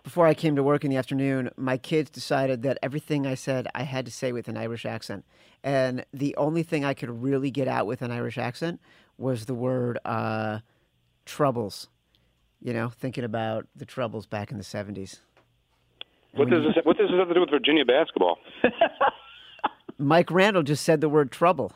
before 0.02 0.26
I 0.26 0.32
came 0.32 0.56
to 0.56 0.62
work 0.62 0.84
in 0.84 0.90
the 0.90 0.96
afternoon, 0.96 1.50
my 1.56 1.76
kids 1.76 2.08
decided 2.10 2.62
that 2.62 2.78
everything 2.82 3.26
I 3.26 3.34
said 3.34 3.68
I 3.74 3.82
had 3.82 4.06
to 4.06 4.10
say 4.10 4.32
with 4.32 4.48
an 4.48 4.56
Irish 4.56 4.86
accent, 4.86 5.26
and 5.62 6.06
the 6.12 6.34
only 6.36 6.62
thing 6.62 6.84
I 6.84 6.94
could 6.94 7.22
really 7.22 7.50
get 7.50 7.68
out 7.68 7.86
with 7.86 8.00
an 8.00 8.10
Irish 8.10 8.38
accent 8.38 8.80
was 9.18 9.44
the 9.44 9.54
word 9.54 9.98
uh, 10.06 10.60
troubles. 11.26 11.88
You 12.60 12.72
know, 12.72 12.88
thinking 12.88 13.24
about 13.24 13.66
the 13.76 13.84
troubles 13.84 14.26
back 14.26 14.50
in 14.50 14.58
the 14.58 14.64
seventies. 14.64 15.20
What 16.32 16.50
does 16.50 16.62
this, 16.64 16.84
what 16.84 16.96
does 16.96 17.08
this 17.08 17.18
have 17.18 17.28
to 17.28 17.34
do 17.34 17.40
with 17.40 17.50
Virginia 17.50 17.84
basketball? 17.84 18.38
Mike 19.98 20.30
Randle 20.30 20.62
just 20.62 20.84
said 20.84 21.00
the 21.00 21.08
word 21.08 21.32
trouble. 21.32 21.72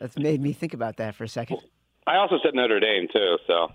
That's 0.00 0.18
made 0.18 0.40
me 0.40 0.52
think 0.52 0.74
about 0.74 0.96
that 0.96 1.14
for 1.14 1.24
a 1.24 1.28
second. 1.28 1.58
I 2.06 2.16
also 2.16 2.36
said 2.42 2.54
Notre 2.54 2.80
Dame 2.80 3.08
too, 3.12 3.36
so 3.46 3.72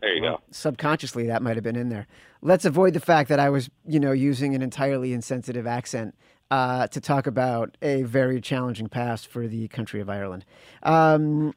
there 0.00 0.14
you 0.14 0.22
well, 0.22 0.36
go. 0.36 0.42
Subconsciously, 0.50 1.26
that 1.26 1.42
might 1.42 1.56
have 1.56 1.64
been 1.64 1.76
in 1.76 1.88
there. 1.88 2.06
Let's 2.42 2.64
avoid 2.64 2.94
the 2.94 3.00
fact 3.00 3.28
that 3.28 3.38
I 3.38 3.50
was, 3.50 3.70
you 3.86 4.00
know, 4.00 4.12
using 4.12 4.54
an 4.54 4.62
entirely 4.62 5.12
insensitive 5.12 5.66
accent 5.66 6.14
uh, 6.50 6.86
to 6.88 7.00
talk 7.00 7.26
about 7.26 7.76
a 7.82 8.02
very 8.02 8.40
challenging 8.40 8.88
past 8.88 9.28
for 9.28 9.46
the 9.46 9.68
country 9.68 10.00
of 10.00 10.08
Ireland. 10.08 10.44
Um, 10.82 11.54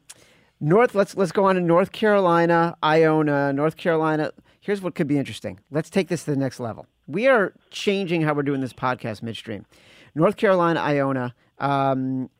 North. 0.64 0.94
Let's 0.94 1.14
let's 1.14 1.30
go 1.30 1.44
on 1.44 1.56
to 1.56 1.60
North 1.60 1.92
Carolina, 1.92 2.74
Iona, 2.82 3.52
North 3.52 3.76
Carolina. 3.76 4.32
Here's 4.62 4.80
what 4.80 4.94
could 4.94 5.06
be 5.06 5.18
interesting. 5.18 5.60
Let's 5.70 5.90
take 5.90 6.08
this 6.08 6.24
to 6.24 6.30
the 6.30 6.38
next 6.38 6.58
level. 6.58 6.86
We 7.06 7.26
are 7.28 7.52
changing 7.70 8.22
how 8.22 8.32
we're 8.32 8.44
doing 8.44 8.62
this 8.62 8.72
podcast 8.72 9.22
midstream. 9.22 9.66
North 10.14 10.38
Carolina, 10.38 10.80
Iona. 10.80 11.34
Um, 11.58 12.30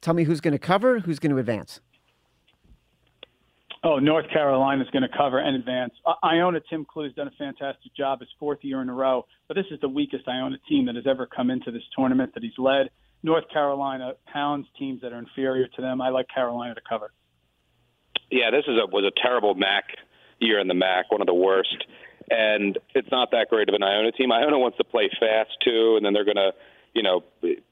tell 0.00 0.14
me 0.14 0.22
who's 0.22 0.40
going 0.40 0.52
to 0.52 0.60
cover, 0.60 1.00
who's 1.00 1.18
going 1.18 1.32
to 1.32 1.38
advance. 1.38 1.80
Oh, 3.82 3.98
North 3.98 4.30
Carolina 4.30 4.84
is 4.84 4.90
going 4.90 5.02
to 5.02 5.16
cover 5.18 5.40
and 5.40 5.56
advance. 5.56 5.92
Iona 6.22 6.60
Tim 6.70 6.84
Cluess's 6.84 7.16
done 7.16 7.26
a 7.26 7.32
fantastic 7.32 7.92
job 7.96 8.20
his 8.20 8.28
fourth 8.38 8.60
year 8.62 8.80
in 8.80 8.88
a 8.90 8.94
row, 8.94 9.26
but 9.48 9.54
this 9.54 9.66
is 9.72 9.80
the 9.80 9.88
weakest 9.88 10.28
Iona 10.28 10.58
team 10.68 10.86
that 10.86 10.94
has 10.94 11.08
ever 11.08 11.26
come 11.26 11.50
into 11.50 11.72
this 11.72 11.82
tournament 11.96 12.32
that 12.34 12.44
he's 12.44 12.56
led. 12.58 12.90
North 13.24 13.48
Carolina 13.52 14.12
pounds 14.32 14.68
teams 14.78 15.00
that 15.00 15.12
are 15.12 15.18
inferior 15.18 15.66
to 15.66 15.82
them. 15.82 16.00
I 16.00 16.10
like 16.10 16.28
Carolina 16.32 16.76
to 16.76 16.80
cover. 16.88 17.10
Yeah, 18.32 18.50
this 18.50 18.64
is 18.66 18.74
a 18.76 18.90
was 18.90 19.04
a 19.04 19.12
terrible 19.14 19.54
MAAC 19.54 19.82
year 20.40 20.58
in 20.58 20.66
the 20.66 20.74
MAAC, 20.74 21.04
one 21.10 21.20
of 21.20 21.28
the 21.28 21.34
worst, 21.34 21.84
and 22.28 22.76
it's 22.94 23.10
not 23.12 23.30
that 23.30 23.48
great 23.50 23.68
of 23.68 23.76
an 23.76 23.84
Iona 23.84 24.10
team. 24.10 24.32
Iona 24.32 24.58
wants 24.58 24.78
to 24.78 24.84
play 24.84 25.08
fast 25.20 25.50
too, 25.64 25.94
and 25.96 26.04
then 26.04 26.12
they're 26.12 26.24
going 26.24 26.36
to 26.36 26.52
you 26.94 27.02
know, 27.02 27.22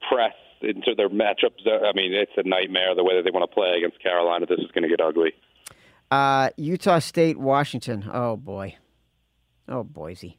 press 0.09 0.33
into 0.61 0.95
their 0.95 1.09
matchups. 1.09 1.67
I 1.67 1.91
mean, 1.95 2.13
it's 2.13 2.31
a 2.37 2.47
nightmare 2.47 2.95
the 2.95 3.03
way 3.03 3.15
that 3.15 3.23
they 3.23 3.31
want 3.31 3.49
to 3.49 3.53
play 3.53 3.73
against 3.77 4.01
Carolina. 4.01 4.45
This 4.45 4.59
is 4.59 4.71
going 4.71 4.83
to 4.83 4.89
get 4.89 5.01
ugly. 5.01 5.33
Uh, 6.09 6.49
Utah 6.57 6.99
State, 6.99 7.37
Washington. 7.37 8.09
Oh 8.11 8.35
boy, 8.35 8.75
oh 9.67 9.83
Boise. 9.83 10.37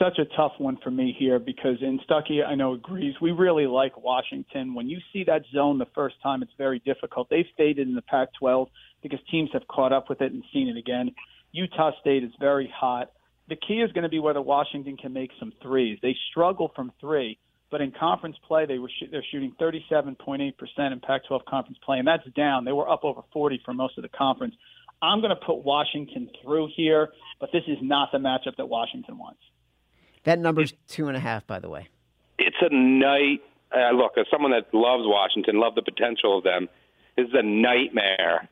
Such 0.00 0.18
a 0.18 0.24
tough 0.36 0.52
one 0.58 0.78
for 0.82 0.90
me 0.90 1.14
here 1.18 1.38
because 1.38 1.76
in 1.82 2.00
Stuckey, 2.08 2.44
I 2.44 2.54
know 2.54 2.72
agrees. 2.72 3.14
We 3.20 3.32
really 3.32 3.66
like 3.66 4.02
Washington. 4.02 4.74
When 4.74 4.88
you 4.88 4.98
see 5.12 5.24
that 5.24 5.42
zone 5.52 5.78
the 5.78 5.86
first 5.94 6.16
time, 6.22 6.42
it's 6.42 6.52
very 6.56 6.78
difficult. 6.80 7.28
They've 7.28 7.44
faded 7.56 7.86
in 7.86 7.94
the 7.94 8.02
Pac-12 8.02 8.68
because 9.02 9.18
teams 9.30 9.50
have 9.52 9.68
caught 9.68 9.92
up 9.92 10.08
with 10.08 10.22
it 10.22 10.32
and 10.32 10.42
seen 10.52 10.68
it 10.68 10.78
again. 10.78 11.14
Utah 11.52 11.90
State 12.00 12.24
is 12.24 12.30
very 12.40 12.72
hot 12.74 13.10
the 13.50 13.56
key 13.56 13.82
is 13.82 13.92
going 13.92 14.04
to 14.04 14.08
be 14.08 14.20
whether 14.20 14.40
Washington 14.40 14.96
can 14.96 15.12
make 15.12 15.30
some 15.38 15.52
threes. 15.60 15.98
They 16.00 16.16
struggle 16.30 16.70
from 16.74 16.92
three, 17.00 17.36
but 17.70 17.80
in 17.80 17.90
conference 17.90 18.36
play, 18.46 18.64
they 18.64 18.78
were 18.78 18.88
sh- 18.88 19.10
they're 19.10 19.24
shooting 19.30 19.52
37.8% 19.60 20.52
in 20.92 21.00
Pac-12 21.00 21.44
conference 21.46 21.78
play, 21.84 21.98
and 21.98 22.06
that's 22.06 22.24
down. 22.36 22.64
They 22.64 22.72
were 22.72 22.88
up 22.88 23.04
over 23.04 23.22
40 23.32 23.60
for 23.64 23.74
most 23.74 23.98
of 23.98 24.02
the 24.02 24.08
conference. 24.08 24.54
I'm 25.02 25.20
going 25.20 25.34
to 25.34 25.44
put 25.44 25.64
Washington 25.64 26.30
through 26.42 26.68
here, 26.76 27.08
but 27.40 27.50
this 27.52 27.64
is 27.66 27.78
not 27.82 28.12
the 28.12 28.18
matchup 28.18 28.56
that 28.56 28.66
Washington 28.66 29.18
wants. 29.18 29.40
That 30.24 30.38
number's 30.38 30.74
two 30.88 31.08
and 31.08 31.16
a 31.16 31.20
half, 31.20 31.46
by 31.46 31.58
the 31.58 31.68
way. 31.68 31.88
It's 32.38 32.56
a 32.60 32.74
night. 32.74 33.42
Uh, 33.74 33.92
look, 33.92 34.12
as 34.18 34.26
someone 34.30 34.50
that 34.50 34.72
loves 34.72 35.04
Washington, 35.06 35.60
love 35.60 35.74
the 35.74 35.82
potential 35.82 36.38
of 36.38 36.44
them, 36.44 36.68
this 37.16 37.26
is 37.28 37.34
a 37.34 37.42
nightmare 37.42 38.48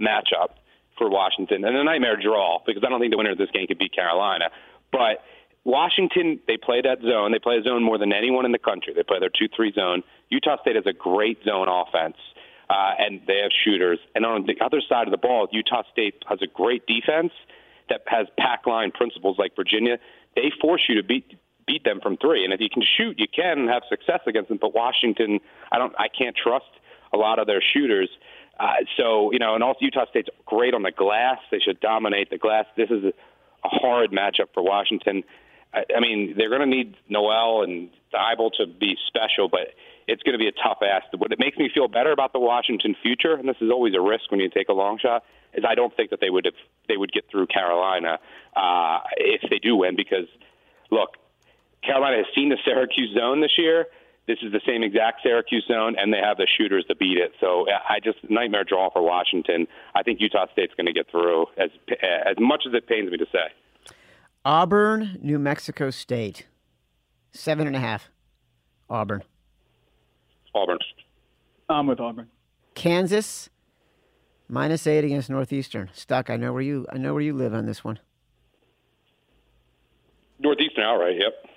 matchup 0.00 0.58
for 0.98 1.08
Washington 1.10 1.64
and 1.64 1.76
a 1.76 1.84
nightmare 1.84 2.16
draw 2.16 2.58
because 2.66 2.82
I 2.84 2.88
don't 2.88 3.00
think 3.00 3.12
the 3.12 3.18
winner 3.18 3.32
of 3.32 3.38
this 3.38 3.50
game 3.52 3.66
could 3.66 3.78
beat 3.78 3.94
Carolina. 3.94 4.46
But 4.90 5.22
Washington, 5.64 6.40
they 6.46 6.56
play 6.56 6.80
that 6.82 7.00
zone. 7.02 7.32
They 7.32 7.38
play 7.38 7.58
a 7.58 7.62
zone 7.62 7.82
more 7.82 7.98
than 7.98 8.12
anyone 8.12 8.44
in 8.44 8.52
the 8.52 8.58
country. 8.58 8.94
They 8.94 9.02
play 9.02 9.18
their 9.18 9.30
2 9.30 9.48
3 9.54 9.72
zone. 9.72 10.02
Utah 10.30 10.60
State 10.60 10.76
has 10.76 10.86
a 10.86 10.92
great 10.92 11.38
zone 11.44 11.68
offense, 11.68 12.16
uh, 12.70 12.92
and 12.98 13.20
they 13.26 13.40
have 13.42 13.50
shooters. 13.64 13.98
And 14.14 14.24
on 14.24 14.46
the 14.46 14.54
other 14.64 14.80
side 14.88 15.06
of 15.06 15.10
the 15.10 15.18
ball, 15.18 15.48
Utah 15.50 15.82
State 15.92 16.24
has 16.28 16.38
a 16.42 16.46
great 16.46 16.86
defense 16.86 17.32
that 17.88 18.02
has 18.06 18.26
pack 18.38 18.66
line 18.66 18.90
principles 18.90 19.38
like 19.38 19.54
Virginia. 19.56 19.98
They 20.36 20.52
force 20.60 20.82
you 20.88 20.94
to 20.96 21.02
beat 21.02 21.34
beat 21.66 21.82
them 21.82 22.00
from 22.00 22.16
three. 22.16 22.44
And 22.44 22.52
if 22.52 22.60
you 22.60 22.68
can 22.70 22.82
shoot, 22.96 23.18
you 23.18 23.26
can 23.26 23.66
have 23.66 23.82
success 23.88 24.20
against 24.26 24.48
them. 24.48 24.58
But 24.60 24.72
Washington, 24.72 25.40
I 25.72 25.78
don't, 25.78 25.92
I 25.98 26.06
can't 26.06 26.36
trust 26.36 26.70
a 27.12 27.16
lot 27.16 27.40
of 27.40 27.48
their 27.48 27.60
shooters. 27.60 28.08
Uh, 28.58 28.86
so, 28.96 29.32
you 29.32 29.40
know, 29.40 29.54
and 29.54 29.64
also 29.64 29.78
Utah 29.80 30.06
State's 30.08 30.28
great 30.44 30.74
on 30.74 30.82
the 30.82 30.92
glass. 30.92 31.38
They 31.50 31.58
should 31.58 31.80
dominate 31.80 32.30
the 32.30 32.38
glass. 32.38 32.66
This 32.76 32.90
is 32.90 33.02
a, 33.04 33.12
a 33.64 33.68
hard 33.68 34.12
matchup 34.12 34.54
for 34.54 34.62
Washington. 34.62 35.24
I, 35.74 35.84
I 35.96 36.00
mean, 36.00 36.34
they're 36.38 36.48
going 36.48 36.60
to 36.60 36.66
need 36.66 36.94
Nowell 37.08 37.64
and 37.64 37.90
Thybulle 38.14 38.52
to 38.58 38.66
be 38.66 38.96
special, 39.08 39.48
but 39.48 39.74
it's 40.06 40.22
going 40.22 40.34
to 40.34 40.38
be 40.38 40.48
a 40.48 40.52
tough 40.52 40.78
ask. 40.82 41.06
What 41.16 41.32
it 41.32 41.38
makes 41.38 41.58
me 41.58 41.70
feel 41.72 41.88
better 41.88 42.12
about 42.12 42.32
the 42.32 42.40
Washington 42.40 42.94
future, 43.02 43.34
and 43.34 43.48
this 43.48 43.56
is 43.60 43.70
always 43.70 43.94
a 43.94 44.00
risk 44.00 44.30
when 44.30 44.40
you 44.40 44.48
take 44.48 44.68
a 44.68 44.72
long 44.72 44.98
shot, 44.98 45.24
is 45.54 45.64
I 45.66 45.74
don't 45.74 45.94
think 45.96 46.10
that 46.10 46.20
they 46.20 46.30
would 46.30 46.44
have 46.44 46.54
they 46.88 46.96
would 46.96 47.12
get 47.12 47.24
through 47.30 47.46
Carolina 47.48 48.18
uh, 48.54 48.98
if 49.16 49.48
they 49.50 49.58
do 49.58 49.76
win 49.76 49.96
because 49.96 50.28
look, 50.90 51.10
Carolina 51.82 52.18
has 52.18 52.26
seen 52.34 52.50
the 52.50 52.58
Syracuse 52.64 53.16
zone 53.16 53.40
this 53.40 53.52
year. 53.58 53.86
This 54.26 54.38
is 54.42 54.50
the 54.50 54.60
same 54.66 54.82
exact 54.82 55.22
Syracuse 55.22 55.64
zone, 55.68 55.94
and 55.96 56.12
they 56.12 56.18
have 56.18 56.36
the 56.36 56.48
shooters 56.58 56.84
to 56.88 56.96
beat 56.96 57.16
it. 57.16 57.32
So 57.40 57.66
I 57.70 58.00
just 58.02 58.18
nightmare 58.28 58.64
draw 58.64 58.90
for 58.90 59.00
Washington. 59.02 59.68
I 59.94 60.02
think 60.02 60.20
Utah 60.20 60.46
State's 60.52 60.74
going 60.74 60.86
to 60.86 60.92
get 60.92 61.10
through, 61.10 61.46
as 61.56 61.70
as 62.02 62.36
much 62.38 62.64
as 62.66 62.74
it 62.74 62.88
pains 62.88 63.10
me 63.10 63.18
to 63.18 63.26
say. 63.26 63.94
Auburn, 64.44 65.18
New 65.22 65.38
Mexico 65.38 65.90
State, 65.90 66.46
seven 67.32 67.66
and 67.66 67.76
a 67.76 67.80
half. 67.80 68.10
Auburn. 68.88 69.22
Auburn. 70.56 70.78
I'm 71.68 71.86
with 71.86 72.00
Auburn. 72.00 72.28
Kansas, 72.74 73.50
minus 74.48 74.86
eight 74.86 75.04
against 75.04 75.28
Northeastern. 75.30 75.90
Stuck. 75.92 76.30
I 76.30 76.36
know 76.36 76.52
where 76.52 76.62
you. 76.62 76.86
I 76.90 76.98
know 76.98 77.12
where 77.12 77.22
you 77.22 77.34
live 77.34 77.54
on 77.54 77.66
this 77.66 77.84
one. 77.84 77.98
Northeastern 80.38 80.84
outright. 80.84 81.16
Yep. 81.18 81.50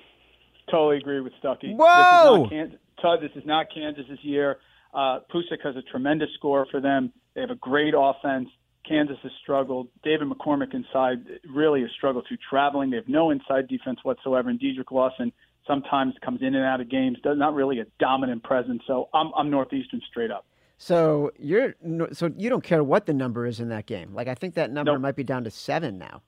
Totally 0.72 0.98
agree 0.98 1.22
with 1.22 1.34
Stuckey. 1.44 1.76
Whoa! 1.76 2.48
This 2.50 2.70
is 2.70 2.80
not, 3.04 3.22
this 3.22 3.32
is 3.36 3.46
not 3.46 3.68
Kansas' 3.74 4.06
this 4.10 4.20
year. 4.22 4.58
Uh, 4.94 5.20
Pusica 5.34 5.64
has 5.64 5.76
a 5.76 5.82
tremendous 5.82 6.30
score 6.36 6.66
for 6.70 6.80
them. 6.80 7.12
They 7.36 7.42
have 7.42 7.50
a 7.50 7.56
great 7.56 7.94
offense. 7.98 8.50
Kansas 8.88 9.18
has 9.24 9.32
struggled. 9.42 9.88
David 10.04 10.28
McCormack 10.30 10.74
inside 10.74 11.20
really 11.48 11.82
has 11.82 11.92
struggled 11.96 12.26
through 12.28 12.38
traveling. 12.50 12.90
They 12.90 12.98
have 12.98 13.08
no 13.08 13.30
inside 13.30 13.68
defense 13.68 14.00
whatsoever. 14.04 14.50
And 14.50 14.60
Dedric 14.60 14.92
Lawson 14.92 15.32
sometimes 15.70 16.16
comes 16.26 16.42
in 16.42 16.56
and 16.56 16.66
out 16.66 16.82
of 16.82 16.90
games, 16.90 17.18
does 17.24 17.38
not 17.38 17.54
really 17.54 17.80
a 17.80 17.86
dominant 18.00 18.44
presence. 18.44 18.82
So 18.88 19.08
I'm, 19.14 19.32
I'm 19.38 19.50
Northeastern 19.50 20.02
straight 20.10 20.32
up. 20.32 20.46
So 20.82 21.32
you're 21.38 21.76
so 22.14 22.32
you 22.38 22.50
don't 22.50 22.64
care 22.64 22.84
what 22.84 23.06
the 23.06 23.14
number 23.14 23.46
is 23.46 23.60
in 23.60 23.68
that 23.70 23.86
game. 23.86 24.14
Like 24.14 24.30
I 24.30 24.34
think 24.34 24.56
that 24.56 24.72
number 24.72 24.94
Nope. 24.94 25.02
might 25.02 25.16
be 25.16 25.26
down 25.26 25.44
to 25.44 25.52
seven 25.52 25.98
now. 25.98 26.22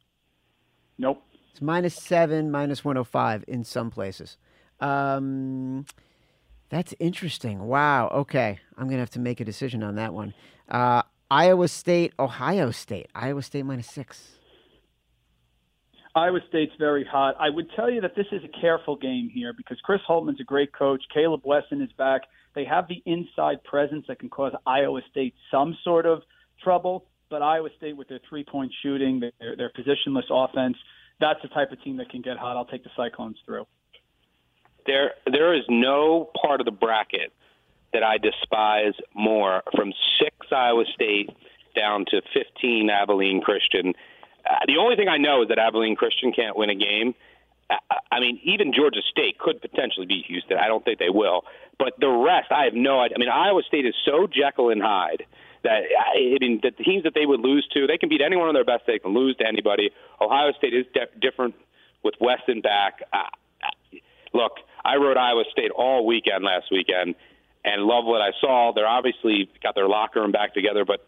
Nope. 0.98 1.24
It's 1.52 1.62
minus 1.62 1.96
seven, 1.96 2.52
minus 2.52 2.84
one 2.84 2.98
hundred 2.98 3.06
five 3.06 3.46
in 3.48 3.64
some 3.64 3.90
places. 3.90 4.38
Um, 4.82 5.86
that's 6.70 6.94
interesting. 7.00 7.60
Wow. 7.60 8.10
Okay, 8.10 8.60
I'm 8.78 8.88
gonna 8.88 9.00
have 9.00 9.10
to 9.12 9.20
make 9.20 9.40
a 9.40 9.46
decision 9.46 9.84
on 9.84 9.96
that 9.96 10.14
one. 10.14 10.34
Uh, 10.70 11.04
Iowa 11.30 11.70
State, 11.70 12.14
Ohio 12.20 12.72
State. 12.72 13.08
Iowa 13.16 13.42
State 13.42 13.64
minus 13.66 13.88
six. 13.88 14.38
Iowa 16.14 16.40
State's 16.50 16.74
very 16.78 17.06
hot. 17.06 17.36
I 17.40 17.50
would 17.50 17.70
tell 17.76 17.90
you 17.90 18.02
that 18.02 18.16
this 18.16 18.26
is 18.32 18.42
a 18.44 18.62
careful 18.62 18.98
game 18.98 19.30
here 19.34 19.54
because 19.54 19.78
Chris 19.84 20.02
Holtmann's 20.08 20.42
a 20.42 20.46
great 20.46 20.74
coach. 20.74 21.02
Caleb 21.14 21.42
Wesson 21.46 21.82
is 21.82 21.92
back. 21.98 22.24
They 22.54 22.66
have 22.66 22.88
the 22.90 23.02
inside 23.06 23.64
presence 23.64 24.06
that 24.08 24.20
can 24.20 24.30
cause 24.30 24.52
Iowa 24.66 25.02
State 25.10 25.34
some 25.50 25.78
sort 25.84 26.06
of 26.06 26.22
trouble. 26.62 27.06
But 27.30 27.42
Iowa 27.42 27.70
State, 27.78 27.96
with 27.96 28.10
their 28.10 28.20
three-point 28.28 28.74
shooting, 28.84 29.22
their, 29.40 29.56
their 29.56 29.70
positionless 29.70 30.30
offense, 30.30 30.76
that's 31.22 31.42
the 31.42 31.48
type 31.48 31.72
of 31.72 31.82
team 31.82 31.96
that 31.98 32.10
can 32.10 32.22
get 32.22 32.38
hot. 32.38 32.58
I'll 32.58 32.66
take 32.66 32.84
the 32.84 32.90
Cyclones 32.98 33.38
through. 33.46 33.66
There, 34.86 35.12
there 35.32 35.54
is 35.54 35.64
no 35.70 36.30
part 36.42 36.60
of 36.60 36.66
the 36.66 36.72
bracket 36.72 37.32
that 37.94 38.04
I 38.04 38.18
despise 38.18 38.94
more 39.14 39.64
from 39.76 39.94
six 40.20 40.36
Iowa 40.52 40.84
State 40.94 41.30
down 41.76 42.06
to 42.10 42.22
15 42.34 42.90
Abilene 42.90 43.42
Christian. 43.42 43.94
Uh, 44.50 44.56
the 44.68 44.78
only 44.78 44.96
thing 44.96 45.08
I 45.08 45.18
know 45.18 45.44
is 45.44 45.50
that 45.50 45.60
Abilene 45.60 45.96
Christian 45.96 46.32
can't 46.32 46.56
win 46.56 46.70
a 46.70 46.76
game. 46.76 47.14
Uh, 47.70 47.76
I 48.12 48.20
mean, 48.20 48.40
even 48.44 48.74
Georgia 48.74 49.02
State 49.10 49.38
could 49.40 49.62
potentially 49.62 50.06
beat 50.06 50.26
Houston. 50.28 50.58
I 50.58 50.68
don't 50.68 50.84
think 50.84 51.00
they 51.00 51.10
will. 51.10 51.44
But 51.80 51.94
the 52.00 52.10
rest, 52.10 52.52
I 52.52 52.66
have 52.66 52.74
no 52.74 53.00
idea. 53.00 53.18
I 53.18 53.20
mean, 53.20 53.30
Iowa 53.30 53.62
State 53.68 53.86
is 53.86 53.96
so 54.06 54.28
Jekyll 54.28 54.70
and 54.70 54.82
Hyde 54.82 55.26
that 55.64 55.82
I 55.98 56.38
mean, 56.40 56.60
the 56.62 56.72
teams 56.72 57.04
that 57.04 57.14
they 57.14 57.26
would 57.26 57.40
lose 57.40 57.68
to, 57.74 57.88
they 57.88 57.98
can 57.98 58.10
beat 58.10 58.22
anyone 58.22 58.48
on 58.48 58.54
their 58.54 58.66
best. 58.66 58.84
They 58.88 59.00
can 59.00 59.14
lose 59.14 59.36
to 59.38 59.48
anybody. 59.48 59.92
Ohio 60.20 60.52
State 60.54 60.74
is 60.74 60.86
de- 60.94 61.20
different 61.20 61.56
with 62.04 62.16
Wesson 62.20 62.62
back. 62.62 63.02
Uh, 63.14 63.18
uh, 63.64 63.98
look, 64.34 64.54
I 64.84 64.96
rode 64.96 65.18
Iowa 65.18 65.44
State 65.52 65.72
all 65.72 66.06
weekend 66.06 66.44
last 66.44 66.68
weekend, 66.72 67.16
and 67.64 67.84
love 67.84 68.06
what 68.06 68.22
I 68.22 68.32
saw. 68.40 68.72
They're 68.74 68.88
obviously 68.88 69.50
got 69.62 69.76
their 69.76 69.88
locker 69.88 70.22
room 70.22 70.32
back 70.32 70.54
together, 70.54 70.84
but 70.86 71.08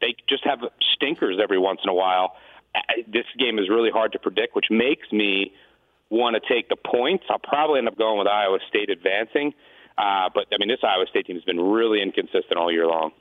they 0.00 0.14
just 0.28 0.44
have 0.44 0.60
stinkers 0.94 1.38
every 1.42 1.58
once 1.58 1.80
in 1.82 1.90
a 1.90 1.94
while. 1.94 2.36
This 3.06 3.26
game 3.38 3.58
is 3.58 3.68
really 3.68 3.90
hard 3.90 4.12
to 4.12 4.18
predict, 4.18 4.54
which 4.54 4.66
makes 4.70 5.10
me 5.10 5.52
want 6.08 6.36
to 6.36 6.54
take 6.54 6.68
the 6.68 6.76
points. 6.76 7.24
I'll 7.28 7.38
probably 7.38 7.78
end 7.78 7.88
up 7.88 7.98
going 7.98 8.18
with 8.18 8.28
Iowa 8.28 8.58
State 8.68 8.90
advancing. 8.90 9.54
Uh, 9.98 10.28
but 10.34 10.46
I 10.52 10.56
mean, 10.58 10.68
this 10.68 10.78
Iowa 10.82 11.06
State 11.08 11.26
team 11.26 11.36
has 11.36 11.44
been 11.44 11.60
really 11.60 12.00
inconsistent 12.00 12.56
all 12.56 12.72
year 12.72 12.86
long. 12.86 13.12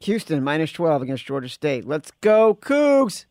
Houston 0.00 0.42
minus 0.44 0.72
twelve 0.72 1.02
against 1.02 1.26
Georgia 1.26 1.48
State. 1.48 1.84
Let's 1.84 2.10
go 2.20 2.54
Cougs. 2.54 3.26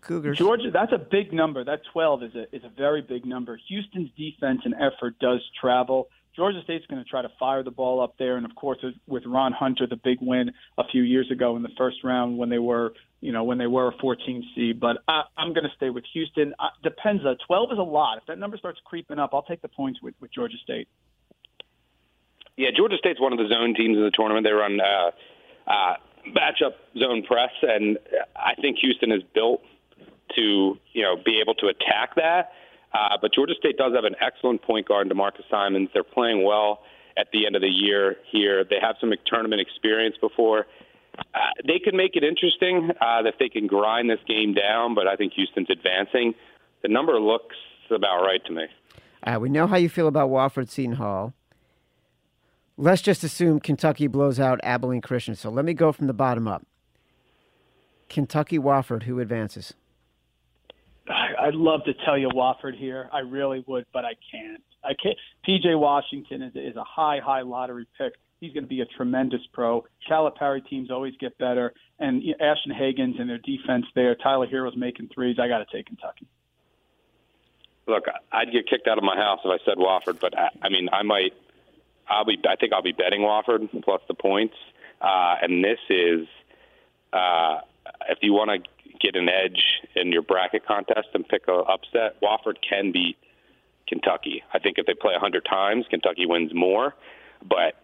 Cougars. 0.00 0.38
Georgia, 0.38 0.70
that's 0.72 0.92
a 0.92 0.98
big 0.98 1.32
number. 1.32 1.62
That 1.62 1.80
12 1.92 2.22
is 2.22 2.34
a 2.34 2.56
is 2.56 2.64
a 2.64 2.70
very 2.76 3.02
big 3.02 3.26
number. 3.26 3.58
Houston's 3.68 4.10
defense 4.16 4.60
and 4.64 4.74
effort 4.74 5.18
does 5.20 5.40
travel. 5.60 6.08
Georgia 6.40 6.62
State's 6.64 6.86
going 6.86 7.04
to 7.04 7.06
try 7.06 7.20
to 7.20 7.28
fire 7.38 7.62
the 7.62 7.70
ball 7.70 8.00
up 8.00 8.14
there, 8.18 8.38
and 8.38 8.46
of 8.46 8.54
course, 8.54 8.78
with 9.06 9.24
Ron 9.26 9.52
Hunter, 9.52 9.86
the 9.86 9.96
big 10.02 10.16
win 10.22 10.50
a 10.78 10.84
few 10.90 11.02
years 11.02 11.30
ago 11.30 11.54
in 11.54 11.62
the 11.62 11.68
first 11.76 11.98
round 12.02 12.38
when 12.38 12.48
they 12.48 12.58
were, 12.58 12.94
you 13.20 13.30
know, 13.30 13.44
when 13.44 13.58
they 13.58 13.66
were 13.66 13.88
a 13.88 13.92
14 14.00 14.42
seed. 14.54 14.80
But 14.80 15.02
I, 15.06 15.24
I'm 15.36 15.52
going 15.52 15.64
to 15.64 15.76
stay 15.76 15.90
with 15.90 16.04
Houston. 16.14 16.54
Uh, 16.58 16.68
depends. 16.82 17.26
Uh, 17.26 17.34
12 17.46 17.72
is 17.72 17.78
a 17.78 17.82
lot. 17.82 18.16
If 18.16 18.24
that 18.28 18.38
number 18.38 18.56
starts 18.56 18.80
creeping 18.86 19.18
up, 19.18 19.34
I'll 19.34 19.42
take 19.42 19.60
the 19.60 19.68
points 19.68 20.00
with, 20.02 20.14
with 20.18 20.32
Georgia 20.32 20.56
State. 20.62 20.88
Yeah, 22.56 22.70
Georgia 22.74 22.96
State's 22.96 23.20
one 23.20 23.34
of 23.34 23.38
the 23.38 23.46
zone 23.54 23.74
teams 23.74 23.98
in 23.98 24.02
the 24.02 24.10
tournament. 24.10 24.46
They 24.46 24.52
run 24.52 24.80
uh, 24.80 25.10
uh, 25.70 25.94
matchup 26.26 26.72
zone 26.98 27.22
press, 27.22 27.52
and 27.60 27.98
I 28.34 28.54
think 28.54 28.78
Houston 28.78 29.12
is 29.12 29.22
built 29.34 29.60
to 30.36 30.78
you 30.94 31.02
know 31.02 31.16
be 31.22 31.38
able 31.42 31.54
to 31.56 31.66
attack 31.66 32.14
that. 32.16 32.52
Uh, 32.92 33.16
but 33.20 33.32
Georgia 33.32 33.54
State 33.58 33.76
does 33.76 33.94
have 33.94 34.04
an 34.04 34.16
excellent 34.20 34.62
point 34.62 34.88
guard, 34.88 35.08
D'Marcus 35.08 35.44
Simonds. 35.50 35.90
They're 35.94 36.02
playing 36.02 36.44
well 36.44 36.80
at 37.16 37.28
the 37.32 37.46
end 37.46 37.56
of 37.56 37.62
the 37.62 37.68
year 37.68 38.16
here. 38.30 38.64
They 38.64 38.78
have 38.80 38.96
some 39.00 39.12
tournament 39.26 39.60
experience 39.60 40.16
before. 40.20 40.66
Uh, 41.18 41.38
they 41.66 41.78
could 41.78 41.94
make 41.94 42.16
it 42.16 42.24
interesting 42.24 42.90
uh, 43.00 43.22
if 43.24 43.36
they 43.38 43.48
can 43.48 43.66
grind 43.66 44.08
this 44.08 44.20
game 44.26 44.54
down, 44.54 44.94
but 44.94 45.06
I 45.06 45.16
think 45.16 45.34
Houston's 45.34 45.70
advancing. 45.70 46.34
The 46.82 46.88
number 46.88 47.18
looks 47.20 47.56
about 47.90 48.22
right 48.22 48.44
to 48.46 48.52
me. 48.52 48.64
Uh, 49.22 49.38
we 49.40 49.48
know 49.48 49.66
how 49.66 49.76
you 49.76 49.88
feel 49.88 50.08
about 50.08 50.30
Wofford 50.30 50.68
Seton 50.68 50.94
Hall. 50.94 51.34
Let's 52.76 53.02
just 53.02 53.22
assume 53.22 53.60
Kentucky 53.60 54.06
blows 54.06 54.40
out 54.40 54.60
Abilene 54.62 55.02
Christian. 55.02 55.34
So 55.34 55.50
let 55.50 55.64
me 55.64 55.74
go 55.74 55.92
from 55.92 56.06
the 56.06 56.14
bottom 56.14 56.48
up. 56.48 56.66
Kentucky 58.08 58.58
Wofford, 58.58 59.02
who 59.02 59.20
advances? 59.20 59.74
I'd 61.10 61.54
love 61.54 61.84
to 61.84 61.94
tell 62.04 62.16
you 62.16 62.28
Wofford 62.28 62.76
here. 62.76 63.08
I 63.12 63.20
really 63.20 63.64
would, 63.66 63.86
but 63.92 64.04
I 64.04 64.14
can't. 64.30 64.62
I 64.84 64.94
can't. 64.94 65.16
PJ 65.46 65.78
Washington 65.78 66.42
is, 66.42 66.52
is 66.54 66.76
a 66.76 66.84
high, 66.84 67.18
high 67.22 67.42
lottery 67.42 67.86
pick. 67.98 68.14
He's 68.40 68.52
going 68.54 68.64
to 68.64 68.68
be 68.68 68.80
a 68.80 68.86
tremendous 68.86 69.40
pro. 69.52 69.84
Calipari 70.08 70.66
teams 70.66 70.90
always 70.90 71.14
get 71.20 71.36
better, 71.36 71.74
and 71.98 72.22
you 72.22 72.34
know, 72.38 72.46
Ashton 72.46 72.72
Hagans 72.72 73.20
and 73.20 73.28
their 73.28 73.38
defense 73.38 73.84
there. 73.94 74.14
Tyler 74.14 74.46
Herro's 74.46 74.76
making 74.76 75.10
threes. 75.14 75.36
I 75.38 75.48
got 75.48 75.58
to 75.58 75.66
take 75.76 75.86
Kentucky. 75.86 76.26
Look, 77.86 78.04
I'd 78.32 78.52
get 78.52 78.68
kicked 78.68 78.88
out 78.88 78.96
of 78.96 79.04
my 79.04 79.16
house 79.16 79.40
if 79.44 79.50
I 79.50 79.62
said 79.64 79.76
Wofford, 79.76 80.20
but 80.20 80.38
I, 80.38 80.48
I 80.62 80.68
mean, 80.70 80.88
I 80.92 81.02
might. 81.02 81.34
I'll 82.08 82.24
be. 82.24 82.38
I 82.48 82.56
think 82.56 82.72
I'll 82.72 82.82
be 82.82 82.92
betting 82.92 83.20
Wofford 83.20 83.68
plus 83.82 84.00
the 84.08 84.14
points. 84.14 84.54
Uh, 85.00 85.36
and 85.42 85.64
this 85.64 85.78
is, 85.88 86.26
uh, 87.12 87.60
if 88.08 88.18
you 88.22 88.32
want 88.32 88.50
to 88.50 88.70
get 89.00 89.16
an 89.16 89.28
edge 89.28 89.62
in 89.96 90.12
your 90.12 90.22
bracket 90.22 90.66
contest 90.66 91.08
and 91.14 91.26
pick 91.26 91.48
a 91.48 91.52
upset, 91.52 92.20
Wofford 92.22 92.56
can 92.66 92.92
beat 92.92 93.16
Kentucky. 93.88 94.42
I 94.54 94.58
think 94.58 94.78
if 94.78 94.86
they 94.86 94.94
play 94.94 95.12
100 95.12 95.44
times, 95.44 95.86
Kentucky 95.90 96.26
wins 96.26 96.52
more. 96.54 96.94
But 97.42 97.74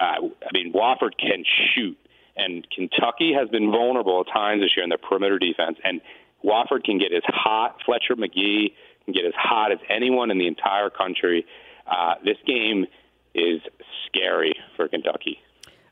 uh, 0.00 0.26
I 0.26 0.50
mean, 0.52 0.72
Wofford 0.72 1.16
can 1.18 1.44
shoot, 1.74 1.96
and 2.36 2.66
Kentucky 2.70 3.32
has 3.32 3.48
been 3.48 3.70
vulnerable 3.70 4.24
at 4.26 4.32
times 4.32 4.62
this 4.62 4.72
year 4.76 4.82
in 4.82 4.90
their 4.90 4.98
perimeter 4.98 5.38
defense. 5.38 5.78
And 5.84 6.00
Wofford 6.44 6.84
can 6.84 6.98
get 6.98 7.12
as 7.12 7.22
hot. 7.26 7.80
Fletcher 7.86 8.16
Magee 8.16 8.74
can 9.04 9.14
get 9.14 9.24
as 9.24 9.34
hot 9.36 9.72
as 9.72 9.78
anyone 9.88 10.30
in 10.30 10.38
the 10.38 10.46
entire 10.46 10.90
country. 10.90 11.46
Uh, 11.86 12.14
this 12.24 12.38
game 12.46 12.86
is 13.34 13.60
scary 14.06 14.54
for 14.76 14.88
Kentucky. 14.88 15.38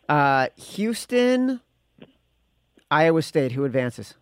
Uh, 0.08 0.48
Houston, 0.56 1.60
Iowa 2.90 3.22
State, 3.22 3.52
who 3.52 3.64
advances? 3.64 4.14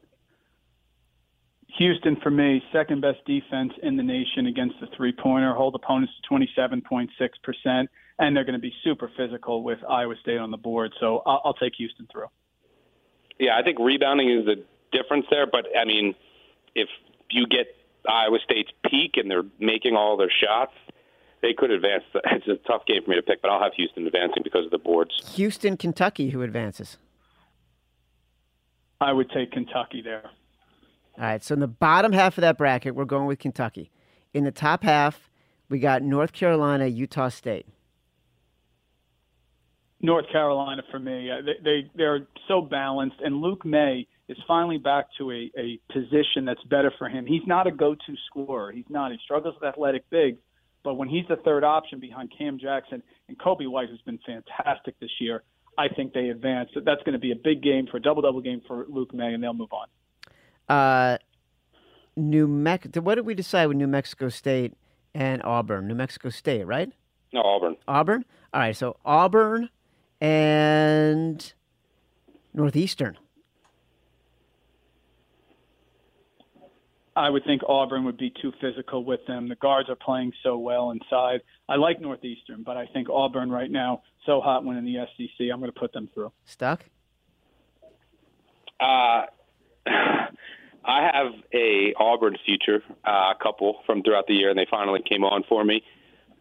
Houston, 1.81 2.15
for 2.23 2.31
me, 2.31 2.63
second 2.75 3.01
best 3.01 3.25
defense 3.25 3.73
in 3.83 3.97
the 3.97 4.03
nation 4.03 4.47
against 4.47 4.75
the 4.83 4.87
three 4.95 5.13
pointer. 5.13 5.55
Hold 5.55 5.75
opponents 5.75 6.13
to 6.23 6.35
27.6%, 6.35 7.89
and 8.19 8.37
they're 8.37 8.45
going 8.45 8.53
to 8.53 8.59
be 8.59 8.73
super 8.85 9.11
physical 9.17 9.65
with 9.65 9.79
Iowa 9.89 10.15
State 10.21 10.37
on 10.37 10.51
the 10.51 10.59
board. 10.59 10.93
So 11.01 11.23
I'll, 11.25 11.41
I'll 11.43 11.55
take 11.55 11.73
Houston 11.79 12.07
through. 12.13 12.27
Yeah, 13.39 13.57
I 13.57 13.63
think 13.63 13.79
rebounding 13.79 14.31
is 14.31 14.45
the 14.45 14.63
difference 14.93 15.25
there. 15.31 15.47
But 15.47 15.69
I 15.75 15.87
mean, 15.87 16.15
if 16.75 16.91
you 17.31 17.47
get 17.47 17.75
Iowa 18.07 18.41
State's 18.45 18.73
peak 18.85 19.13
and 19.17 19.31
they're 19.31 19.47
making 19.59 19.97
all 19.97 20.19
their 20.19 20.31
shots, 20.31 20.75
they 21.41 21.55
could 21.55 21.71
advance. 21.71 22.05
It's 22.27 22.47
a 22.47 22.57
tough 22.69 22.85
game 22.85 23.03
for 23.05 23.09
me 23.09 23.17
to 23.17 23.23
pick, 23.23 23.41
but 23.41 23.51
I'll 23.51 23.63
have 23.63 23.73
Houston 23.73 24.07
advancing 24.07 24.43
because 24.45 24.67
of 24.67 24.71
the 24.71 24.79
boards. 24.79 25.33
Houston, 25.37 25.79
Kentucky, 25.79 26.29
who 26.29 26.43
advances? 26.43 26.99
I 29.01 29.15
would 29.15 29.31
take 29.31 29.53
Kentucky 29.53 30.03
there. 30.03 30.31
All 31.21 31.27
right, 31.27 31.45
so 31.45 31.53
in 31.53 31.61
the 31.61 31.69
bottom 31.69 32.13
half 32.13 32.39
of 32.39 32.43
that 32.43 32.57
bracket, 32.57 32.95
we're 32.95 33.05
going 33.05 33.27
with 33.27 33.39
Kentucky. 33.39 33.91
In 34.33 34.45
the 34.45 34.51
top 34.51 34.83
half, 34.83 35.29
we 35.69 35.79
got 35.79 36.03
North 36.03 36.33
Carolina, 36.33 36.87
Utah 36.87 37.29
State. 37.29 37.67
North 40.01 40.25
Carolina 40.33 40.83
for 40.91 40.99
me. 40.99 41.31
Uh, 41.31 41.43
they're 41.95 42.27
so 42.49 42.63
balanced, 42.63 43.17
and 43.23 43.43
Luke 43.43 43.67
Maye 43.67 44.07
is 44.31 44.39
finally 44.49 44.79
back 44.79 45.09
to 45.19 45.31
a, 45.31 45.51
a 45.59 45.79
position 45.93 46.47
that's 46.47 46.63
better 46.71 46.91
for 46.97 47.11
him. 47.11 47.27
He's 47.27 47.47
not 47.47 47.67
a 47.67 47.71
go-to 47.71 48.15
scorer. 48.31 48.73
He's 48.73 48.89
not. 48.89 49.13
He 49.13 49.19
struggles 49.23 49.57
with 49.61 49.69
athletic 49.69 50.09
bigs, 50.09 50.39
but 50.83 50.95
when 50.95 51.11
he's 51.11 51.27
the 51.29 51.37
third 51.37 51.65
option 51.65 52.01
behind 52.01 52.33
Cam 52.39 52.59
Jackson 52.59 53.03
and 53.29 53.39
Coby 53.39 53.71
White, 53.71 53.91
who's 53.91 54.01
been 54.07 54.21
fantastic 54.25 54.99
this 55.01 55.11
year, 55.21 55.43
I 55.77 55.89
think 55.89 56.15
they 56.15 56.31
advance. 56.31 56.71
That's 56.75 57.03
going 57.03 57.13
to 57.13 57.19
be 57.19 57.33
a 57.33 57.37
big 57.37 57.63
game 57.63 57.89
for 57.91 57.99
a 57.99 58.01
double-double 58.01 58.41
game 58.41 58.63
for 58.67 58.87
Luke 58.89 59.13
Maye, 59.13 59.35
and 59.35 59.43
they'll 59.43 59.53
move 59.53 59.75
on. 59.75 59.87
Uh, 60.71 61.19
New 62.17 62.47
Mexico. 62.47 63.01
What 63.01 63.17
did 63.17 63.27
we 63.27 63.35
decide 63.35 63.67
with 63.67 63.77
New 63.77 63.89
Mexico 63.89 64.29
State 64.29 64.75
and 65.15 65.43
Auburn? 65.43 65.89
New 65.89 65.97
Mexico 65.97 66.29
State, 66.29 66.65
right? 66.65 66.93
No, 67.33 67.43
Auburn. 67.43 67.77
Auburn. 67.89 68.25
All 68.55 68.61
right, 68.61 68.77
so 68.77 68.97
Auburn 69.05 69.69
and 70.21 71.53
Northeastern. 72.55 73.19
I 77.17 77.29
would 77.31 77.45
think 77.45 77.63
Auburn 77.69 78.05
would 78.05 78.17
be 78.17 78.33
too 78.41 78.53
physical 78.61 79.05
with 79.05 79.21
them. 79.27 79.49
The 79.49 79.57
guards 79.57 79.89
are 79.91 79.97
playing 79.97 80.33
so 80.45 80.57
well 80.57 80.93
inside. 80.93 81.41
I 81.69 81.77
like 81.77 82.01
Northeastern, 82.01 82.63
but 82.63 82.77
I 82.77 82.87
think 82.87 83.09
Auburn 83.11 83.51
right 83.51 83.71
now 83.71 84.03
so 84.25 84.41
hot 84.41 84.65
winning 84.65 84.85
the 84.85 85.05
SEC. 85.17 85.49
I'm 85.53 85.59
going 85.59 85.73
to 85.73 85.79
put 85.79 85.93
them 85.93 86.09
through. 86.15 86.33
Stuck. 86.45 86.85
Uh, 88.79 89.23
I 90.85 91.11
have 91.13 91.33
a 91.53 91.95
Auburn 91.99 92.37
future 92.45 92.83
uh, 93.05 93.35
couple 93.43 93.81
from 93.87 94.03
throughout 94.03 94.27
the 94.27 94.35
year, 94.35 94.51
and 94.51 94.59
they 94.59 94.67
finally 94.71 95.01
came 95.07 95.25
on 95.25 95.45
for 95.49 95.65
me. 95.65 95.83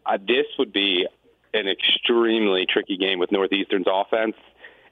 Uh, 0.06 0.16
this 0.16 0.46
would 0.58 0.72
be 0.72 1.06
an 1.52 1.68
extremely 1.68 2.66
tricky 2.66 2.96
game 2.96 3.18
with 3.18 3.32
Northeastern's 3.32 3.86
offense, 3.88 4.36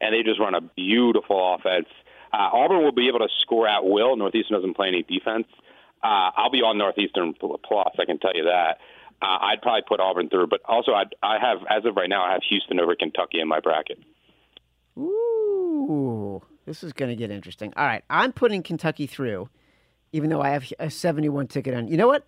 and 0.00 0.14
they 0.14 0.22
just 0.22 0.40
run 0.40 0.54
a 0.54 0.60
beautiful 0.60 1.54
offense. 1.54 1.88
Uh, 2.32 2.50
Auburn 2.52 2.82
will 2.82 2.92
be 2.92 3.08
able 3.08 3.20
to 3.20 3.28
score 3.40 3.66
at 3.66 3.84
will. 3.84 4.16
Northeastern 4.16 4.56
doesn't 4.56 4.74
play 4.74 4.88
any 4.88 5.02
defense. 5.02 5.46
Uh, 6.02 6.30
I'll 6.36 6.50
be 6.50 6.62
on 6.62 6.78
Northeastern 6.78 7.34
plus. 7.34 7.94
I 7.98 8.04
can 8.04 8.18
tell 8.18 8.34
you 8.34 8.44
that. 8.44 8.78
Uh, 9.20 9.38
I'd 9.40 9.62
probably 9.62 9.82
put 9.88 9.98
Auburn 9.98 10.28
through, 10.28 10.46
but 10.46 10.60
also 10.64 10.92
I'd, 10.92 11.14
I 11.22 11.38
have, 11.40 11.58
as 11.68 11.84
of 11.84 11.96
right 11.96 12.08
now, 12.08 12.22
I 12.22 12.32
have 12.32 12.42
Houston 12.48 12.78
over 12.78 12.94
Kentucky 12.94 13.40
in 13.40 13.48
my 13.48 13.60
bracket. 13.60 13.98
Ooh, 14.96 16.17
this 16.68 16.84
is 16.84 16.92
going 16.92 17.08
to 17.08 17.16
get 17.16 17.30
interesting. 17.30 17.72
All 17.76 17.86
right, 17.86 18.04
I'm 18.10 18.30
putting 18.30 18.62
Kentucky 18.62 19.06
through, 19.06 19.48
even 20.12 20.28
though 20.28 20.42
I 20.42 20.50
have 20.50 20.70
a 20.78 20.90
71 20.90 21.46
ticket 21.46 21.74
on. 21.74 21.88
You 21.88 21.96
know 21.96 22.06
what? 22.06 22.26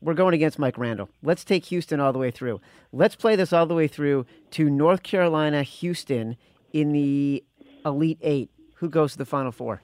We're 0.00 0.14
going 0.14 0.34
against 0.34 0.58
Mike 0.58 0.78
Randle. 0.78 1.08
Let's 1.22 1.44
take 1.44 1.64
Houston 1.66 1.98
all 1.98 2.12
the 2.12 2.18
way 2.18 2.30
through. 2.30 2.60
Let's 2.92 3.16
play 3.16 3.34
this 3.34 3.52
all 3.52 3.66
the 3.66 3.74
way 3.74 3.88
through 3.88 4.26
to 4.52 4.70
North 4.70 5.02
Carolina, 5.02 5.64
Houston 5.64 6.36
in 6.72 6.92
the 6.92 7.42
Elite 7.84 8.18
Eight. 8.22 8.50
Who 8.76 8.88
goes 8.88 9.12
to 9.12 9.18
the 9.18 9.24
Final 9.24 9.50
Four? 9.50 9.82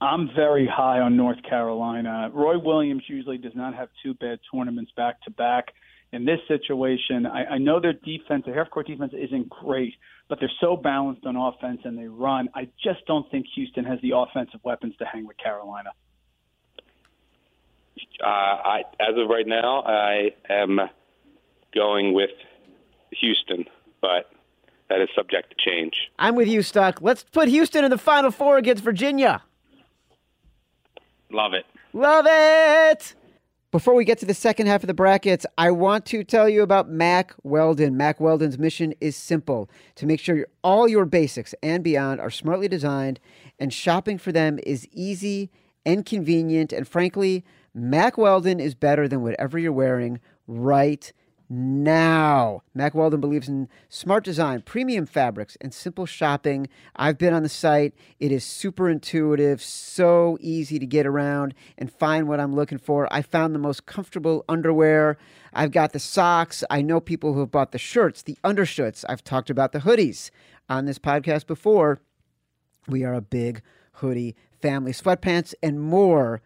I'm 0.00 0.30
very 0.34 0.66
high 0.66 1.00
on 1.00 1.16
North 1.16 1.42
Carolina. 1.42 2.30
Roy 2.32 2.58
Williams 2.58 3.02
usually 3.06 3.38
does 3.38 3.54
not 3.54 3.74
have 3.74 3.88
two 4.02 4.14
bad 4.14 4.38
tournaments 4.52 4.92
back 4.96 5.20
to 5.22 5.30
back. 5.30 5.66
In 6.12 6.24
this 6.24 6.38
situation, 6.46 7.26
I, 7.26 7.44
I 7.44 7.58
know 7.58 7.80
their 7.80 7.92
defense, 7.92 8.44
their 8.46 8.54
half 8.54 8.70
court 8.70 8.86
defense 8.86 9.12
isn't 9.14 9.48
great, 9.48 9.94
but 10.28 10.40
they're 10.40 10.50
so 10.60 10.76
balanced 10.76 11.26
on 11.26 11.36
offense 11.36 11.80
and 11.84 11.98
they 11.98 12.06
run. 12.06 12.48
I 12.54 12.68
just 12.82 13.06
don't 13.06 13.30
think 13.30 13.46
Houston 13.54 13.84
has 13.84 14.00
the 14.00 14.12
offensive 14.16 14.60
weapons 14.64 14.94
to 14.98 15.04
hang 15.04 15.26
with 15.26 15.36
Carolina. 15.36 15.90
Uh, 18.22 18.26
I, 18.26 18.82
as 19.00 19.16
of 19.16 19.28
right 19.28 19.46
now, 19.46 19.82
I 19.82 20.30
am 20.48 20.80
going 21.74 22.14
with 22.14 22.30
Houston, 23.20 23.64
but 24.00 24.30
that 24.88 25.00
is 25.00 25.08
subject 25.14 25.50
to 25.50 25.70
change. 25.70 25.94
I'm 26.18 26.34
with 26.34 26.48
you, 26.48 26.62
Stuck. 26.62 27.02
Let's 27.02 27.24
put 27.24 27.48
Houston 27.48 27.84
in 27.84 27.90
the 27.90 27.98
Final 27.98 28.30
Four 28.30 28.56
against 28.56 28.82
Virginia. 28.82 29.42
Love 31.30 31.52
it. 31.52 31.66
Love 31.92 32.26
it. 32.28 33.14
Before 33.74 33.96
we 33.96 34.04
get 34.04 34.18
to 34.18 34.24
the 34.24 34.34
second 34.34 34.68
half 34.68 34.84
of 34.84 34.86
the 34.86 34.94
brackets, 34.94 35.44
I 35.58 35.72
want 35.72 36.06
to 36.06 36.22
tell 36.22 36.48
you 36.48 36.62
about 36.62 36.88
Mack 36.88 37.34
Weldon. 37.42 37.96
Mack 37.96 38.20
Weldon's 38.20 38.56
mission 38.56 38.94
is 39.00 39.16
simple 39.16 39.68
to 39.96 40.06
make 40.06 40.20
sure 40.20 40.46
all 40.62 40.86
your 40.86 41.04
basics 41.04 41.56
and 41.60 41.82
beyond 41.82 42.20
are 42.20 42.30
smartly 42.30 42.68
designed, 42.68 43.18
and 43.58 43.72
shopping 43.72 44.16
for 44.16 44.30
them 44.30 44.60
is 44.64 44.86
easy 44.92 45.50
and 45.84 46.06
convenient. 46.06 46.72
And 46.72 46.86
frankly, 46.86 47.44
Mack 47.74 48.16
Weldon 48.16 48.60
is 48.60 48.76
better 48.76 49.08
than 49.08 49.22
whatever 49.22 49.58
you're 49.58 49.72
wearing 49.72 50.20
right 50.46 51.12
now. 51.48 52.62
Mack 52.74 52.94
Weldon 52.94 53.20
believes 53.20 53.48
in 53.48 53.68
smart 53.88 54.24
design, 54.24 54.62
premium 54.62 55.06
fabrics, 55.06 55.56
and 55.60 55.72
simple 55.72 56.06
shopping. 56.06 56.68
I've 56.96 57.18
been 57.18 57.34
on 57.34 57.42
the 57.42 57.48
site. 57.48 57.94
It 58.18 58.32
is 58.32 58.44
super 58.44 58.88
intuitive, 58.88 59.62
so 59.62 60.38
easy 60.40 60.78
to 60.78 60.86
get 60.86 61.06
around 61.06 61.54
and 61.78 61.92
find 61.92 62.28
what 62.28 62.40
I'm 62.40 62.54
looking 62.54 62.78
for. 62.78 63.06
I 63.12 63.22
found 63.22 63.54
the 63.54 63.58
most 63.58 63.86
comfortable 63.86 64.44
underwear. 64.48 65.16
I've 65.52 65.72
got 65.72 65.92
the 65.92 66.00
socks. 66.00 66.64
I 66.70 66.82
know 66.82 67.00
people 67.00 67.34
who 67.34 67.40
have 67.40 67.50
bought 67.50 67.72
the 67.72 67.78
shirts, 67.78 68.22
the 68.22 68.38
undershirts. 68.42 69.04
I've 69.08 69.24
talked 69.24 69.50
about 69.50 69.72
the 69.72 69.80
hoodies 69.80 70.30
on 70.68 70.86
this 70.86 70.98
podcast 70.98 71.46
before. 71.46 72.00
We 72.88 73.04
are 73.04 73.14
a 73.14 73.20
big 73.20 73.62
hoodie 73.94 74.36
family, 74.60 74.92
sweatpants, 74.92 75.54
and 75.62 75.80
more 75.80 76.42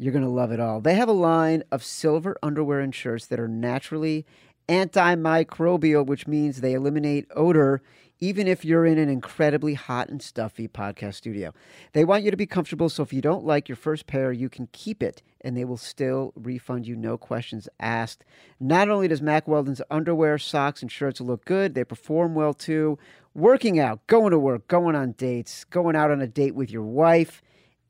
you're 0.00 0.12
going 0.12 0.24
to 0.24 0.30
love 0.30 0.50
it 0.50 0.60
all. 0.60 0.80
They 0.80 0.94
have 0.94 1.10
a 1.10 1.12
line 1.12 1.62
of 1.70 1.84
silver 1.84 2.34
underwear 2.42 2.80
and 2.80 2.94
shirts 2.94 3.26
that 3.26 3.38
are 3.38 3.48
naturally 3.48 4.24
antimicrobial, 4.66 6.06
which 6.06 6.26
means 6.26 6.60
they 6.60 6.72
eliminate 6.72 7.26
odor 7.36 7.82
even 8.22 8.46
if 8.46 8.64
you're 8.64 8.84
in 8.84 8.98
an 8.98 9.08
incredibly 9.08 9.74
hot 9.74 10.08
and 10.08 10.22
stuffy 10.22 10.68
podcast 10.68 11.14
studio. 11.14 11.52
They 11.92 12.04
want 12.04 12.22
you 12.22 12.30
to 12.30 12.36
be 12.36 12.46
comfortable, 12.46 12.88
so 12.88 13.02
if 13.02 13.12
you 13.12 13.22
don't 13.22 13.44
like 13.44 13.68
your 13.68 13.76
first 13.76 14.06
pair, 14.06 14.30
you 14.30 14.48
can 14.48 14.68
keep 14.72 15.02
it 15.02 15.22
and 15.40 15.56
they 15.56 15.64
will 15.64 15.78
still 15.78 16.32
refund 16.36 16.86
you, 16.86 16.96
no 16.96 17.16
questions 17.16 17.68
asked. 17.78 18.24
Not 18.58 18.90
only 18.90 19.08
does 19.08 19.22
Mack 19.22 19.48
Weldon's 19.48 19.80
underwear, 19.90 20.38
socks, 20.38 20.82
and 20.82 20.92
shirts 20.92 21.20
look 21.20 21.46
good, 21.46 21.74
they 21.74 21.84
perform 21.84 22.34
well 22.34 22.52
too. 22.52 22.98
Working 23.34 23.78
out, 23.78 24.06
going 24.06 24.32
to 24.32 24.38
work, 24.38 24.68
going 24.68 24.94
on 24.94 25.12
dates, 25.12 25.64
going 25.64 25.96
out 25.96 26.10
on 26.10 26.20
a 26.20 26.26
date 26.26 26.54
with 26.54 26.70
your 26.70 26.84
wife, 26.84 27.42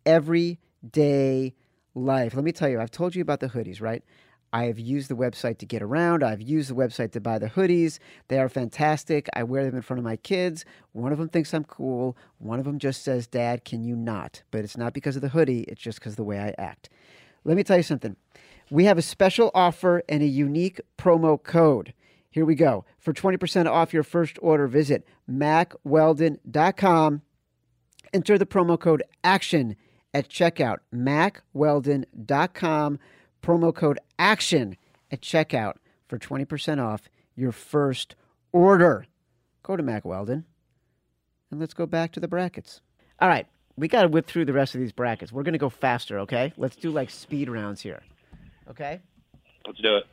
every 0.06 0.60
day 0.88 1.54
life. 1.94 2.34
Let 2.34 2.44
me 2.44 2.52
tell 2.52 2.68
you, 2.68 2.80
I've 2.80 2.90
told 2.90 3.14
you 3.14 3.22
about 3.22 3.40
the 3.40 3.48
hoodies, 3.48 3.80
right? 3.80 4.02
I 4.52 4.64
have 4.64 4.80
used 4.80 5.08
the 5.08 5.16
website 5.16 5.58
to 5.58 5.66
get 5.66 5.80
around. 5.80 6.24
I've 6.24 6.40
used 6.40 6.70
the 6.70 6.74
website 6.74 7.12
to 7.12 7.20
buy 7.20 7.38
the 7.38 7.48
hoodies. 7.48 8.00
They 8.28 8.40
are 8.40 8.48
fantastic. 8.48 9.28
I 9.34 9.44
wear 9.44 9.64
them 9.64 9.76
in 9.76 9.82
front 9.82 9.98
of 9.98 10.04
my 10.04 10.16
kids. 10.16 10.64
One 10.92 11.12
of 11.12 11.18
them 11.18 11.28
thinks 11.28 11.54
I'm 11.54 11.64
cool. 11.64 12.16
One 12.38 12.58
of 12.58 12.64
them 12.64 12.80
just 12.80 13.04
says, 13.04 13.28
Dad, 13.28 13.64
can 13.64 13.84
you 13.84 13.94
not? 13.94 14.42
But 14.50 14.64
it's 14.64 14.76
not 14.76 14.92
because 14.92 15.14
of 15.14 15.22
the 15.22 15.28
hoodie, 15.28 15.62
it's 15.68 15.80
just 15.80 16.00
because 16.00 16.14
of 16.14 16.16
the 16.16 16.24
way 16.24 16.40
I 16.40 16.54
act. 16.58 16.88
Let 17.44 17.56
me 17.56 17.62
tell 17.62 17.76
you 17.76 17.84
something. 17.84 18.16
We 18.70 18.84
have 18.84 18.98
a 18.98 19.02
special 19.02 19.50
offer 19.54 20.02
and 20.08 20.22
a 20.22 20.26
unique 20.26 20.80
promo 20.98 21.40
code. 21.42 21.94
Here 22.28 22.44
we 22.44 22.54
go. 22.54 22.84
For 22.98 23.12
20% 23.12 23.68
off 23.68 23.92
your 23.92 24.04
first 24.04 24.38
order, 24.40 24.66
visit 24.68 25.04
mackweldon.com. 25.28 27.22
Enter 28.12 28.38
the 28.38 28.46
promo 28.46 28.78
code 28.78 29.02
ACTION 29.22 29.76
at 30.12 30.28
checkout. 30.28 30.78
MackWeldon.com, 30.94 32.98
promo 33.42 33.74
code 33.74 33.98
ACTION 34.18 34.76
at 35.10 35.20
checkout 35.20 35.74
for 36.08 36.18
20% 36.18 36.82
off 36.82 37.08
your 37.36 37.52
first 37.52 38.16
order. 38.52 39.06
Go 39.62 39.76
to 39.76 39.82
Mack 39.82 40.04
Weldon 40.04 40.44
and 41.50 41.60
let's 41.60 41.74
go 41.74 41.86
back 41.86 42.12
to 42.12 42.20
the 42.20 42.28
brackets. 42.28 42.80
All 43.20 43.28
right, 43.28 43.46
we 43.76 43.88
got 43.88 44.02
to 44.02 44.08
whip 44.08 44.26
through 44.26 44.44
the 44.44 44.52
rest 44.52 44.74
of 44.74 44.80
these 44.80 44.92
brackets. 44.92 45.32
We're 45.32 45.42
going 45.42 45.52
to 45.52 45.58
go 45.58 45.68
faster, 45.68 46.18
okay? 46.20 46.52
Let's 46.56 46.76
do 46.76 46.90
like 46.90 47.10
speed 47.10 47.48
rounds 47.48 47.80
here, 47.80 48.02
okay? 48.68 49.00
Let's 49.66 49.80
do 49.80 49.96
it. 49.96 50.04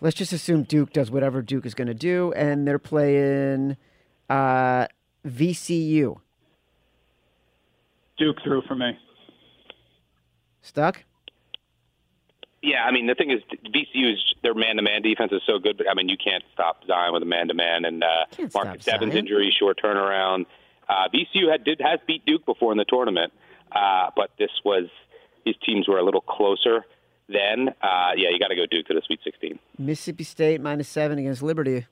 Let's 0.00 0.16
just 0.16 0.32
assume 0.32 0.64
Duke 0.64 0.92
does 0.92 1.10
whatever 1.10 1.40
Duke 1.40 1.64
is 1.64 1.74
going 1.74 1.88
to 1.88 1.94
do, 1.94 2.32
and 2.32 2.66
they're 2.66 2.78
playing 2.78 3.76
uh, 4.28 4.86
VCU. 5.26 6.18
Duke 8.18 8.36
through 8.42 8.62
for 8.68 8.74
me. 8.74 8.98
Stuck? 10.62 11.04
Yeah, 12.62 12.82
I 12.84 12.90
mean 12.90 13.06
the 13.06 13.14
thing 13.14 13.30
is 13.30 13.40
VCU's 13.72 14.34
their 14.42 14.54
man-to-man 14.54 15.02
defense 15.02 15.30
is 15.32 15.42
so 15.46 15.58
good, 15.58 15.76
but 15.78 15.88
I 15.88 15.94
mean 15.94 16.08
you 16.08 16.16
can't 16.16 16.42
stop 16.52 16.82
Zion 16.86 17.12
with 17.12 17.22
a 17.22 17.26
man-to-man 17.26 17.84
and 17.84 18.02
uh, 18.02 18.06
Can't 18.32 18.52
Marcus 18.52 18.82
stop 18.82 18.96
Evans 18.96 19.12
Zion. 19.12 19.24
injury, 19.24 19.54
short 19.56 19.80
turnaround. 19.82 20.46
Uh, 20.88 21.08
VCU 21.14 21.50
had 21.50 21.62
did 21.64 21.80
has 21.80 22.00
beat 22.06 22.24
Duke 22.26 22.44
before 22.44 22.72
in 22.72 22.78
the 22.78 22.84
tournament, 22.84 23.32
uh, 23.72 24.10
but 24.16 24.30
this 24.38 24.50
was 24.64 24.88
these 25.44 25.54
teams 25.64 25.86
were 25.86 25.98
a 25.98 26.04
little 26.04 26.20
closer. 26.20 26.84
Then, 27.28 27.68
uh, 27.82 28.12
yeah, 28.16 28.30
you 28.30 28.38
got 28.40 28.48
to 28.48 28.56
go 28.56 28.64
Duke 28.64 28.86
to 28.86 28.94
the 28.94 29.02
Sweet 29.06 29.20
16. 29.22 29.58
Mississippi 29.78 30.24
State 30.24 30.60
minus 30.62 30.88
seven 30.88 31.18
against 31.18 31.42
Liberty. 31.42 31.86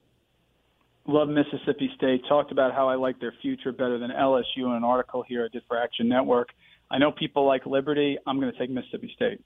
Love 1.09 1.29
Mississippi 1.29 1.91
State. 1.97 2.23
Talked 2.29 2.53
about 2.53 2.75
how 2.75 2.89
I 2.89 2.97
like 2.97 3.21
their 3.21 3.35
future 3.41 3.73
better 3.73 3.99
than 3.99 4.11
LSU 4.11 4.65
in 4.65 4.73
an 4.73 4.85
article 4.85 5.23
here 5.23 5.45
I 5.45 5.49
did 5.53 5.63
for 5.69 5.79
Action 5.79 6.09
Network. 6.09 6.49
I 6.91 6.99
know 6.99 7.13
people 7.13 7.47
like 7.47 7.67
Liberty. 7.67 8.19
I'm 8.27 8.41
going 8.41 8.53
to 8.53 8.59
take 8.59 8.71
Mississippi 8.71 9.13
State. 9.15 9.41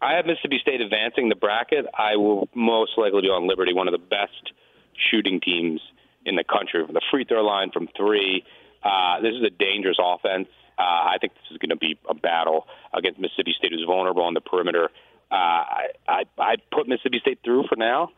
I 0.00 0.14
have 0.14 0.26
Mississippi 0.26 0.58
State 0.60 0.80
advancing 0.80 1.28
the 1.28 1.36
bracket. 1.36 1.86
I 1.96 2.16
will 2.16 2.48
most 2.54 2.92
likely 2.96 3.22
be 3.22 3.28
on 3.28 3.46
Liberty, 3.46 3.72
one 3.72 3.86
of 3.86 3.92
the 3.92 3.98
best 3.98 4.52
shooting 5.10 5.40
teams 5.40 5.80
in 6.26 6.34
the 6.34 6.44
country. 6.44 6.84
From 6.84 6.94
the 6.94 7.02
free 7.10 7.24
throw 7.24 7.44
line 7.44 7.70
from 7.72 7.88
three, 7.96 8.44
uh, 8.82 9.20
this 9.20 9.34
is 9.34 9.42
a 9.46 9.50
dangerous 9.50 9.98
offense. 10.02 10.48
Uh, 10.78 10.82
I 10.82 11.16
think 11.20 11.34
this 11.34 11.52
is 11.52 11.58
going 11.58 11.70
to 11.70 11.76
be 11.76 11.98
a 12.08 12.14
battle 12.14 12.66
against 12.92 13.20
Mississippi 13.20 13.54
State, 13.56 13.70
who's 13.72 13.84
vulnerable 13.86 14.22
on 14.22 14.34
the 14.34 14.40
perimeter. 14.40 14.90
Uh, 15.30 15.34
I, 15.34 15.86
I 16.08 16.22
I 16.38 16.56
put 16.72 16.88
Mississippi 16.88 17.20
State 17.20 17.38
through 17.44 17.64
for 17.68 17.76
now, 17.76 18.10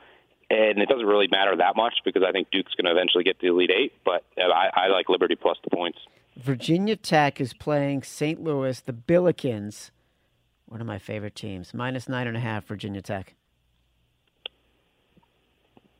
and 0.55 0.79
it 0.79 0.89
doesn't 0.89 1.07
really 1.07 1.29
matter 1.31 1.57
that 1.57 1.77
much 1.77 1.95
because 2.05 2.23
I 2.27 2.33
think 2.33 2.49
Duke's 2.51 2.73
going 2.75 2.87
to 2.87 2.93
eventually 2.93 3.25
get 3.25 3.41
to 3.41 3.47
the 3.47 3.53
Elite 3.53 3.71
Eight. 3.71 3.93
But 4.05 4.25
uh, 4.39 4.49
I, 4.49 4.87
I 4.87 4.89
like 4.89 5.09
Liberty 5.09 5.37
plus 5.37 5.57
the 5.65 5.71
points. 5.71 5.99
Virginia 6.37 6.97
Tech 6.97 7.41
is 7.41 7.53
playing 7.53 8.03
St. 8.03 8.43
Louis, 8.43 8.81
the 8.81 8.93
Billikens. 8.93 9.91
One 10.67 10.81
of 10.81 10.87
my 10.87 10.99
favorite 10.99 11.35
teams. 11.35 11.75
Minus 11.75 12.09
nine 12.09 12.27
and 12.27 12.37
a 12.37 12.41
half, 12.41 12.67
Virginia 12.67 13.03
Tech. 13.03 13.35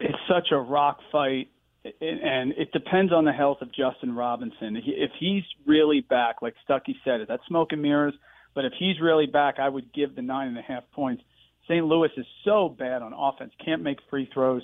It's 0.01 0.19
such 0.29 0.49
a 0.51 0.59
rock 0.59 0.99
fight. 1.13 1.49
and 1.85 2.53
it 2.53 2.73
depends 2.73 3.13
on 3.13 3.25
the 3.25 3.33
health 3.33 3.59
of 3.61 3.69
Justin 3.73 4.15
Robinson. 4.15 4.77
If 4.85 5.11
he's 5.19 5.45
really 5.67 6.01
back, 6.01 6.43
like 6.43 6.55
Stuckey 6.69 6.95
said, 7.05 7.21
that's 7.29 7.47
smoke 7.47 7.73
and 7.73 7.83
mirrors. 7.83 8.15
But 8.55 8.65
if 8.65 8.73
he's 8.79 9.01
really 9.01 9.27
back, 9.27 9.59
I 9.59 9.69
would 9.69 9.93
give 9.93 10.15
the 10.15 10.23
nine 10.23 10.49
and 10.49 10.59
a 10.59 10.63
half 10.63 10.85
points. 10.93 11.23
St. 11.69 11.85
Louis 11.85 12.11
is 12.17 12.27
so 12.45 12.69
bad 12.69 13.03
on 13.03 13.13
offense, 13.13 13.53
can't 13.65 13.83
make 13.83 13.99
free 14.11 14.29
throws. 14.33 14.63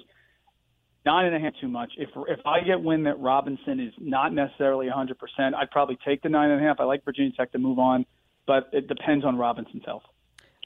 Nine 1.06 1.26
and 1.26 1.34
a 1.34 1.40
half 1.40 1.54
too 1.60 1.68
much. 1.68 1.92
If 1.96 2.10
if 2.28 2.40
I 2.46 2.60
get 2.60 2.82
wind 2.82 3.06
that 3.06 3.18
Robinson 3.18 3.80
is 3.80 3.94
not 3.98 4.34
necessarily 4.34 4.86
100%, 4.86 5.14
I'd 5.54 5.70
probably 5.70 5.98
take 6.04 6.22
the 6.22 6.28
nine 6.28 6.50
and 6.50 6.62
a 6.62 6.68
half. 6.68 6.78
I 6.78 6.84
like 6.84 7.04
Virginia 7.06 7.32
Tech 7.32 7.52
to 7.52 7.58
move 7.58 7.78
on, 7.78 8.04
but 8.46 8.68
it 8.72 8.86
depends 8.86 9.24
on 9.24 9.38
Robinson's 9.38 9.84
health. 9.86 10.02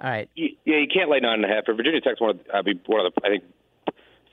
All 0.02 0.10
right. 0.10 0.28
Yeah, 0.34 0.48
you 0.64 0.88
can't 0.92 1.08
lay 1.08 1.20
nine 1.20 1.34
and 1.34 1.44
a 1.44 1.48
half. 1.48 1.66
For 1.66 1.74
Virginia 1.74 2.00
Tech's 2.00 2.20
one 2.20 2.30
of 2.30 2.40
uh, 2.52 2.62
one 2.86 3.06
of 3.06 3.14
the 3.14 3.20
I 3.24 3.28
think 3.30 3.44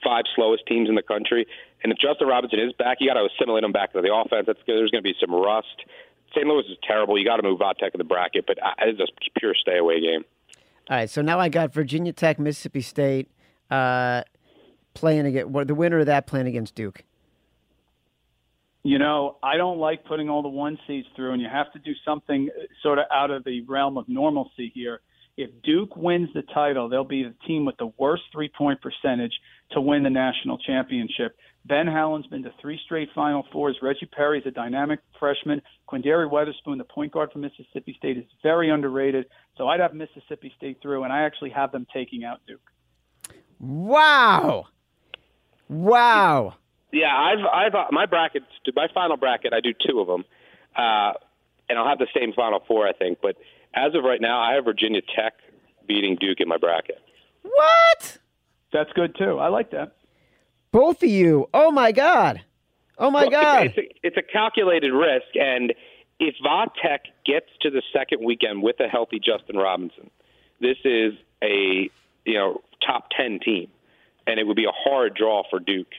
five 0.03 0.23
slowest 0.35 0.65
teams 0.65 0.89
in 0.89 0.95
the 0.95 1.03
country. 1.03 1.45
And 1.83 1.93
if 1.93 1.99
Justin 1.99 2.27
Robinson 2.27 2.59
is 2.59 2.73
back, 2.73 2.97
you 2.99 3.07
got 3.07 3.19
to 3.19 3.27
assimilate 3.29 3.63
him 3.63 3.71
back 3.71 3.93
to 3.93 4.01
the 4.01 4.13
offense. 4.13 4.45
That's 4.47 4.59
good. 4.65 4.77
there's 4.77 4.89
going 4.89 5.03
to 5.03 5.07
be 5.07 5.15
some 5.19 5.33
rust. 5.33 5.85
St. 6.33 6.47
Louis 6.47 6.65
is 6.65 6.77
terrible. 6.81 7.19
You 7.19 7.25
got 7.25 7.37
to 7.37 7.43
move 7.43 7.59
Va 7.59 7.73
Tech 7.77 7.93
in 7.93 7.99
the 7.99 8.07
bracket, 8.07 8.45
but 8.47 8.57
uh, 8.63 8.73
it's 8.79 8.99
a 8.99 9.39
pure 9.39 9.53
stay 9.53 9.77
away 9.77 10.01
game. 10.01 10.23
All 10.91 10.97
right, 10.97 11.09
so 11.09 11.21
now 11.21 11.39
I 11.39 11.47
got 11.47 11.73
Virginia 11.73 12.11
Tech, 12.11 12.37
Mississippi 12.37 12.81
State 12.81 13.31
uh, 13.69 14.23
playing 14.93 15.25
against 15.25 15.67
the 15.67 15.73
winner 15.73 15.99
of 15.99 16.07
that 16.07 16.27
playing 16.27 16.47
against 16.47 16.75
Duke. 16.75 17.05
You 18.83 18.99
know, 18.99 19.37
I 19.41 19.55
don't 19.55 19.77
like 19.77 20.03
putting 20.03 20.29
all 20.29 20.41
the 20.41 20.49
one 20.49 20.77
seeds 20.85 21.07
through, 21.15 21.31
and 21.31 21.41
you 21.41 21.47
have 21.49 21.71
to 21.71 21.79
do 21.79 21.93
something 22.03 22.49
sort 22.83 22.99
of 22.99 23.05
out 23.09 23.31
of 23.31 23.45
the 23.45 23.61
realm 23.61 23.97
of 23.97 24.09
normalcy 24.09 24.69
here. 24.75 24.99
If 25.37 25.49
Duke 25.63 25.95
wins 25.95 26.27
the 26.33 26.41
title, 26.53 26.89
they'll 26.89 27.05
be 27.05 27.23
the 27.23 27.35
team 27.47 27.63
with 27.63 27.77
the 27.77 27.93
worst 27.97 28.23
three 28.33 28.49
point 28.49 28.81
percentage 28.81 29.31
to 29.73 29.81
win 29.81 30.03
the 30.03 30.09
national 30.09 30.57
championship. 30.59 31.35
Ben 31.65 31.87
Howland's 31.87 32.27
been 32.27 32.43
to 32.43 32.51
three 32.59 32.79
straight 32.85 33.09
Final 33.13 33.45
Fours. 33.51 33.77
Reggie 33.81 34.07
Perry's 34.07 34.43
a 34.45 34.51
dynamic 34.51 34.99
freshman. 35.19 35.61
Quinndary 35.87 36.27
Weatherspoon, 36.27 36.77
the 36.77 36.83
point 36.83 37.11
guard 37.11 37.31
from 37.31 37.41
Mississippi 37.41 37.95
State, 37.97 38.17
is 38.17 38.25
very 38.41 38.69
underrated. 38.69 39.25
So 39.57 39.67
I'd 39.67 39.79
have 39.79 39.93
Mississippi 39.93 40.51
State 40.57 40.79
through, 40.81 41.03
and 41.03 41.13
I 41.13 41.21
actually 41.21 41.51
have 41.51 41.71
them 41.71 41.85
taking 41.93 42.23
out 42.23 42.39
Duke. 42.47 42.59
Wow! 43.59 44.65
Wow! 45.69 46.55
Yeah, 46.91 47.15
I've 47.15 47.45
I've 47.45 47.75
uh, 47.75 47.85
my 47.91 48.05
brackets 48.05 48.45
my 48.75 48.87
final 48.93 49.17
bracket. 49.17 49.53
I 49.53 49.61
do 49.61 49.73
two 49.87 49.99
of 49.99 50.07
them, 50.07 50.25
uh, 50.75 51.13
and 51.69 51.77
I'll 51.77 51.87
have 51.87 51.99
the 51.99 52.07
same 52.13 52.33
Final 52.33 52.61
Four, 52.67 52.87
I 52.87 52.93
think. 52.93 53.19
But 53.21 53.37
as 53.73 53.93
of 53.93 54.03
right 54.03 54.19
now, 54.19 54.41
I 54.41 54.55
have 54.55 54.65
Virginia 54.65 55.01
Tech 55.15 55.33
beating 55.87 56.17
Duke 56.19 56.39
in 56.39 56.47
my 56.47 56.57
bracket. 56.57 56.99
What? 57.43 58.17
That's 58.71 58.91
good 58.93 59.15
too. 59.17 59.37
I 59.37 59.47
like 59.47 59.71
that. 59.71 59.95
Both 60.71 61.03
of 61.03 61.09
you. 61.09 61.49
Oh 61.53 61.71
my 61.71 61.91
God. 61.91 62.41
Oh 62.97 63.11
my 63.11 63.23
well, 63.23 63.31
God. 63.31 63.65
It's 63.65 63.77
a, 63.77 64.07
it's 64.07 64.17
a 64.17 64.21
calculated 64.21 64.91
risk, 64.91 65.35
and 65.35 65.73
if 66.19 66.35
Va 66.43 66.67
Tech 66.81 67.01
gets 67.25 67.47
to 67.61 67.69
the 67.69 67.81
second 67.91 68.23
weekend 68.23 68.61
with 68.61 68.79
a 68.79 68.87
healthy 68.87 69.19
Justin 69.19 69.57
Robinson, 69.57 70.09
this 70.59 70.77
is 70.85 71.13
a 71.43 71.89
you 72.25 72.33
know 72.35 72.61
top 72.85 73.09
ten 73.15 73.39
team, 73.43 73.69
and 74.27 74.39
it 74.39 74.45
would 74.45 74.55
be 74.55 74.65
a 74.65 74.71
hard 74.71 75.15
draw 75.15 75.43
for 75.49 75.59
Duke. 75.59 75.91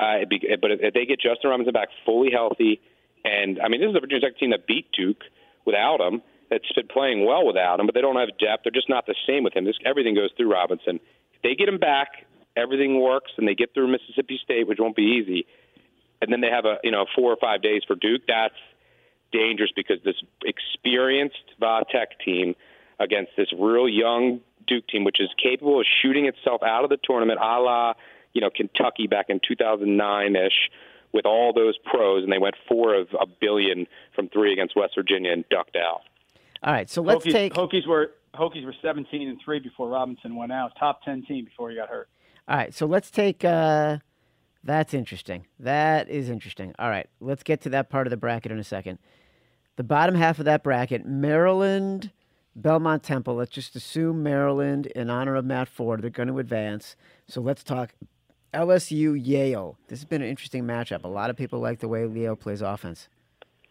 Uh, 0.00 0.24
be, 0.28 0.40
but 0.60 0.70
if 0.70 0.94
they 0.94 1.04
get 1.04 1.20
Justin 1.20 1.50
Robinson 1.50 1.72
back 1.72 1.88
fully 2.06 2.30
healthy, 2.32 2.80
and 3.24 3.60
I 3.60 3.68
mean 3.68 3.80
this 3.80 3.90
is 3.90 3.96
a 3.96 4.00
Virginia 4.00 4.28
Tech 4.28 4.38
team 4.38 4.50
that 4.50 4.66
beat 4.66 4.90
Duke 4.92 5.22
without 5.66 6.00
him, 6.00 6.22
that's 6.50 6.72
been 6.72 6.88
playing 6.88 7.26
well 7.26 7.46
without 7.46 7.78
him, 7.78 7.86
but 7.86 7.94
they 7.94 8.00
don't 8.00 8.16
have 8.16 8.30
depth. 8.38 8.64
They're 8.64 8.72
just 8.72 8.88
not 8.88 9.06
the 9.06 9.14
same 9.26 9.44
with 9.44 9.54
him. 9.54 9.64
This 9.64 9.76
everything 9.84 10.14
goes 10.14 10.30
through 10.36 10.50
Robinson. 10.52 10.98
If 11.38 11.42
they 11.42 11.54
get 11.54 11.68
him 11.68 11.78
back, 11.78 12.08
everything 12.56 13.00
works, 13.00 13.32
and 13.36 13.46
they 13.46 13.54
get 13.54 13.72
through 13.74 13.88
Mississippi 13.88 14.40
State, 14.42 14.66
which 14.66 14.78
won't 14.80 14.96
be 14.96 15.22
easy. 15.22 15.46
And 16.20 16.32
then 16.32 16.40
they 16.40 16.50
have 16.50 16.64
a 16.64 16.78
you 16.82 16.90
know 16.90 17.06
four 17.14 17.32
or 17.32 17.36
five 17.36 17.62
days 17.62 17.82
for 17.86 17.94
Duke. 17.94 18.22
That's 18.26 18.54
dangerous 19.32 19.70
because 19.74 19.98
this 20.04 20.16
experienced 20.44 21.36
Va 21.60 21.82
Tech 21.90 22.18
team 22.24 22.54
against 22.98 23.32
this 23.36 23.48
real 23.56 23.88
young 23.88 24.40
Duke 24.66 24.86
team, 24.88 25.04
which 25.04 25.20
is 25.20 25.28
capable 25.42 25.80
of 25.80 25.86
shooting 26.02 26.26
itself 26.26 26.62
out 26.62 26.84
of 26.84 26.90
the 26.90 26.98
tournament, 27.02 27.38
a 27.40 27.60
la 27.60 27.94
you 28.32 28.40
know 28.40 28.50
Kentucky 28.50 29.06
back 29.06 29.26
in 29.28 29.40
2009 29.46 30.36
ish, 30.36 30.70
with 31.12 31.24
all 31.24 31.52
those 31.52 31.78
pros, 31.78 32.24
and 32.24 32.32
they 32.32 32.38
went 32.38 32.56
four 32.68 32.94
of 32.94 33.08
a 33.18 33.26
billion 33.26 33.86
from 34.14 34.28
three 34.28 34.52
against 34.52 34.76
West 34.76 34.94
Virginia 34.96 35.32
and 35.32 35.44
ducked 35.48 35.76
out. 35.76 36.02
All 36.62 36.72
right, 36.72 36.90
so 36.90 37.02
let's 37.02 37.24
Hokies, 37.24 37.32
take 37.32 37.54
Hokies 37.54 37.86
were 37.86 38.10
Hokies 38.38 38.64
were 38.64 38.74
17 38.80 39.28
and 39.28 39.40
three 39.44 39.58
before 39.58 39.88
Robinson 39.88 40.36
went 40.36 40.52
out. 40.52 40.72
Top 40.78 41.02
10 41.02 41.24
team 41.26 41.44
before 41.44 41.70
he 41.70 41.76
got 41.76 41.88
hurt. 41.88 42.08
All 42.46 42.56
right, 42.56 42.72
so 42.72 42.86
let's 42.86 43.10
take. 43.10 43.44
Uh, 43.44 43.98
that's 44.64 44.94
interesting. 44.94 45.46
That 45.58 46.08
is 46.08 46.30
interesting. 46.30 46.74
All 46.78 46.88
right, 46.88 47.08
let's 47.20 47.42
get 47.42 47.60
to 47.62 47.68
that 47.70 47.90
part 47.90 48.06
of 48.06 48.10
the 48.10 48.16
bracket 48.16 48.52
in 48.52 48.58
a 48.58 48.64
second. 48.64 48.98
The 49.76 49.84
bottom 49.84 50.14
half 50.14 50.38
of 50.38 50.44
that 50.46 50.62
bracket: 50.62 51.04
Maryland, 51.04 52.10
Belmont 52.56 53.02
Temple. 53.02 53.34
Let's 53.34 53.50
just 53.50 53.76
assume 53.76 54.22
Maryland, 54.22 54.86
in 54.86 55.10
honor 55.10 55.36
of 55.36 55.44
Matt 55.44 55.68
Ford, 55.68 56.02
they're 56.02 56.10
going 56.10 56.28
to 56.28 56.38
advance. 56.38 56.96
So 57.26 57.40
let's 57.40 57.62
talk 57.62 57.94
LSU 58.54 59.20
Yale. 59.22 59.78
This 59.88 60.00
has 60.00 60.06
been 60.06 60.22
an 60.22 60.28
interesting 60.28 60.64
matchup. 60.64 61.04
A 61.04 61.08
lot 61.08 61.30
of 61.30 61.36
people 61.36 61.60
like 61.60 61.80
the 61.80 61.88
way 61.88 62.06
Leo 62.06 62.34
plays 62.34 62.62
offense. 62.62 63.08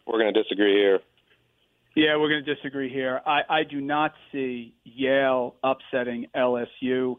We're 0.06 0.20
going 0.20 0.32
to 0.32 0.42
disagree 0.42 0.74
here. 0.74 1.00
Yeah, 1.98 2.16
we're 2.16 2.28
going 2.28 2.44
to 2.44 2.54
disagree 2.54 2.92
here. 2.92 3.20
I, 3.26 3.40
I 3.50 3.62
do 3.68 3.80
not 3.80 4.12
see 4.30 4.72
Yale 4.84 5.56
upsetting 5.64 6.26
LSU. 6.32 7.16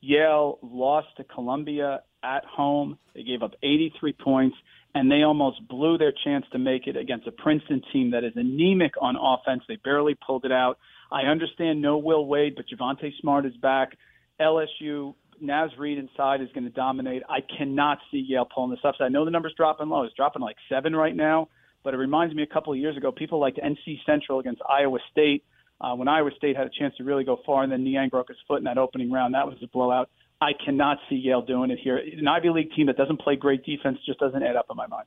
Yale 0.00 0.60
lost 0.62 1.08
to 1.16 1.24
Columbia 1.24 2.02
at 2.22 2.44
home. 2.44 2.96
They 3.12 3.24
gave 3.24 3.42
up 3.42 3.54
83 3.60 4.12
points, 4.12 4.56
and 4.94 5.10
they 5.10 5.24
almost 5.24 5.66
blew 5.66 5.98
their 5.98 6.12
chance 6.22 6.44
to 6.52 6.60
make 6.60 6.86
it 6.86 6.96
against 6.96 7.26
a 7.26 7.32
Princeton 7.32 7.82
team 7.92 8.12
that 8.12 8.22
is 8.22 8.30
anemic 8.36 8.92
on 9.02 9.16
offense. 9.16 9.64
They 9.66 9.78
barely 9.82 10.16
pulled 10.24 10.44
it 10.44 10.52
out. 10.52 10.78
I 11.10 11.22
understand 11.22 11.82
no 11.82 11.98
Will 11.98 12.24
Wade, 12.24 12.54
but 12.54 12.66
Javonte 12.68 13.10
Smart 13.20 13.46
is 13.46 13.56
back. 13.56 13.98
LSU, 14.40 15.16
Naz 15.40 15.70
Reid 15.76 15.98
inside 15.98 16.40
is 16.40 16.48
going 16.54 16.62
to 16.62 16.70
dominate. 16.70 17.24
I 17.28 17.40
cannot 17.58 17.98
see 18.12 18.24
Yale 18.28 18.46
pulling 18.54 18.70
this 18.70 18.78
upset. 18.84 19.06
I 19.06 19.08
know 19.08 19.24
the 19.24 19.32
number's 19.32 19.54
dropping 19.56 19.88
low. 19.88 20.04
It's 20.04 20.14
dropping 20.14 20.40
like 20.40 20.56
seven 20.68 20.94
right 20.94 21.16
now, 21.16 21.48
but 21.82 21.94
it 21.94 21.96
reminds 21.96 22.34
me 22.34 22.42
a 22.42 22.46
couple 22.46 22.72
of 22.72 22.78
years 22.78 22.96
ago, 22.96 23.12
people 23.12 23.38
liked 23.38 23.58
NC 23.58 24.04
Central 24.04 24.38
against 24.38 24.60
Iowa 24.68 24.98
State 25.10 25.44
uh, 25.80 25.94
when 25.94 26.08
Iowa 26.08 26.30
State 26.36 26.56
had 26.56 26.66
a 26.66 26.70
chance 26.70 26.94
to 26.96 27.04
really 27.04 27.24
go 27.24 27.40
far, 27.46 27.62
and 27.62 27.72
then 27.72 27.84
Niang 27.84 28.08
broke 28.10 28.28
his 28.28 28.36
foot 28.46 28.58
in 28.58 28.64
that 28.64 28.78
opening 28.78 29.10
round. 29.10 29.34
That 29.34 29.46
was 29.46 29.56
a 29.62 29.66
blowout. 29.66 30.10
I 30.40 30.52
cannot 30.64 30.98
see 31.08 31.16
Yale 31.16 31.42
doing 31.42 31.70
it 31.70 31.78
here. 31.78 31.96
An 31.98 32.26
Ivy 32.26 32.50
League 32.50 32.72
team 32.74 32.86
that 32.86 32.96
doesn't 32.96 33.20
play 33.20 33.36
great 33.36 33.64
defense 33.64 33.98
just 34.06 34.18
doesn't 34.18 34.42
add 34.42 34.56
up 34.56 34.66
in 34.70 34.76
my 34.76 34.86
mind. 34.86 35.06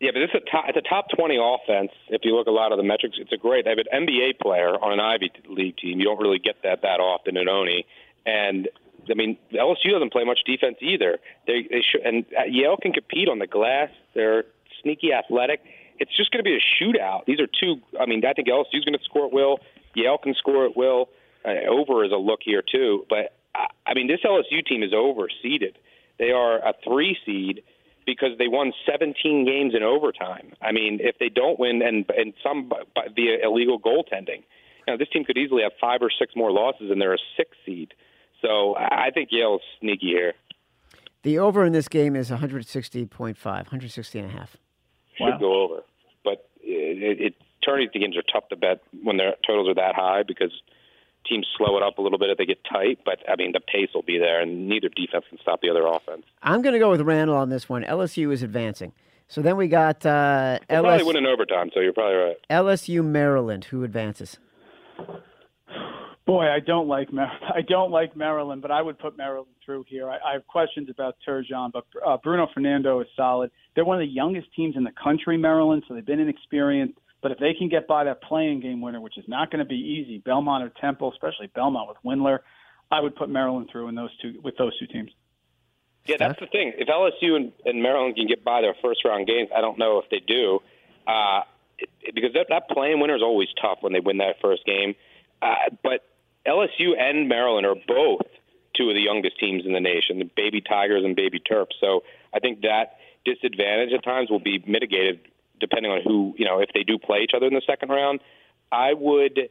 Yeah, 0.00 0.10
but 0.14 0.22
is 0.22 0.30
a 0.34 0.50
top, 0.50 0.64
it's 0.68 0.78
a 0.78 0.88
top 0.88 1.06
20 1.14 1.36
offense. 1.36 1.92
If 2.08 2.22
you 2.24 2.34
look 2.34 2.48
at 2.48 2.50
a 2.50 2.54
lot 2.54 2.72
of 2.72 2.78
the 2.78 2.84
metrics, 2.84 3.18
it's 3.20 3.32
a 3.32 3.36
great. 3.36 3.66
They 3.66 3.70
have 3.70 3.78
an 3.78 4.06
NBA 4.08 4.40
player 4.40 4.70
on 4.70 4.94
an 4.94 5.00
Ivy 5.00 5.30
League 5.48 5.76
team. 5.76 6.00
You 6.00 6.06
don't 6.06 6.18
really 6.18 6.38
get 6.38 6.56
that 6.64 6.82
that 6.82 7.00
often 7.00 7.36
in 7.36 7.48
Oni. 7.48 7.84
And 8.24 8.68
I 9.10 9.14
mean, 9.14 9.36
LSU 9.52 9.92
doesn't 9.92 10.10
play 10.10 10.24
much 10.24 10.40
defense 10.46 10.78
either. 10.80 11.18
They 11.46 11.66
they 11.70 11.82
should, 11.82 12.00
and 12.00 12.24
Yale 12.48 12.78
can 12.80 12.92
compete 12.92 13.28
on 13.28 13.38
the 13.38 13.46
glass. 13.46 13.90
They're 14.14 14.44
sneaky 14.82 15.12
athletic 15.12 15.60
it's 16.00 16.16
just 16.16 16.32
going 16.32 16.42
to 16.42 16.48
be 16.48 16.56
a 16.56 16.82
shootout. 16.82 17.26
These 17.26 17.38
are 17.40 17.46
two. 17.46 17.76
I 18.00 18.06
mean, 18.06 18.24
I 18.24 18.32
think 18.32 18.48
LSU's 18.48 18.84
going 18.84 18.98
to 18.98 19.04
score 19.04 19.26
at 19.26 19.32
will. 19.32 19.58
Yale 19.94 20.16
can 20.18 20.34
score 20.34 20.64
at 20.64 20.76
will. 20.76 21.10
Uh, 21.44 21.70
over 21.70 22.04
is 22.04 22.10
a 22.10 22.16
look 22.16 22.40
here 22.42 22.62
too, 22.62 23.06
but 23.08 23.36
I, 23.54 23.66
I 23.86 23.94
mean, 23.94 24.08
this 24.08 24.20
LSU 24.24 24.66
team 24.66 24.82
is 24.82 24.92
overseeded. 24.92 25.76
They 26.18 26.30
are 26.32 26.58
a 26.58 26.74
three 26.84 27.16
seed 27.24 27.62
because 28.04 28.30
they 28.38 28.48
won 28.48 28.72
17 28.90 29.46
games 29.46 29.74
in 29.74 29.82
overtime. 29.82 30.52
I 30.60 30.72
mean, 30.72 30.98
if 31.00 31.18
they 31.18 31.28
don't 31.28 31.58
win 31.58 31.82
and 31.82 32.04
and 32.16 32.32
some 32.42 32.70
via 33.14 33.38
illegal 33.44 33.78
goaltending, 33.78 34.42
know, 34.86 34.96
this 34.96 35.08
team 35.08 35.24
could 35.24 35.38
easily 35.38 35.62
have 35.62 35.72
five 35.80 36.00
or 36.02 36.10
six 36.10 36.34
more 36.34 36.50
losses, 36.50 36.90
and 36.90 37.00
they're 37.00 37.14
a 37.14 37.24
six 37.36 37.50
seed. 37.64 37.94
So 38.42 38.74
I 38.76 39.10
think 39.12 39.28
Yale 39.32 39.56
is 39.56 39.60
sneaky 39.80 40.08
here. 40.08 40.32
The 41.22 41.38
over 41.38 41.66
in 41.66 41.74
this 41.74 41.88
game 41.88 42.16
is 42.16 42.30
160.5, 42.30 43.36
160 43.44 44.18
and 44.18 44.28
a 44.28 44.32
half. 44.32 44.56
Should 45.20 45.34
wow. 45.34 45.38
go 45.38 45.62
over 45.62 45.82
But 46.24 46.48
it, 46.62 47.20
it 47.20 47.26
it 47.26 47.34
tourney 47.62 47.88
games 47.92 48.16
are 48.16 48.22
tough 48.22 48.48
to 48.48 48.56
bet 48.56 48.82
when 49.02 49.16
their 49.16 49.34
totals 49.46 49.68
are 49.68 49.74
that 49.74 49.94
high 49.94 50.22
because 50.22 50.50
teams 51.26 51.46
slow 51.56 51.76
it 51.76 51.82
up 51.82 51.98
a 51.98 52.02
little 52.02 52.18
bit 52.18 52.30
if 52.30 52.38
they 52.38 52.46
get 52.46 52.64
tight. 52.64 53.00
But 53.04 53.18
I 53.28 53.36
mean, 53.36 53.52
the 53.52 53.60
pace 53.60 53.90
will 53.94 54.02
be 54.02 54.18
there, 54.18 54.40
and 54.40 54.68
neither 54.68 54.88
defense 54.88 55.24
can 55.28 55.38
stop 55.40 55.60
the 55.60 55.70
other 55.70 55.86
offense. 55.86 56.24
I'm 56.42 56.62
going 56.62 56.72
to 56.72 56.78
go 56.78 56.90
with 56.90 57.02
Randle 57.02 57.36
on 57.36 57.50
this 57.50 57.68
one. 57.68 57.84
LSU 57.84 58.32
is 58.32 58.42
advancing. 58.42 58.92
So 59.28 59.42
then 59.42 59.56
we 59.56 59.68
got 59.68 60.04
uh, 60.04 60.58
LSU. 60.68 60.82
Probably 60.82 61.04
win 61.04 61.16
in 61.16 61.26
overtime, 61.26 61.70
so 61.72 61.80
you're 61.80 61.92
probably 61.92 62.16
right. 62.16 62.36
LSU 62.50 63.04
Maryland, 63.04 63.66
who 63.66 63.84
advances? 63.84 64.38
Boy, 66.30 66.48
I 66.48 66.60
don't 66.60 66.86
like 66.86 67.12
Mar- 67.12 67.40
I 67.56 67.62
don't 67.62 67.90
like 67.90 68.14
Maryland, 68.14 68.62
but 68.62 68.70
I 68.70 68.80
would 68.80 69.00
put 69.00 69.16
Maryland 69.18 69.48
through 69.66 69.84
here. 69.88 70.08
I, 70.08 70.18
I 70.24 70.32
have 70.34 70.46
questions 70.46 70.88
about 70.88 71.16
Turgeon, 71.26 71.72
but 71.72 71.84
uh, 72.06 72.18
Bruno 72.22 72.46
Fernando 72.54 73.00
is 73.00 73.08
solid. 73.16 73.50
They're 73.74 73.84
one 73.84 73.96
of 74.00 74.06
the 74.06 74.12
youngest 74.14 74.46
teams 74.54 74.76
in 74.76 74.84
the 74.84 74.92
country, 74.92 75.36
Maryland, 75.36 75.82
so 75.88 75.94
they've 75.94 76.06
been 76.06 76.20
inexperienced. 76.20 76.96
But 77.20 77.32
if 77.32 77.38
they 77.38 77.52
can 77.58 77.68
get 77.68 77.88
by 77.88 78.04
that 78.04 78.22
playing 78.22 78.60
game 78.60 78.80
winner, 78.80 79.00
which 79.00 79.18
is 79.18 79.24
not 79.26 79.50
going 79.50 79.58
to 79.58 79.64
be 79.64 79.74
easy, 79.74 80.18
Belmont 80.18 80.62
or 80.62 80.70
Temple, 80.80 81.10
especially 81.12 81.48
Belmont 81.48 81.88
with 81.88 81.96
Windler, 82.06 82.38
I 82.92 83.00
would 83.00 83.16
put 83.16 83.28
Maryland 83.28 83.68
through 83.72 83.88
in 83.88 83.96
those 83.96 84.16
two 84.22 84.40
with 84.40 84.56
those 84.56 84.78
two 84.78 84.86
teams. 84.86 85.10
Yeah, 86.06 86.14
that's 86.16 86.38
the 86.38 86.46
thing. 86.46 86.74
If 86.78 86.86
LSU 86.86 87.34
and, 87.34 87.50
and 87.64 87.82
Maryland 87.82 88.14
can 88.14 88.28
get 88.28 88.44
by 88.44 88.60
their 88.60 88.76
first 88.80 89.04
round 89.04 89.26
games, 89.26 89.48
I 89.52 89.60
don't 89.60 89.80
know 89.80 89.98
if 89.98 90.08
they 90.10 90.20
do, 90.24 90.60
uh, 91.08 91.40
it- 91.80 92.14
because 92.14 92.34
that, 92.34 92.46
that 92.50 92.68
playing 92.68 93.00
winner 93.00 93.16
is 93.16 93.22
always 93.22 93.48
tough 93.60 93.78
when 93.80 93.92
they 93.92 94.00
win 94.00 94.18
that 94.18 94.36
first 94.40 94.64
game. 94.64 94.94
Uh, 95.42 95.54
but 95.82 96.06
LSU 96.46 96.98
and 96.98 97.28
Maryland 97.28 97.66
are 97.66 97.76
both 97.86 98.26
two 98.74 98.88
of 98.88 98.94
the 98.94 99.02
youngest 99.02 99.38
teams 99.38 99.64
in 99.66 99.72
the 99.72 99.80
nation, 99.80 100.18
the 100.18 100.30
baby 100.36 100.60
Tigers 100.60 101.04
and 101.04 101.14
baby 101.16 101.40
Terps. 101.40 101.74
So 101.80 102.02
I 102.34 102.38
think 102.38 102.62
that 102.62 102.96
disadvantage 103.24 103.92
at 103.92 104.02
times 104.02 104.30
will 104.30 104.40
be 104.40 104.62
mitigated 104.66 105.20
depending 105.60 105.92
on 105.92 106.00
who 106.02 106.34
you 106.38 106.46
know 106.46 106.60
if 106.60 106.70
they 106.72 106.82
do 106.82 106.98
play 106.98 107.18
each 107.18 107.32
other 107.34 107.46
in 107.46 107.54
the 107.54 107.62
second 107.66 107.90
round. 107.90 108.20
I 108.72 108.94
would 108.94 109.50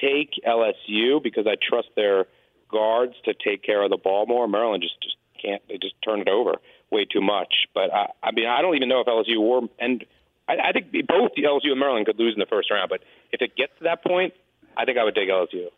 take 0.00 0.34
LSU 0.46 1.22
because 1.22 1.46
I 1.46 1.56
trust 1.56 1.88
their 1.96 2.26
guards 2.70 3.14
to 3.24 3.34
take 3.34 3.62
care 3.62 3.82
of 3.82 3.90
the 3.90 3.96
ball 3.96 4.26
more. 4.26 4.46
Maryland 4.46 4.82
just 4.82 5.00
just 5.02 5.16
can't. 5.42 5.62
They 5.68 5.78
just 5.78 5.94
turn 6.02 6.20
it 6.20 6.28
over 6.28 6.56
way 6.90 7.04
too 7.04 7.20
much. 7.20 7.66
But 7.74 7.92
I, 7.92 8.10
I 8.22 8.32
mean, 8.32 8.46
I 8.46 8.62
don't 8.62 8.76
even 8.76 8.88
know 8.88 9.00
if 9.00 9.06
LSU 9.06 9.40
or 9.40 9.68
and 9.78 10.04
I, 10.48 10.56
I 10.68 10.72
think 10.72 10.92
both 11.06 11.32
LSU 11.36 11.70
and 11.70 11.80
Maryland 11.80 12.06
could 12.06 12.18
lose 12.18 12.34
in 12.34 12.40
the 12.40 12.46
first 12.46 12.70
round. 12.70 12.88
But 12.88 13.00
if 13.32 13.42
it 13.42 13.56
gets 13.56 13.72
to 13.78 13.84
that 13.84 14.04
point, 14.04 14.34
I 14.76 14.84
think 14.84 14.98
I 14.98 15.04
would 15.04 15.14
take 15.14 15.28
LSU. 15.28 15.68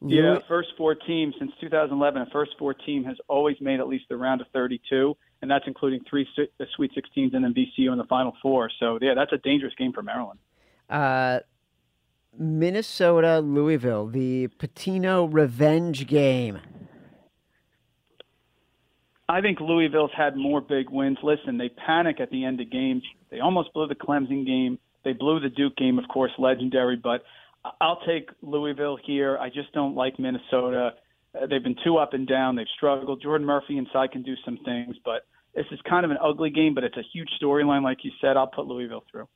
Yeah, 0.00 0.38
first 0.46 0.68
four 0.76 0.94
teams 0.94 1.34
since 1.38 1.50
2011. 1.60 2.22
A 2.22 2.26
first 2.26 2.52
four 2.58 2.72
team 2.72 3.02
has 3.04 3.16
always 3.26 3.56
made 3.60 3.80
at 3.80 3.88
least 3.88 4.04
the 4.08 4.16
round 4.16 4.40
of 4.40 4.46
32, 4.52 5.16
and 5.42 5.50
that's 5.50 5.64
including 5.66 6.00
three 6.08 6.26
Sweet 6.76 6.92
16s 6.92 7.34
and 7.34 7.44
then 7.44 7.52
VCU 7.52 7.90
in 7.90 7.98
the 7.98 8.04
Final 8.04 8.32
Four. 8.40 8.70
So 8.78 8.98
yeah, 9.02 9.14
that's 9.14 9.32
a 9.32 9.38
dangerous 9.38 9.74
game 9.76 9.92
for 9.92 10.02
Maryland. 10.02 10.38
Uh, 10.88 11.40
Minnesota, 12.38 13.40
Louisville, 13.40 14.06
the 14.06 14.48
Pitino 14.58 15.28
revenge 15.30 16.06
game. 16.06 16.60
I 19.28 19.40
think 19.40 19.60
Louisville's 19.60 20.12
had 20.16 20.36
more 20.36 20.60
big 20.60 20.88
wins. 20.88 21.18
Listen, 21.22 21.58
they 21.58 21.68
panic 21.68 22.20
at 22.20 22.30
the 22.30 22.44
end 22.44 22.60
of 22.60 22.70
games. 22.70 23.02
They 23.30 23.40
almost 23.40 23.72
blew 23.74 23.86
the 23.86 23.94
Clemson 23.94 24.46
game. 24.46 24.78
They 25.04 25.12
blew 25.12 25.40
the 25.40 25.50
Duke 25.50 25.76
game, 25.76 25.98
of 25.98 26.08
course, 26.08 26.32
legendary. 26.38 26.96
But 26.96 27.24
I'll 27.80 28.00
take 28.06 28.30
Louisville 28.42 28.98
here. 29.04 29.36
I 29.38 29.48
just 29.48 29.72
don't 29.72 29.94
like 29.94 30.18
Minnesota. 30.18 30.94
Uh, 31.34 31.46
they've 31.46 31.62
been 31.62 31.76
too 31.84 31.98
up 31.98 32.12
and 32.14 32.26
down. 32.26 32.56
They've 32.56 32.66
struggled. 32.76 33.22
Jordan 33.22 33.46
Murphy 33.46 33.76
inside 33.76 34.12
can 34.12 34.22
do 34.22 34.34
some 34.44 34.58
things, 34.64 34.96
but 35.04 35.26
this 35.54 35.66
is 35.70 35.78
kind 35.88 36.04
of 36.04 36.10
an 36.10 36.18
ugly 36.22 36.50
game. 36.50 36.74
But 36.74 36.84
it's 36.84 36.96
a 36.96 37.02
huge 37.12 37.28
storyline, 37.42 37.82
like 37.82 37.98
you 38.04 38.12
said. 38.20 38.36
I'll 38.36 38.46
put 38.46 38.66
Louisville 38.66 39.04
through. 39.10 39.28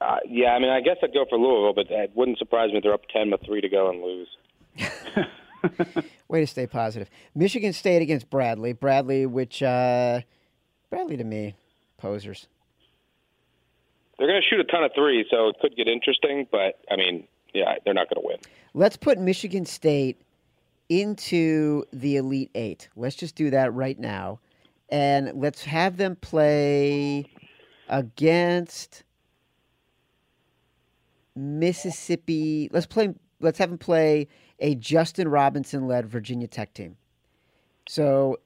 Uh, 0.00 0.16
yeah, 0.26 0.48
I 0.48 0.58
mean, 0.58 0.70
I 0.70 0.80
guess 0.80 0.96
I'd 1.02 1.12
go 1.12 1.26
for 1.28 1.38
Louisville, 1.38 1.74
but 1.74 1.90
it 1.90 2.12
wouldn't 2.14 2.38
surprise 2.38 2.70
me 2.70 2.78
if 2.78 2.82
they're 2.82 2.94
up 2.94 3.02
ten 3.12 3.30
with 3.30 3.42
three 3.44 3.60
to 3.60 3.68
go 3.68 3.90
and 3.90 4.02
lose. 4.02 4.28
Way 6.28 6.40
to 6.40 6.46
stay 6.46 6.66
positive. 6.66 7.10
Michigan 7.34 7.72
State 7.72 8.00
against 8.00 8.30
Bradley. 8.30 8.72
Bradley, 8.72 9.26
which 9.26 9.62
uh, 9.62 10.20
Bradley 10.88 11.18
to 11.18 11.24
me, 11.24 11.54
posers. 11.98 12.46
They're 14.20 14.28
going 14.28 14.42
to 14.42 14.46
shoot 14.46 14.60
a 14.60 14.64
ton 14.64 14.84
of 14.84 14.90
threes, 14.94 15.24
so 15.30 15.48
it 15.48 15.56
could 15.62 15.74
get 15.74 15.88
interesting. 15.88 16.46
But 16.52 16.78
I 16.90 16.96
mean, 16.96 17.26
yeah, 17.54 17.76
they're 17.86 17.94
not 17.94 18.10
going 18.10 18.22
to 18.22 18.28
win. 18.28 18.36
Let's 18.74 18.98
put 18.98 19.18
Michigan 19.18 19.64
State 19.64 20.20
into 20.90 21.84
the 21.94 22.18
Elite 22.18 22.50
Eight. 22.54 22.90
Let's 22.96 23.16
just 23.16 23.34
do 23.34 23.48
that 23.48 23.72
right 23.72 23.98
now, 23.98 24.38
and 24.90 25.32
let's 25.40 25.64
have 25.64 25.96
them 25.96 26.16
play 26.16 27.24
against 27.88 29.04
Mississippi. 31.34 32.68
Let's 32.74 32.84
play. 32.84 33.14
Let's 33.40 33.56
have 33.56 33.70
them 33.70 33.78
play 33.78 34.28
a 34.58 34.74
Justin 34.74 35.28
Robinson 35.28 35.88
led 35.88 36.06
Virginia 36.06 36.46
Tech 36.46 36.74
team. 36.74 36.98
So, 37.88 38.38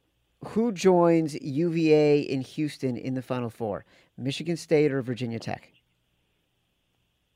who 0.46 0.70
joins 0.70 1.34
UVA 1.34 2.20
in 2.20 2.42
Houston 2.42 2.96
in 2.96 3.14
the 3.14 3.22
Final 3.22 3.50
Four? 3.50 3.84
Michigan 4.16 4.56
State 4.56 4.92
or 4.92 5.02
Virginia 5.02 5.38
Tech? 5.38 5.70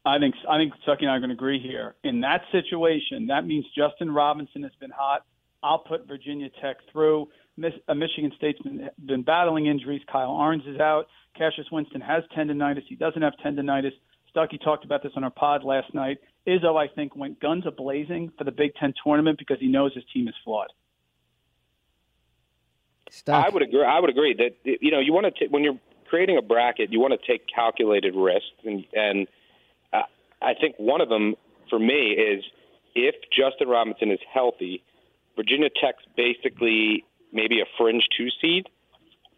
I 0.05 0.19
think 0.19 0.35
I 0.49 0.57
think 0.57 0.73
Stuckey 0.87 1.03
and 1.03 1.11
I 1.11 1.17
are 1.17 1.21
going 1.21 1.31
to 1.31 1.35
agree 1.35 1.61
here. 1.61 1.95
In 2.05 2.21
that 2.23 2.43
situation, 2.51 3.27
that 3.27 3.47
means 3.47 3.67
Justin 3.77 4.11
Robinson 4.11 4.63
has 4.63 4.73
been 4.81 4.91
hot. 4.91 5.25
I'll 5.63 5.81
put 5.81 6.07
Virginia 6.07 6.49
Tech 6.63 6.77
through. 6.93 7.29
Miss, 7.57 7.73
uh, 7.89 7.95
Michigan 7.95 8.33
State's 8.37 8.61
been, 8.63 8.89
been 9.05 9.23
battling 9.23 9.67
injuries. 9.67 10.01
Kyle 10.11 10.31
Ahrens 10.31 10.63
is 10.67 10.79
out. 10.79 11.09
Cassius 11.37 11.67
Winston 11.73 12.01
has 12.01 12.23
tendonitis. 12.37 12.85
He 12.89 12.95
doesn't 12.95 13.21
have 13.21 13.35
tendonitis. 13.45 13.93
Stuckey 14.35 14.63
talked 14.63 14.85
about 14.85 15.03
this 15.03 15.13
on 15.17 15.25
our 15.25 15.31
pod 15.31 15.65
last 15.65 15.93
night. 15.95 16.19
Izzo, 16.47 16.77
I 16.77 16.93
think, 16.95 17.17
went 17.17 17.41
guns 17.41 17.65
a 17.67 17.71
blazing 17.71 18.31
for 18.39 18.45
the 18.45 18.53
Big 18.53 18.75
Ten 18.77 18.95
tournament 19.05 19.39
because 19.39 19.59
he 19.59 19.67
knows 19.67 19.93
his 19.95 20.05
team 20.15 20.29
is 20.29 20.35
flawed. 20.45 20.69
Stuck. 23.11 23.47
I 23.47 23.49
would 23.49 23.63
agree. 23.63 23.85
I 23.85 23.99
would 23.99 24.11
agree 24.11 24.35
that 24.35 24.81
you 24.83 24.91
know 24.91 25.01
you 25.01 25.13
want 25.13 25.35
to 25.35 25.47
when 25.49 25.65
you're 25.65 25.79
creating 26.09 26.37
a 26.39 26.43
bracket, 26.43 26.93
you 26.93 27.01
want 27.01 27.19
to 27.19 27.27
take 27.27 27.47
calculated 27.53 28.15
risks, 28.15 28.47
and 28.65 28.85
and 28.93 29.29
uh, 29.93 30.03
I 30.43 30.55
think 30.55 30.77
one 30.79 31.01
of 31.01 31.09
them 31.09 31.35
for 31.71 31.79
me 31.79 32.13
is 32.13 32.45
if 32.95 33.15
Justin 33.31 33.69
Robinson 33.69 34.11
is 34.11 34.21
healthy, 34.33 34.83
Virginia 35.37 35.69
Tech's 35.69 36.03
basically 36.17 37.05
maybe 37.33 37.61
a 37.61 37.65
fringe 37.77 38.09
two 38.17 38.29
seed, 38.41 38.69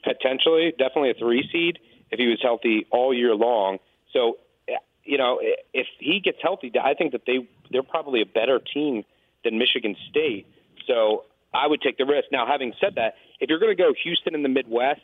potentially, 0.03 0.73
definitely 0.79 1.11
a 1.11 1.15
three 1.15 1.49
seed 1.53 1.79
if 2.11 2.19
he 2.19 2.27
was 2.27 2.39
healthy 2.43 2.87
all 2.91 3.13
year 3.13 3.35
long. 3.35 3.79
So, 4.13 4.39
uh, 4.69 4.77
you 5.05 5.19
know, 5.19 5.41
if 5.75 5.87
he 5.99 6.21
gets 6.21 6.39
healthy, 6.43 6.73
I 6.83 6.95
think 6.95 7.13
that 7.13 7.23
they 7.27 7.49
they're 7.71 7.83
probably 7.83 8.23
a 8.23 8.27
better 8.27 8.59
team 8.59 9.05
than 9.45 9.59
Michigan 9.59 9.97
State. 10.09 10.47
So 10.87 11.25
I 11.55 11.67
would 11.67 11.81
take 11.81 11.99
the 11.99 12.07
risk. 12.07 12.29
Now, 12.33 12.47
having 12.47 12.73
said 12.81 12.95
that, 12.97 13.15
if 13.41 13.49
you're 13.49 13.59
going 13.59 13.77
to 13.77 13.83
go 13.83 13.93
Houston 14.03 14.35
in 14.35 14.43
the 14.43 14.49
Midwest, 14.49 15.01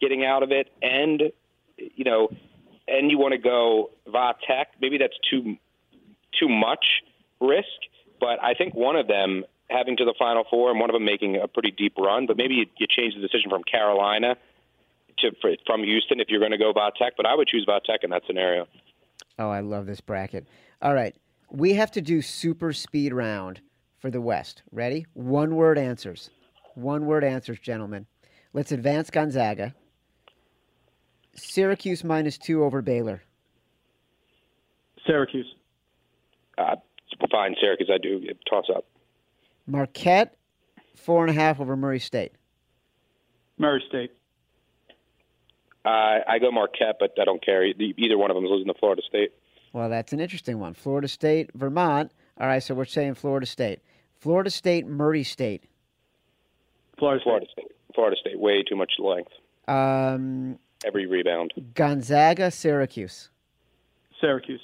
getting 0.00 0.24
out 0.24 0.42
of 0.42 0.50
it, 0.52 0.68
and 0.82 1.22
you 1.76 2.04
know, 2.04 2.28
and 2.88 3.10
you 3.10 3.18
want 3.18 3.32
to 3.32 3.38
go 3.38 3.90
Va 4.10 4.34
Tech, 4.46 4.68
maybe 4.80 4.98
that's 4.98 5.16
too 5.30 5.56
too 6.38 6.48
much 6.48 6.84
risk. 7.40 7.68
But 8.20 8.42
I 8.42 8.54
think 8.54 8.74
one 8.74 8.96
of 8.96 9.06
them 9.06 9.44
having 9.70 9.96
to 9.96 10.04
the 10.04 10.14
Final 10.18 10.44
Four 10.50 10.70
and 10.70 10.80
one 10.80 10.90
of 10.90 10.94
them 10.94 11.04
making 11.04 11.36
a 11.36 11.48
pretty 11.48 11.70
deep 11.70 11.94
run. 11.98 12.26
But 12.26 12.36
maybe 12.36 12.54
you, 12.54 12.66
you 12.78 12.86
change 12.88 13.14
the 13.14 13.20
decision 13.20 13.50
from 13.50 13.62
Carolina 13.64 14.36
to 15.18 15.32
from 15.66 15.82
Houston 15.82 16.20
if 16.20 16.28
you're 16.28 16.40
going 16.40 16.52
to 16.52 16.58
go 16.58 16.72
Va 16.72 16.90
Tech. 16.98 17.14
But 17.16 17.26
I 17.26 17.34
would 17.34 17.48
choose 17.48 17.64
Va 17.66 17.80
Tech 17.84 18.00
in 18.02 18.10
that 18.10 18.22
scenario. 18.26 18.66
Oh, 19.38 19.50
I 19.50 19.60
love 19.60 19.86
this 19.86 20.00
bracket. 20.00 20.46
All 20.80 20.94
right. 20.94 21.14
We 21.50 21.74
have 21.74 21.90
to 21.92 22.00
do 22.00 22.22
super 22.22 22.72
speed 22.72 23.12
round 23.12 23.60
for 23.98 24.10
the 24.10 24.20
West. 24.20 24.62
Ready? 24.70 25.06
One 25.14 25.56
word 25.56 25.78
answers. 25.78 26.30
One 26.74 27.06
word 27.06 27.24
answers, 27.24 27.58
gentlemen. 27.58 28.06
Let's 28.52 28.72
advance 28.72 29.10
Gonzaga. 29.10 29.74
Syracuse 31.34 32.04
minus 32.04 32.38
two 32.38 32.64
over 32.64 32.82
Baylor. 32.82 33.22
Syracuse. 35.06 35.54
Uh, 36.56 36.76
fine, 37.30 37.54
Syracuse. 37.60 37.90
I 37.92 37.98
do 37.98 38.22
toss 38.48 38.66
up. 38.74 38.84
Marquette, 39.66 40.36
four 40.96 41.26
and 41.26 41.30
a 41.30 41.40
half 41.40 41.60
over 41.60 41.76
Murray 41.76 42.00
State. 42.00 42.32
Murray 43.58 43.82
State. 43.88 44.12
Uh, 45.84 46.20
I 46.26 46.38
go 46.40 46.50
Marquette, 46.50 46.96
but 46.98 47.12
I 47.20 47.24
don't 47.24 47.44
care. 47.44 47.64
Either 47.64 48.16
one 48.16 48.30
of 48.30 48.34
them 48.36 48.44
is 48.44 48.50
losing 48.50 48.72
to 48.72 48.78
Florida 48.78 49.02
State. 49.06 49.32
Well, 49.72 49.90
that's 49.90 50.12
an 50.12 50.20
interesting 50.20 50.58
one. 50.58 50.72
Florida 50.72 51.08
State, 51.08 51.50
Vermont. 51.54 52.12
All 52.40 52.46
right, 52.46 52.62
so 52.62 52.74
we're 52.74 52.84
saying 52.84 53.14
Florida 53.14 53.46
State. 53.46 53.80
Florida 54.18 54.50
State, 54.50 54.86
Murray 54.86 55.24
State. 55.24 55.64
Florida 56.98 57.20
State. 57.20 57.24
Florida 57.24 57.46
State. 57.52 57.72
Florida 57.94 58.16
State. 58.18 58.38
Way 58.38 58.62
too 58.62 58.76
much 58.76 58.92
length. 58.98 59.32
Um, 59.68 60.58
Every 60.86 61.06
rebound. 61.06 61.52
Gonzaga, 61.74 62.50
Syracuse. 62.50 63.30
Syracuse. 64.20 64.60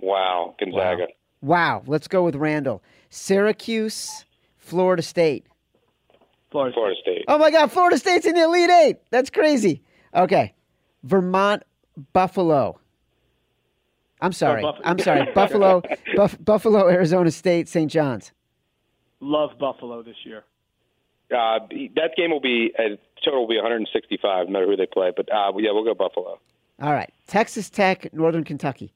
Wow, 0.00 0.54
Gonzaga. 0.60 1.06
Wow, 1.40 1.82
let's 1.86 2.08
go 2.08 2.22
with 2.24 2.36
Randle. 2.36 2.82
Syracuse, 3.10 4.24
Florida 4.58 5.02
State. 5.02 5.46
Florida 6.50 6.72
State. 6.72 6.74
Florida 6.74 6.96
State. 7.02 7.24
Oh 7.28 7.38
my 7.38 7.50
God, 7.50 7.72
Florida 7.72 7.98
State's 7.98 8.26
in 8.26 8.34
the 8.34 8.42
Elite 8.44 8.70
Eight. 8.70 8.96
That's 9.10 9.30
crazy. 9.30 9.82
Okay, 10.14 10.54
Vermont, 11.02 11.62
Buffalo. 12.12 12.78
I'm 14.20 14.32
sorry. 14.32 14.62
Oh, 14.62 14.72
Buff- 14.72 14.80
I'm 14.84 14.98
sorry. 14.98 15.28
Buffalo, 15.34 15.82
Buff- 16.14 16.38
Buffalo, 16.42 16.88
Arizona 16.88 17.30
State, 17.30 17.68
St. 17.68 17.90
John's. 17.90 18.32
Love 19.20 19.50
Buffalo 19.58 20.02
this 20.02 20.16
year. 20.24 20.44
Uh, 21.30 21.58
that 21.96 22.10
game 22.16 22.30
will 22.30 22.40
be 22.40 22.72
uh, 22.78 22.96
total 23.24 23.40
will 23.40 23.48
be 23.48 23.56
165, 23.56 24.46
no 24.46 24.52
matter 24.52 24.66
who 24.66 24.76
they 24.76 24.86
play. 24.86 25.12
But 25.14 25.28
uh, 25.32 25.52
yeah, 25.58 25.72
we'll 25.72 25.84
go 25.84 25.94
Buffalo. 25.94 26.38
All 26.80 26.92
right, 26.92 27.12
Texas 27.26 27.70
Tech, 27.70 28.12
Northern 28.12 28.44
Kentucky, 28.44 28.92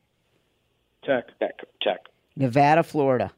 Tech. 1.05 1.26
Tech, 1.39 1.61
Tech, 1.83 2.01
Nevada, 2.37 2.83
Florida. 2.83 3.33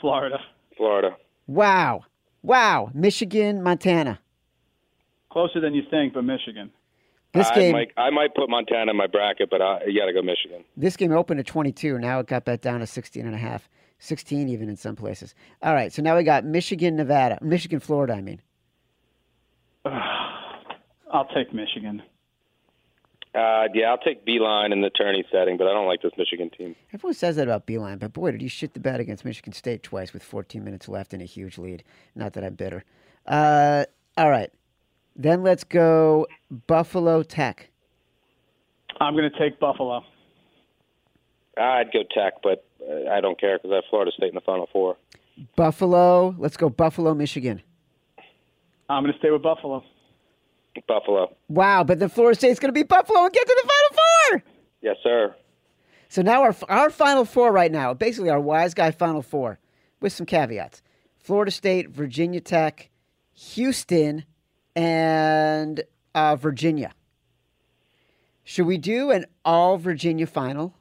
Florida. 0.00 0.38
Florida. 0.76 1.16
Wow, 1.46 2.04
wow, 2.42 2.90
Michigan, 2.94 3.62
Montana. 3.62 4.20
Closer 5.30 5.60
than 5.60 5.74
you 5.74 5.82
think, 5.90 6.14
but 6.14 6.22
Michigan. 6.22 6.70
This 7.32 7.48
I 7.50 7.54
game, 7.54 7.72
might, 7.72 7.90
I 7.98 8.10
might 8.10 8.34
put 8.34 8.48
Montana 8.48 8.90
in 8.90 8.96
my 8.96 9.06
bracket, 9.06 9.50
but 9.50 9.60
uh, 9.60 9.80
you 9.86 10.00
got 10.00 10.06
to 10.06 10.12
go 10.12 10.22
Michigan. 10.22 10.64
this 10.76 10.96
game 10.96 11.12
opened 11.12 11.40
at 11.40 11.46
22. 11.46 11.98
Now 11.98 12.20
it 12.20 12.26
got 12.26 12.44
bet 12.46 12.62
down 12.62 12.80
to 12.80 12.86
16 12.86 13.26
and 13.26 13.34
a 13.34 13.38
half, 13.38 13.68
16 13.98 14.48
even 14.48 14.68
in 14.68 14.76
some 14.76 14.96
places. 14.96 15.34
All 15.62 15.74
right, 15.74 15.92
so 15.92 16.02
now 16.02 16.16
we 16.16 16.22
got 16.22 16.44
Michigan, 16.44 16.96
Nevada, 16.96 17.38
Michigan, 17.40 17.80
Florida. 17.80 18.14
I 18.14 18.20
mean, 18.20 18.40
I'll 19.84 21.28
take 21.34 21.52
Michigan. 21.52 22.02
Uh, 23.34 23.68
yeah, 23.74 23.90
I'll 23.90 23.98
take 23.98 24.24
Beilein 24.24 24.72
in 24.72 24.80
the 24.80 24.88
tourney 24.88 25.22
setting, 25.30 25.58
but 25.58 25.66
I 25.66 25.74
don't 25.74 25.86
like 25.86 26.00
this 26.00 26.12
Michigan 26.16 26.48
team. 26.48 26.74
Everyone 26.94 27.12
says 27.12 27.36
that 27.36 27.42
about 27.42 27.66
Beilein, 27.66 27.98
but 27.98 28.14
boy, 28.14 28.30
did 28.30 28.40
he 28.40 28.48
shit 28.48 28.72
the 28.72 28.80
bed 28.80 28.98
against 28.98 29.26
Michigan 29.26 29.52
State 29.52 29.82
twice 29.82 30.14
with 30.14 30.22
14 30.22 30.64
minutes 30.64 30.88
left 30.88 31.12
and 31.12 31.20
a 31.20 31.26
huge 31.26 31.58
lead. 31.58 31.84
Not 32.14 32.32
that 32.32 32.44
I'm 32.44 32.54
bitter. 32.54 32.82
Uh, 33.26 33.84
all 34.16 34.30
right. 34.30 34.50
Then 35.14 35.42
let's 35.42 35.64
go 35.64 36.26
Buffalo 36.66 37.22
Tech. 37.22 37.68
I'm 39.00 39.14
going 39.14 39.30
to 39.30 39.38
take 39.38 39.60
Buffalo. 39.60 40.02
I'd 41.58 41.92
go 41.92 42.04
Tech, 42.14 42.34
but 42.42 42.65
I 43.10 43.20
don't 43.20 43.38
care 43.38 43.58
because 43.58 43.70
I 43.72 43.76
have 43.76 43.84
Florida 43.90 44.12
State 44.16 44.28
in 44.28 44.34
the 44.34 44.40
Final 44.40 44.68
Four. 44.72 44.96
Buffalo. 45.56 46.34
Let's 46.38 46.56
go 46.56 46.68
Buffalo, 46.68 47.14
Michigan. 47.14 47.62
I'm 48.88 49.02
going 49.02 49.12
to 49.12 49.18
stay 49.18 49.30
with 49.30 49.42
Buffalo. 49.42 49.82
Buffalo. 50.86 51.34
Wow, 51.48 51.84
but 51.84 51.98
the 51.98 52.08
Florida 52.08 52.36
State's 52.36 52.60
going 52.60 52.68
to 52.68 52.78
beat 52.78 52.88
Buffalo 52.88 53.24
and 53.24 53.32
get 53.32 53.46
to 53.46 53.62
the 53.62 53.68
Final 53.68 54.02
Four. 54.02 54.52
Yes, 54.82 54.96
sir. 55.02 55.34
So 56.08 56.22
now 56.22 56.42
our 56.42 56.54
our 56.68 56.90
Final 56.90 57.24
Four 57.24 57.50
right 57.52 57.72
now, 57.72 57.94
basically 57.94 58.30
our 58.30 58.40
wise 58.40 58.74
guy 58.74 58.90
Final 58.90 59.22
Four, 59.22 59.58
with 60.00 60.12
some 60.12 60.26
caveats: 60.26 60.82
Florida 61.18 61.50
State, 61.50 61.90
Virginia 61.90 62.40
Tech, 62.40 62.90
Houston, 63.32 64.24
and 64.74 65.82
uh, 66.14 66.36
Virginia. 66.36 66.92
Should 68.44 68.66
we 68.66 68.78
do 68.78 69.10
an 69.10 69.26
all 69.44 69.76
Virginia 69.76 70.26
final? 70.26 70.74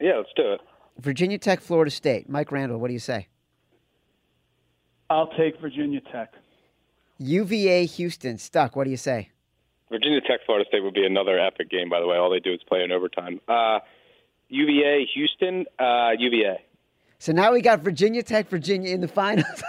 Yeah, 0.00 0.16
let's 0.16 0.30
do 0.36 0.52
it. 0.52 0.60
Virginia 0.98 1.38
Tech, 1.38 1.60
Florida 1.60 1.90
State. 1.90 2.28
Mike 2.28 2.52
Randle, 2.52 2.78
what 2.78 2.88
do 2.88 2.92
you 2.92 2.98
say? 2.98 3.28
I'll 5.10 5.28
take 5.28 5.60
Virginia 5.60 6.00
Tech. 6.12 6.32
UVA, 7.18 7.86
Houston. 7.86 8.38
Stuck. 8.38 8.76
What 8.76 8.84
do 8.84 8.90
you 8.90 8.96
say? 8.96 9.30
Virginia 9.90 10.20
Tech, 10.20 10.40
Florida 10.44 10.66
State 10.68 10.82
would 10.82 10.94
be 10.94 11.06
another 11.06 11.38
epic 11.38 11.70
game. 11.70 11.88
By 11.88 12.00
the 12.00 12.06
way, 12.06 12.16
all 12.16 12.30
they 12.30 12.40
do 12.40 12.52
is 12.52 12.60
play 12.68 12.82
in 12.82 12.92
overtime. 12.92 13.40
Uh, 13.48 13.78
UVA, 14.48 15.06
Houston, 15.14 15.64
uh, 15.78 16.10
UVA. 16.18 16.58
So 17.18 17.32
now 17.32 17.52
we 17.52 17.62
got 17.62 17.80
Virginia 17.80 18.22
Tech, 18.22 18.48
Virginia 18.48 18.94
in 18.94 19.00
the 19.00 19.08
finals. 19.08 19.62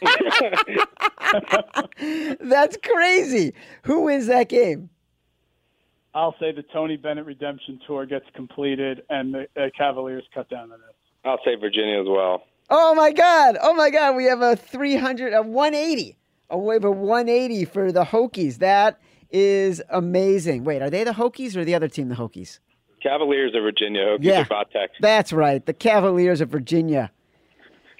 That's 2.40 2.76
crazy. 2.82 3.52
Who 3.82 4.02
wins 4.02 4.26
that 4.26 4.48
game? 4.48 4.90
I'll 6.16 6.34
say 6.40 6.50
the 6.50 6.64
Tony 6.72 6.96
Bennett 6.96 7.26
redemption 7.26 7.78
tour 7.86 8.06
gets 8.06 8.24
completed 8.34 9.02
and 9.10 9.34
the 9.34 9.46
uh, 9.56 9.68
Cavaliers 9.76 10.24
cut 10.34 10.48
down 10.48 10.70
the 10.70 10.76
nets. 10.78 10.94
I'll 11.26 11.38
say 11.44 11.54
Virginia 11.56 12.00
as 12.00 12.06
well. 12.08 12.42
Oh 12.70 12.94
my 12.94 13.12
God! 13.12 13.56
Oh 13.62 13.74
my 13.74 13.90
God! 13.90 14.16
We 14.16 14.24
have 14.24 14.40
a 14.40 14.56
three 14.56 14.96
hundred, 14.96 15.34
a 15.34 15.42
one 15.42 15.74
eighty, 15.74 16.16
a 16.50 16.58
wave 16.58 16.84
of 16.84 16.96
one 16.96 17.28
eighty 17.28 17.64
for 17.64 17.92
the 17.92 18.04
Hokies. 18.04 18.58
That 18.58 18.98
is 19.30 19.82
amazing. 19.90 20.64
Wait, 20.64 20.80
are 20.82 20.88
they 20.90 21.04
the 21.04 21.12
Hokies 21.12 21.54
or 21.54 21.64
the 21.64 21.74
other 21.74 21.88
team, 21.88 22.08
the 22.08 22.14
Hokies? 22.14 22.60
Cavaliers 23.02 23.54
of 23.54 23.62
Virginia. 23.62 24.00
Hokies 24.02 24.24
Yeah. 24.24 24.44
are 24.50 24.64
Tech. 24.64 24.90
That's 25.00 25.32
right, 25.32 25.64
the 25.64 25.74
Cavaliers 25.74 26.40
of 26.40 26.48
Virginia. 26.48 27.12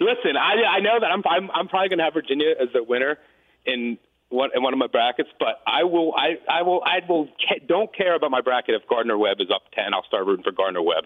Listen, 0.01 0.37
I 0.37 0.77
I 0.79 0.81
know 0.81 0.99
that 1.01 1.07
I'm 1.13 1.23
I'm, 1.29 1.51
I'm 1.53 1.69
probably 1.69 1.91
going 1.91 1.99
to 1.99 2.05
have 2.05 2.15
Virginia 2.15 2.55
as 2.61 2.69
the 2.73 2.83
winner 2.83 3.19
in 3.67 3.99
one 4.29 4.51
in 4.55 4.63
one 4.63 4.73
of 4.73 4.79
my 4.79 4.87
brackets, 4.89 5.29
but 5.39 5.61
I 5.67 5.85
will 5.85 6.15
I 6.15 6.37
I 6.49 6.63
will 6.63 6.83
I 6.85 6.99
will 7.09 7.29
don't 7.67 7.95
care 7.97 8.15
about 8.15 8.31
my 8.31 8.41
bracket 8.41 8.75
if 8.75 8.89
Gardner 8.89 9.17
Webb 9.19 9.41
is 9.41 9.49
up 9.55 9.63
ten. 9.73 9.95
I'll 9.95 10.05
start 10.05 10.27
rooting 10.27 10.43
for 10.45 10.53
Gardner 10.53 10.83
Webb. 10.83 11.05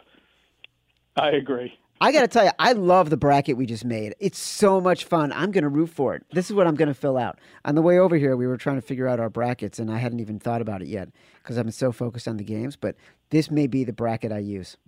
I 1.17 1.31
agree. 1.31 1.77
I 2.03 2.13
got 2.13 2.23
to 2.23 2.29
tell 2.29 2.45
you, 2.45 2.51
I 2.59 2.73
love 2.73 3.11
the 3.11 3.19
bracket 3.19 3.59
we 3.59 3.67
just 3.67 3.85
made. 3.85 4.15
It's 4.21 4.39
so 4.39 4.81
much 4.81 5.05
fun. 5.05 5.33
I'm 5.33 5.51
going 5.51 5.65
to 5.65 5.69
root 5.69 5.91
for 5.91 6.15
it. 6.15 6.25
This 6.33 6.49
is 6.49 6.57
what 6.57 6.67
I'm 6.67 6.75
going 6.75 6.89
to 6.89 6.95
fill 6.95 7.19
out. 7.19 7.39
On 7.67 7.75
the 7.75 7.83
way 7.83 7.99
over 7.99 8.17
here, 8.17 8.39
we 8.39 8.47
were 8.47 8.57
trying 8.57 8.77
to 8.77 8.83
figure 8.83 9.07
out 9.07 9.21
our 9.21 9.29
brackets, 9.29 9.79
and 9.79 9.91
I 9.91 9.99
hadn't 9.99 10.21
even 10.21 10.39
thought 10.39 10.63
about 10.63 10.81
it 10.81 10.89
yet 10.89 11.11
because 11.43 11.59
I've 11.59 11.67
been 11.67 11.73
so 11.73 11.93
focused 11.93 12.27
on 12.27 12.39
the 12.39 12.45
games. 12.45 12.75
But 12.75 12.97
this 13.29 13.51
may 13.51 13.67
be 13.67 13.85
the 13.85 13.93
bracket 13.93 14.33
I 14.33 14.39
use. 14.39 14.79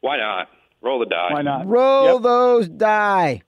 Why 0.00 0.16
not? 0.18 0.48
Roll 0.80 1.00
the 1.00 1.06
die. 1.06 1.32
Why 1.32 1.42
not? 1.42 1.66
Roll 1.66 2.14
Yep. 2.14 2.22
those 2.22 2.68
die. 2.68 3.42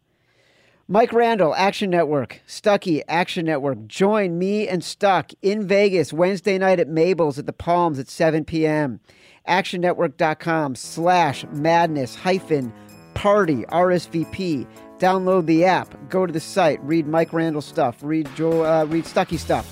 Mike 0.86 1.14
Randle, 1.14 1.54
Action 1.54 1.88
Network, 1.88 2.42
Stuckey, 2.46 3.02
Action 3.08 3.46
Network. 3.46 3.86
Join 3.86 4.38
me 4.38 4.68
and 4.68 4.84
Stuck 4.84 5.30
in 5.40 5.66
Vegas 5.66 6.12
Wednesday 6.12 6.58
night 6.58 6.78
at 6.78 6.88
Mabel's 6.88 7.38
at 7.38 7.46
the 7.46 7.54
Palms 7.54 7.98
at 7.98 8.08
7 8.08 8.44
p.m. 8.44 9.00
actionnetwork.com 9.48 10.74
slash 10.74 11.46
madness 11.52 12.14
hyphen 12.14 12.70
party 13.14 13.64
RSVP. 13.64 14.66
Download 14.98 15.46
the 15.46 15.64
app, 15.64 15.96
go 16.10 16.26
to 16.26 16.32
the 16.32 16.40
site, 16.40 16.82
read 16.82 17.06
Mike 17.06 17.32
Randle 17.32 17.62
stuff, 17.62 17.98
read 18.02 18.28
Joe, 18.36 18.64
uh, 18.64 18.84
read 18.84 19.04
Stuckey 19.04 19.38
stuff. 19.38 19.66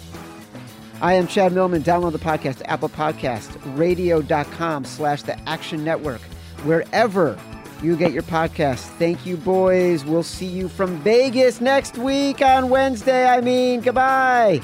I 1.03 1.15
am 1.15 1.27
Chad 1.27 1.53
Millman. 1.53 1.83
Download 1.83 2.13
the 2.13 2.19
podcast, 2.19 2.63
Apple 2.65 2.89
Podcast, 2.89 3.51
radio.com 3.77 4.85
slash 4.85 5.23
the 5.23 5.39
Action 5.49 5.85
Network, 5.85 6.21
wherever 6.65 7.39
you 7.83 7.97
get 7.97 8.13
your 8.13 8.23
podcast. 8.23 8.81
Thank 8.99 9.27
you, 9.27 9.37
boys. 9.37 10.05
We'll 10.05 10.23
see 10.23 10.47
you 10.47 10.69
from 10.69 10.99
Vegas 10.99 11.61
next 11.61 11.99
week 11.99 12.43
on 12.43 12.69
Wednesday. 12.69 13.27
I 13.29 13.41
mean, 13.41 13.81
goodbye. 13.81 14.61